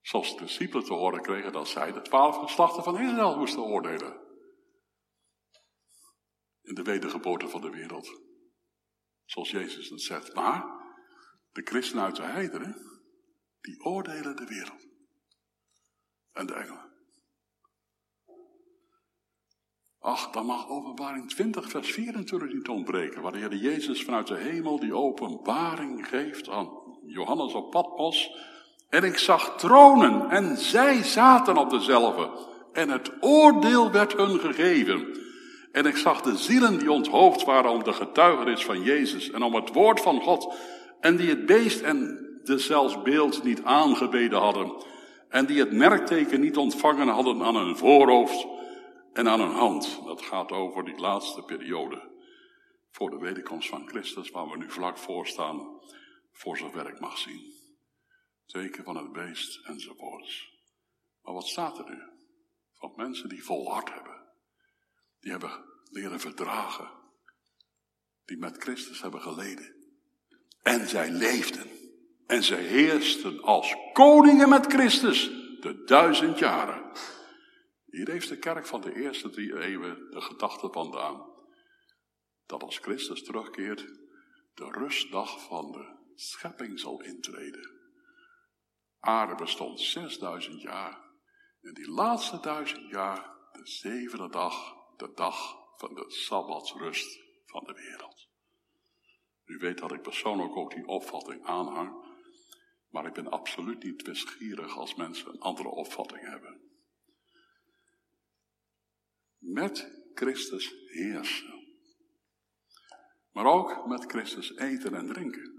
Zoals 0.02 0.38
de 0.38 0.44
discipelen 0.44 0.86
te 0.86 0.94
horen 0.94 1.22
kregen 1.22 1.52
dat 1.52 1.68
zij 1.68 1.92
de 1.92 2.02
twaalf 2.02 2.38
geslachten 2.38 2.84
van 2.84 3.00
Israël 3.00 3.38
moesten 3.38 3.62
oordelen 3.62 4.24
in 6.64 6.74
de 6.74 6.82
wedergeboorte 6.82 7.48
van 7.48 7.62
de 7.62 7.70
wereld. 7.70 8.22
Zoals 9.26 9.52
Jezus 9.52 9.90
het 9.90 10.02
zegt. 10.02 10.34
Maar 10.34 10.66
de 11.52 11.62
christenen 11.62 12.04
uit 12.04 12.16
de 12.16 12.24
heidenen, 12.24 13.02
die 13.62 13.84
oordelen 13.84 14.36
de 14.36 14.46
wereld. 14.46 14.88
En 16.32 16.46
de 16.46 16.54
engelen. 16.54 16.83
Ach, 20.06 20.30
dan 20.30 20.46
mag 20.46 20.70
openbaring 20.70 21.30
20, 21.30 21.70
vers 21.70 21.92
24 21.92 22.54
niet 22.54 22.68
ontbreken. 22.68 23.22
Waar 23.22 23.32
de 23.32 23.38
Heer 23.38 23.56
Jezus 23.56 24.04
vanuit 24.04 24.28
de 24.28 24.36
hemel 24.36 24.80
die 24.80 24.96
openbaring 24.96 26.08
geeft 26.08 26.50
aan 26.50 26.70
Johannes 27.06 27.54
op 27.54 27.72
Patmos. 27.72 28.36
En 28.90 29.04
ik 29.04 29.18
zag 29.18 29.58
tronen 29.58 30.30
en 30.30 30.58
zij 30.58 31.04
zaten 31.04 31.58
op 31.58 31.70
dezelfde. 31.70 32.30
En 32.74 32.90
het 32.90 33.12
oordeel 33.20 33.92
werd 33.92 34.18
hun 34.18 34.40
gegeven. 34.40 35.18
En 35.72 35.86
ik 35.86 35.98
zag 35.98 36.22
de 36.22 36.38
zielen 36.38 36.80
die 36.80 36.92
onthoofd 36.92 37.44
waren 37.44 37.72
om 37.72 37.84
de 37.84 37.94
getuigenis 37.94 38.66
van 38.66 38.82
Jezus 38.82 39.32
en 39.32 39.44
om 39.44 39.56
het 39.56 39.74
woord 39.74 40.02
van 40.02 40.22
God. 40.22 40.56
En 41.00 41.16
die 41.16 41.30
het 41.30 41.46
beest 41.46 41.82
en 41.82 42.28
de 42.44 42.58
zelfs 42.58 43.02
beeld 43.02 43.44
niet 43.44 43.64
aangebeden 43.64 44.40
hadden. 44.40 44.74
En 45.30 45.46
die 45.46 45.60
het 45.60 45.72
merkteken 45.72 46.42
niet 46.42 46.58
ontvangen 46.58 47.08
hadden 47.08 47.44
aan 47.44 47.56
hun 47.56 47.78
voorhoofd 47.78 48.48
en 49.14 49.28
aan 49.28 49.40
hun 49.40 49.56
hand. 49.56 50.02
Dat 50.06 50.22
gaat 50.22 50.52
over 50.52 50.86
die 50.86 50.98
laatste 50.98 51.44
periode. 51.44 52.12
Voor 52.92 53.10
de 53.10 53.18
wederkomst 53.18 53.70
van 53.70 53.88
Christus, 53.88 54.30
waar 54.30 54.50
we 54.50 54.58
nu 54.58 54.72
vlak 54.72 54.98
voor 54.98 55.28
staan, 55.28 55.80
voor 56.32 56.58
zover 56.58 56.90
ik 56.90 57.00
mag 57.00 57.18
zien. 57.18 57.54
Teken 58.46 58.84
van 58.84 58.98
het 58.98 59.12
beest 59.12 59.66
enzovoorts. 59.66 60.52
Maar 61.22 61.34
wat 61.34 61.48
staat 61.48 61.78
er 61.78 61.90
nu? 61.90 62.02
Van 62.74 62.94
mensen 62.96 63.30
die 63.30 63.44
volhard 63.44 63.94
hebben 63.94 64.24
die 65.24 65.32
hebben 65.32 65.52
leren 65.90 66.20
verdragen. 66.20 66.88
Die 68.26 68.38
met 68.38 68.58
Christus 68.58 69.02
hebben 69.02 69.22
geleden. 69.22 69.76
En 70.62 70.88
zij 70.88 71.12
leefden. 71.12 71.68
En 72.28 72.44
zij 72.44 72.62
heersten 72.62 73.42
als 73.42 73.76
koningen 73.94 74.50
met 74.50 74.66
Christus 74.66 75.24
de 75.60 75.84
duizend 75.86 76.40
jaren. 76.40 76.92
Hier 77.94 78.10
heeft 78.10 78.30
de 78.30 78.38
kerk 78.38 78.66
van 78.66 78.82
de 78.82 78.96
eerste 78.96 79.30
drie 79.30 79.60
eeuwen 79.60 80.12
de 80.12 80.22
gedachte 80.22 80.70
vandaan. 80.72 81.26
Dat 82.46 82.64
als 82.64 82.78
Christus 82.78 83.24
terugkeert, 83.24 83.80
de 84.54 84.66
rustdag 84.72 85.44
van 85.44 85.72
de 85.72 85.96
schepping 86.16 86.80
zal 86.80 87.02
intreden. 87.02 87.72
Aarde 89.00 89.36
bestond 89.36 89.80
6000 89.80 90.62
jaar. 90.62 91.02
En 91.62 91.74
die 91.74 91.90
laatste 91.90 92.40
duizend 92.40 92.90
jaar, 92.90 93.32
de 93.52 93.68
zevende 93.68 94.30
dag, 94.30 94.76
de 94.98 95.12
dag 95.16 95.58
van 95.78 95.94
de 95.94 96.06
Sabbatsrust 96.08 97.20
van 97.46 97.64
de 97.64 97.74
wereld. 97.74 98.28
U 99.46 99.58
weet 99.58 99.78
dat 99.78 99.92
ik 99.92 100.02
persoonlijk 100.02 100.56
ook 100.56 100.74
die 100.74 100.88
opvatting 100.88 101.46
aanhang, 101.46 102.06
maar 102.90 103.06
ik 103.06 103.14
ben 103.14 103.32
absoluut 103.32 103.84
niet 103.84 104.02
wisgierig 104.02 104.78
als 104.78 104.96
mensen 104.96 105.30
een 105.30 105.40
andere 105.40 105.70
opvatting 105.70 106.22
hebben. 106.22 106.63
Met 109.44 109.92
Christus 110.14 110.74
heersen. 110.86 111.54
Maar 113.32 113.46
ook 113.46 113.86
met 113.88 114.06
Christus 114.06 114.56
eten 114.56 114.94
en 114.94 115.08
drinken. 115.08 115.52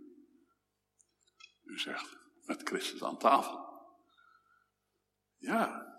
U 1.62 1.78
zegt, 1.78 2.16
met 2.46 2.62
Christus 2.62 3.02
aan 3.02 3.18
tafel. 3.18 3.64
Ja, 5.36 5.94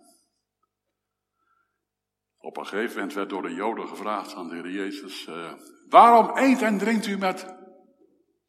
op 2.37 2.57
een 2.57 2.65
gegeven 2.65 2.95
moment 2.95 3.13
werd 3.13 3.29
door 3.29 3.41
de 3.41 3.53
Joden 3.53 3.87
gevraagd 3.87 4.33
aan 4.33 4.49
de 4.49 4.55
Heer 4.55 4.69
Jezus: 4.69 5.27
uh, 5.27 5.53
Waarom 5.89 6.37
eet 6.37 6.61
en 6.61 6.77
drinkt 6.77 7.05
u 7.05 7.17
met 7.17 7.55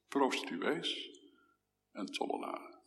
prostituees 0.09 1.21
en 1.93 2.07
tollenaren? 2.07 2.81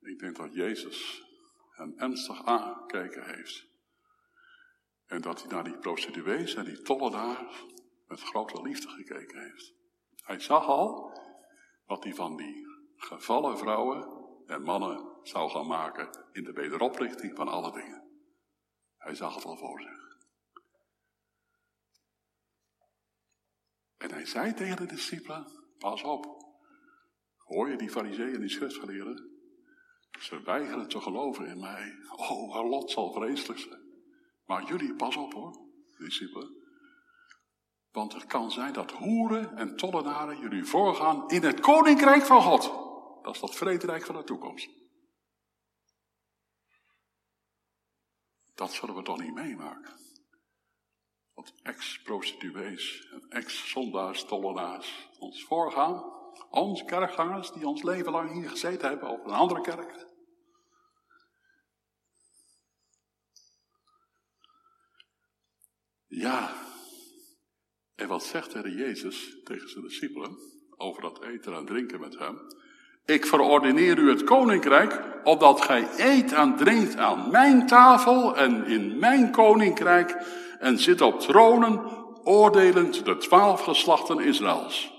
Ik 0.00 0.18
denk 0.18 0.36
dat 0.36 0.54
Jezus 0.54 1.22
hen 1.70 1.98
ernstig 1.98 2.44
aangekeken 2.44 3.34
heeft. 3.34 3.69
En 5.10 5.20
dat 5.20 5.40
hij 5.40 5.50
naar 5.50 5.64
die 5.64 5.78
prostituees 5.78 6.54
en 6.54 6.64
die 6.64 6.82
tollenaars 6.82 7.66
met 8.06 8.20
grote 8.20 8.62
liefde 8.62 8.88
gekeken 8.88 9.42
heeft. 9.42 9.74
Hij 10.22 10.40
zag 10.40 10.66
al 10.66 11.18
wat 11.86 12.04
hij 12.04 12.14
van 12.14 12.36
die 12.36 12.66
gevallen 12.96 13.58
vrouwen 13.58 14.08
en 14.46 14.62
mannen 14.62 15.18
zou 15.22 15.50
gaan 15.50 15.66
maken 15.66 16.26
in 16.32 16.44
de 16.44 16.52
wederoprichting 16.52 17.36
van 17.36 17.48
alle 17.48 17.72
dingen. 17.72 18.02
Hij 18.96 19.14
zag 19.14 19.34
het 19.34 19.44
al 19.44 19.56
voor 19.56 19.80
zich. 19.80 20.18
En 23.96 24.10
hij 24.10 24.26
zei 24.26 24.54
tegen 24.54 24.76
de 24.76 24.86
discipelen, 24.86 25.46
pas 25.78 26.02
op. 26.02 26.26
Hoor 27.36 27.70
je 27.70 27.76
die 27.76 27.90
fariseeën 27.90 28.34
en 28.34 28.40
die 28.40 28.48
schriftgeleerden? 28.48 29.30
Ze 30.20 30.42
weigeren 30.42 30.88
te 30.88 31.00
geloven 31.00 31.46
in 31.46 31.60
mij. 31.60 31.92
Oh, 32.16 32.54
haar 32.54 32.64
lot 32.64 32.90
zal 32.90 33.12
vreselijk 33.12 33.60
zijn. 33.60 33.89
Maar 34.50 34.64
jullie, 34.64 34.94
pas 34.94 35.16
op 35.16 35.32
hoor, 35.32 35.56
discipelen. 35.98 36.56
Want 37.90 38.12
het 38.12 38.26
kan 38.26 38.50
zijn 38.50 38.72
dat 38.72 38.90
hoeren 38.90 39.56
en 39.56 39.76
tollenaren 39.76 40.38
jullie 40.38 40.64
voorgaan 40.64 41.28
in 41.28 41.42
het 41.42 41.60
koninkrijk 41.60 42.22
van 42.22 42.42
God. 42.42 42.62
Dat 43.22 43.34
is 43.34 43.40
dat 43.40 43.54
vrederijk 43.54 44.04
van 44.04 44.14
de 44.14 44.24
toekomst. 44.24 44.70
Dat 48.54 48.72
zullen 48.72 48.94
we 48.94 49.02
toch 49.02 49.20
niet 49.20 49.34
meemaken. 49.34 49.94
Want 51.34 51.54
ex-prostituees 51.62 53.08
en 53.10 53.28
ex-zondaars, 53.28 54.24
tollenaars 54.24 55.10
ons 55.18 55.44
voorgaan, 55.44 56.04
ons 56.50 56.84
kerkgangers 56.84 57.52
die 57.52 57.66
ons 57.66 57.82
leven 57.82 58.12
lang 58.12 58.32
hier 58.32 58.48
gezeten 58.48 58.88
hebben 58.88 59.08
op 59.08 59.24
een 59.24 59.32
andere 59.32 59.60
kerk. 59.60 60.09
Ja, 66.12 66.52
en 67.94 68.08
wat 68.08 68.24
zegt 68.24 68.52
de 68.52 68.70
Jezus 68.70 69.36
tegen 69.44 69.68
zijn 69.68 69.84
discipelen 69.84 70.36
over 70.76 71.02
dat 71.02 71.22
eten 71.22 71.54
en 71.54 71.64
drinken 71.64 72.00
met 72.00 72.18
hem? 72.18 72.38
Ik 73.04 73.26
verordineer 73.26 73.98
u 73.98 74.10
het 74.10 74.24
koninkrijk, 74.24 75.02
opdat 75.24 75.60
gij 75.60 75.88
eet 75.96 76.32
en 76.32 76.56
drinkt 76.56 76.96
aan 76.96 77.30
mijn 77.30 77.66
tafel 77.66 78.36
en 78.36 78.66
in 78.66 78.98
mijn 78.98 79.30
koninkrijk 79.30 80.10
en 80.58 80.78
zit 80.78 81.00
op 81.00 81.20
tronen, 81.20 81.80
oordelend 82.24 83.04
de 83.04 83.16
twaalf 83.16 83.60
geslachten 83.60 84.18
Israëls. 84.20 84.92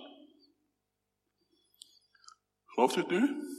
Gelooft 2.65 2.95
u 2.95 2.99
het 2.99 3.09
nu? 3.09 3.49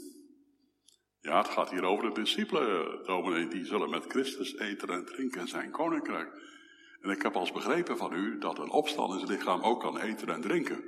Ja, 1.21 1.39
het 1.39 1.49
gaat 1.49 1.71
hier 1.71 1.85
over 1.85 2.15
de 2.15 2.21
discipelen, 2.21 3.05
dominee, 3.05 3.49
die 3.49 3.65
zullen 3.65 3.91
met 3.91 4.05
Christus 4.09 4.59
eten 4.59 4.89
en 4.89 5.05
drinken 5.05 5.41
in 5.41 5.49
zijn 5.49 5.71
koninkrijk. 5.71 6.52
En 7.03 7.11
ik 7.11 7.23
heb 7.23 7.37
als 7.37 7.53
begrepen 7.53 7.97
van 7.97 8.13
u 8.13 8.39
dat 8.39 8.59
een 8.59 8.71
opstandingslichaam 8.71 9.63
ook 9.63 9.81
kan 9.81 9.99
eten 9.99 10.29
en 10.29 10.41
drinken. 10.41 10.85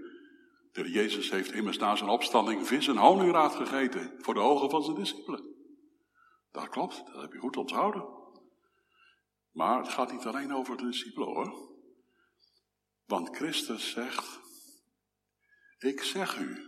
De 0.73 0.91
Jezus 0.91 1.31
heeft 1.31 1.53
immers 1.53 1.79
na 1.79 1.97
zijn 1.97 2.11
opstanding 2.11 2.67
vis 2.67 2.89
en 2.89 2.97
honingraad 2.97 3.55
gegeten 3.55 4.15
voor 4.19 4.35
de 4.35 4.41
ogen 4.41 4.71
van 4.71 4.83
zijn 4.83 4.97
discipelen. 4.97 5.55
Dat 6.51 6.69
klopt, 6.69 7.03
dat 7.12 7.23
heb 7.23 7.33
je 7.33 7.39
goed 7.39 7.57
onthouden. 7.57 8.05
Maar 9.53 9.79
het 9.79 9.89
gaat 9.89 10.12
niet 10.12 10.27
alleen 10.27 10.55
over 10.55 10.77
de 10.77 10.85
discipelen 10.85 11.29
hoor. 11.29 11.73
Want 13.07 13.37
Christus 13.37 13.91
zegt, 13.91 14.41
ik 15.79 16.03
zeg 16.03 16.39
u, 16.39 16.62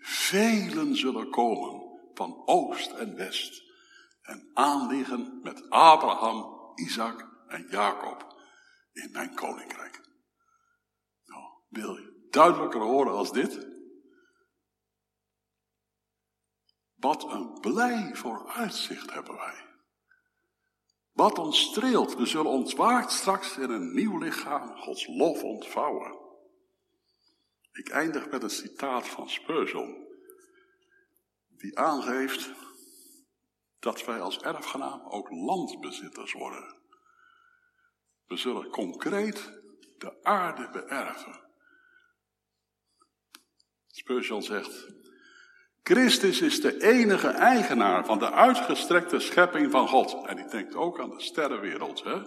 velen 0.00 0.96
zullen 0.96 1.30
komen 1.30 1.82
van 2.14 2.42
oost 2.44 2.90
en 2.90 3.16
west 3.16 3.62
en 4.22 4.50
aanliggen 4.54 5.40
met 5.42 5.70
Abraham, 5.70 6.70
Isaac 6.74 7.28
en 7.48 7.66
Jacob 7.70 8.35
in 8.96 9.10
mijn 9.12 9.34
koninkrijk. 9.34 10.00
Nou, 11.24 11.44
wil 11.68 11.96
je 11.96 12.26
duidelijker 12.30 12.80
horen 12.80 13.12
als 13.12 13.32
dit? 13.32 13.66
Wat 16.94 17.32
een 17.32 17.60
blij 17.60 18.14
vooruitzicht 18.14 19.12
hebben 19.12 19.34
wij. 19.34 19.64
Wat 21.12 21.38
ons 21.38 21.60
streelt, 21.60 22.14
we 22.14 22.26
zullen 22.26 22.50
ontwaakt 22.50 23.12
straks 23.12 23.56
in 23.56 23.70
een 23.70 23.94
nieuw 23.94 24.18
lichaam 24.18 24.76
Gods 24.76 25.06
lof 25.06 25.42
ontvouwen. 25.42 26.18
Ik 27.72 27.88
eindig 27.88 28.30
met 28.30 28.42
een 28.42 28.50
citaat 28.50 29.08
van 29.08 29.30
Spurgeon, 29.30 30.06
die 31.48 31.78
aangeeft 31.78 32.52
dat 33.78 34.04
wij 34.04 34.20
als 34.20 34.38
erfgenaam 34.38 35.06
ook 35.08 35.30
landbezitters 35.30 36.32
worden. 36.32 36.75
We 38.26 38.36
zullen 38.36 38.68
concreet 38.68 39.52
de 39.98 40.22
aarde 40.22 40.68
beërven. 40.70 41.44
Spurgeon 43.86 44.42
zegt, 44.42 44.94
Christus 45.82 46.40
is 46.40 46.60
de 46.60 46.82
enige 46.82 47.28
eigenaar 47.28 48.04
van 48.04 48.18
de 48.18 48.30
uitgestrekte 48.30 49.18
schepping 49.18 49.70
van 49.70 49.88
God. 49.88 50.26
En 50.26 50.36
die 50.36 50.48
denkt 50.48 50.74
ook 50.74 51.00
aan 51.00 51.10
de 51.10 51.20
sterrenwereld, 51.20 52.02
hè? 52.02 52.22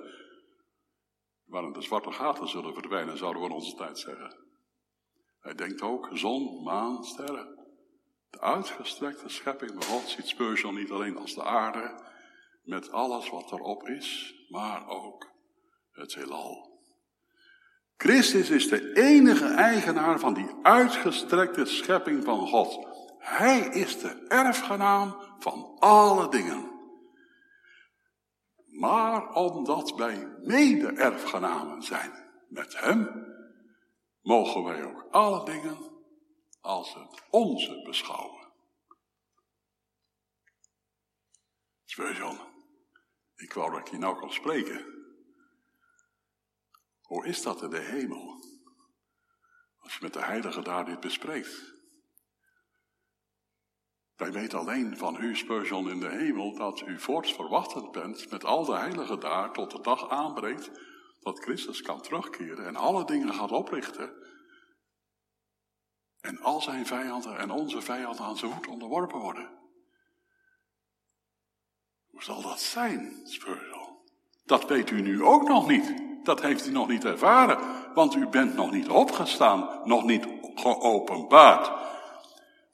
waarin 1.50 1.74
de 1.74 1.82
zwarte 1.82 2.12
gaten 2.12 2.48
zullen 2.48 2.74
verdwijnen, 2.74 3.18
zouden 3.18 3.42
we 3.42 3.48
in 3.48 3.54
onze 3.54 3.76
tijd 3.76 4.00
zeggen. 4.00 4.36
Hij 5.40 5.54
denkt 5.54 5.82
ook 5.82 6.10
zon, 6.14 6.64
maan, 6.64 7.04
sterren. 7.04 7.58
De 8.30 8.42
uitgestrekte 8.42 9.30
schepping 9.30 9.72
van 9.72 9.84
God 9.84 10.10
ziet 10.10 10.28
Spurgeon 10.28 10.76
niet 10.76 10.92
alleen 10.92 11.18
als 11.18 11.34
de 11.34 11.44
aarde, 11.44 12.04
met 12.64 12.92
alles 12.92 13.30
wat 13.30 13.52
erop 13.52 13.88
is, 13.88 14.36
maar 14.50 14.88
ook 14.88 15.28
het 16.00 16.16
heelal. 16.16 16.70
Christus 17.98 18.50
is 18.50 18.68
de 18.68 18.94
enige 18.94 19.48
eigenaar 19.48 20.20
van 20.20 20.34
die 20.34 20.50
uitgestrekte 20.62 21.66
schepping 21.66 22.24
van 22.24 22.48
God. 22.48 22.88
Hij 23.18 23.60
is 23.60 24.00
de 24.00 24.26
erfgenaam 24.28 25.16
van 25.40 25.76
alle 25.80 26.30
dingen. 26.30 26.72
Maar 28.66 29.34
omdat 29.34 29.96
wij 29.96 30.36
mede-erfgenamen 30.44 31.82
zijn 31.82 32.12
met 32.48 32.80
Hem, 32.80 33.28
mogen 34.22 34.64
wij 34.64 34.84
ook 34.84 35.08
alle 35.12 35.46
dingen 35.46 35.78
als 36.62 36.94
het 36.94 37.24
onze 37.30 37.82
beschouwen. 37.82 38.48
Spurgeon, 41.86 42.40
ik 43.36 43.54
wou 43.54 43.72
dat 43.72 43.80
ik 43.80 43.88
je 43.88 43.98
nou 43.98 44.20
kan 44.20 44.32
spreken. 44.32 44.99
Hoe 47.10 47.26
is 47.26 47.42
dat 47.42 47.62
in 47.62 47.70
de 47.70 47.80
hemel? 47.80 48.44
Als 49.80 49.94
je 49.94 50.00
met 50.02 50.14
de 50.14 50.24
heilige 50.24 50.62
daar 50.62 50.86
dit 50.86 51.00
bespreekt. 51.00 51.74
Wij 54.16 54.32
weten 54.32 54.60
alleen 54.60 54.98
van 54.98 55.22
u, 55.22 55.36
Spurgeon, 55.36 55.90
in 55.90 56.00
de 56.00 56.10
hemel, 56.10 56.56
dat 56.56 56.82
u 56.82 57.00
voorts 57.00 57.34
verwachtend 57.34 57.92
bent 57.92 58.30
met 58.30 58.46
al 58.46 58.66
de 58.66 58.76
heiligen 58.76 59.20
daar 59.20 59.54
tot 59.54 59.72
de 59.72 59.82
dag 59.82 60.10
aanbreekt 60.10 60.72
dat 61.20 61.40
Christus 61.40 61.82
kan 61.82 62.02
terugkeren 62.02 62.66
en 62.66 62.76
alle 62.76 63.06
dingen 63.06 63.34
gaat 63.34 63.52
oprichten. 63.52 64.14
En 66.22 66.40
al 66.40 66.62
zijn 66.62 66.86
vijanden 66.86 67.38
en 67.38 67.52
onze 67.52 67.82
vijanden 67.82 68.26
aan 68.26 68.38
zijn 68.38 68.52
voet 68.52 68.68
onderworpen 68.68 69.20
worden. 69.20 69.60
Hoe 72.06 72.24
zal 72.24 72.42
dat 72.42 72.60
zijn, 72.60 73.22
Spurgeon? 73.24 73.98
Dat 74.46 74.66
weet 74.66 74.90
u 74.90 75.02
nu 75.02 75.24
ook 75.24 75.48
nog 75.48 75.68
niet. 75.68 76.09
Dat 76.30 76.42
heeft 76.42 76.68
u 76.68 76.72
nog 76.72 76.88
niet 76.88 77.06
ervaren, 77.06 77.58
want 77.94 78.16
u 78.16 78.28
bent 78.28 78.56
nog 78.56 78.72
niet 78.72 78.90
opgestaan, 78.90 79.82
nog 79.84 80.04
niet 80.04 80.28
geopenbaard. 80.56 81.72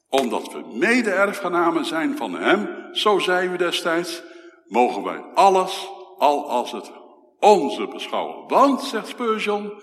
Omdat 0.10 0.52
we 0.52 0.64
mede-erfgenamen 0.74 1.86
zijn 1.86 2.18
van 2.18 2.34
Hem, 2.34 2.90
zo 2.96 3.20
zei 3.20 3.50
u 3.50 3.58
destijds, 3.58 4.24
mogen 4.68 5.04
wij 5.04 5.22
alles, 5.34 5.90
al 6.18 6.50
als 6.50 6.72
het 6.72 6.92
onze 7.40 7.88
beschouwen. 7.88 8.48
Want, 8.48 8.82
zegt 8.82 9.08
Spurgeon, 9.08 9.82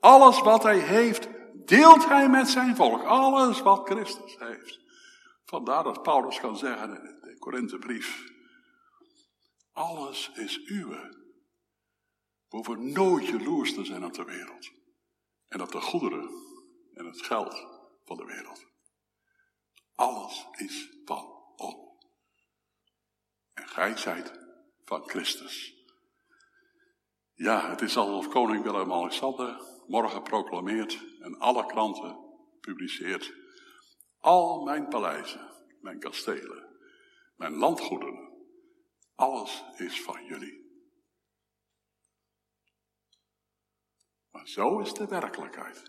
alles 0.00 0.40
wat 0.40 0.62
Hij 0.62 0.78
heeft, 0.78 1.28
deelt 1.64 2.08
Hij 2.08 2.28
met 2.28 2.48
zijn 2.48 2.76
volk. 2.76 3.02
Alles 3.02 3.62
wat 3.62 3.80
Christus 3.84 4.36
heeft. 4.38 4.80
Vandaar 5.44 5.84
dat 5.84 6.02
Paulus 6.02 6.40
kan 6.40 6.56
zeggen 6.56 6.88
in 6.88 7.18
de 7.20 7.36
Korinthebrief, 7.38 8.24
alles 9.72 10.30
is 10.34 10.60
uwe. 10.64 11.21
We 12.52 12.58
hoeven 12.58 12.92
nooit 12.92 13.26
jaloers 13.26 13.74
te 13.74 13.84
zijn 13.84 14.04
op 14.04 14.14
de 14.14 14.24
wereld. 14.24 14.72
En 15.48 15.60
op 15.60 15.72
de 15.72 15.80
goederen 15.80 16.30
en 16.94 17.06
het 17.06 17.22
geld 17.22 17.66
van 18.04 18.16
de 18.16 18.24
wereld. 18.24 18.66
Alles 19.94 20.46
is 20.52 20.88
van 21.04 21.42
ons. 21.56 22.06
En 23.54 23.68
gij 23.68 23.96
zijt 23.96 24.32
van 24.84 25.08
Christus. 25.08 25.74
Ja, 27.34 27.70
het 27.70 27.80
is 27.80 27.96
alsof 27.96 28.28
koning 28.28 28.62
Willem-Alexander 28.62 29.60
morgen 29.86 30.22
proclameert 30.22 31.04
en 31.20 31.38
alle 31.38 31.66
kranten 31.66 32.16
publiceert. 32.60 33.34
Al 34.18 34.62
mijn 34.62 34.88
paleizen, 34.88 35.50
mijn 35.80 35.98
kastelen, 35.98 36.76
mijn 37.36 37.54
landgoederen, 37.54 38.30
alles 39.14 39.64
is 39.76 40.02
van 40.02 40.24
jullie. 40.24 40.61
Maar 44.32 44.48
zo 44.48 44.78
is 44.78 44.92
de 44.92 45.06
werkelijkheid. 45.06 45.82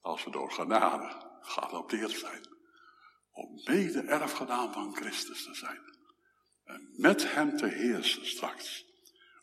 Als 0.00 0.24
we 0.24 0.30
door 0.30 0.50
genade 0.50 1.30
geadopteerd 1.40 2.10
zijn. 2.10 2.48
Om 3.30 3.60
mede 3.64 4.00
erfgedaan 4.00 4.72
van 4.72 4.94
Christus 4.94 5.44
te 5.44 5.54
zijn. 5.54 5.80
En 6.64 6.88
met 6.96 7.34
hem 7.34 7.56
te 7.56 7.66
heersen 7.66 8.26
straks. 8.26 8.86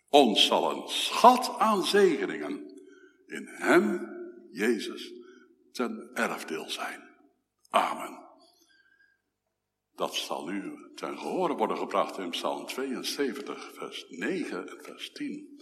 Ons 0.10 0.46
zal 0.46 0.72
een 0.72 0.88
schat 0.88 1.56
aan 1.58 1.84
zegeningen 1.84 2.84
in 3.26 3.48
hem, 3.48 4.10
Jezus, 4.52 5.14
ten 5.72 6.10
erfdeel 6.14 6.70
zijn. 6.70 7.10
Amen. 7.70 8.28
Dat 9.96 10.16
zal 10.16 10.46
nu 10.46 10.92
ten 10.96 11.18
gehore 11.18 11.56
worden 11.56 11.78
gebracht 11.78 12.18
in 12.18 12.30
Psalm 12.30 12.66
72, 12.66 13.74
vers 13.74 14.06
9 14.10 14.70
en 14.70 14.84
vers 14.84 15.12
10 15.12 15.58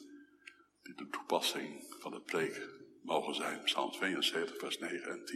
die 0.82 0.95
de 0.95 1.08
toepassing 1.08 1.87
van 2.00 2.12
de 2.12 2.20
preek 2.20 2.70
mogen 3.02 3.36
zijn. 3.36 3.64
Psalm 3.64 3.91
72, 3.91 4.58
vers 4.58 4.80
9 4.80 5.12
en 5.12 5.24
10. 5.24 5.26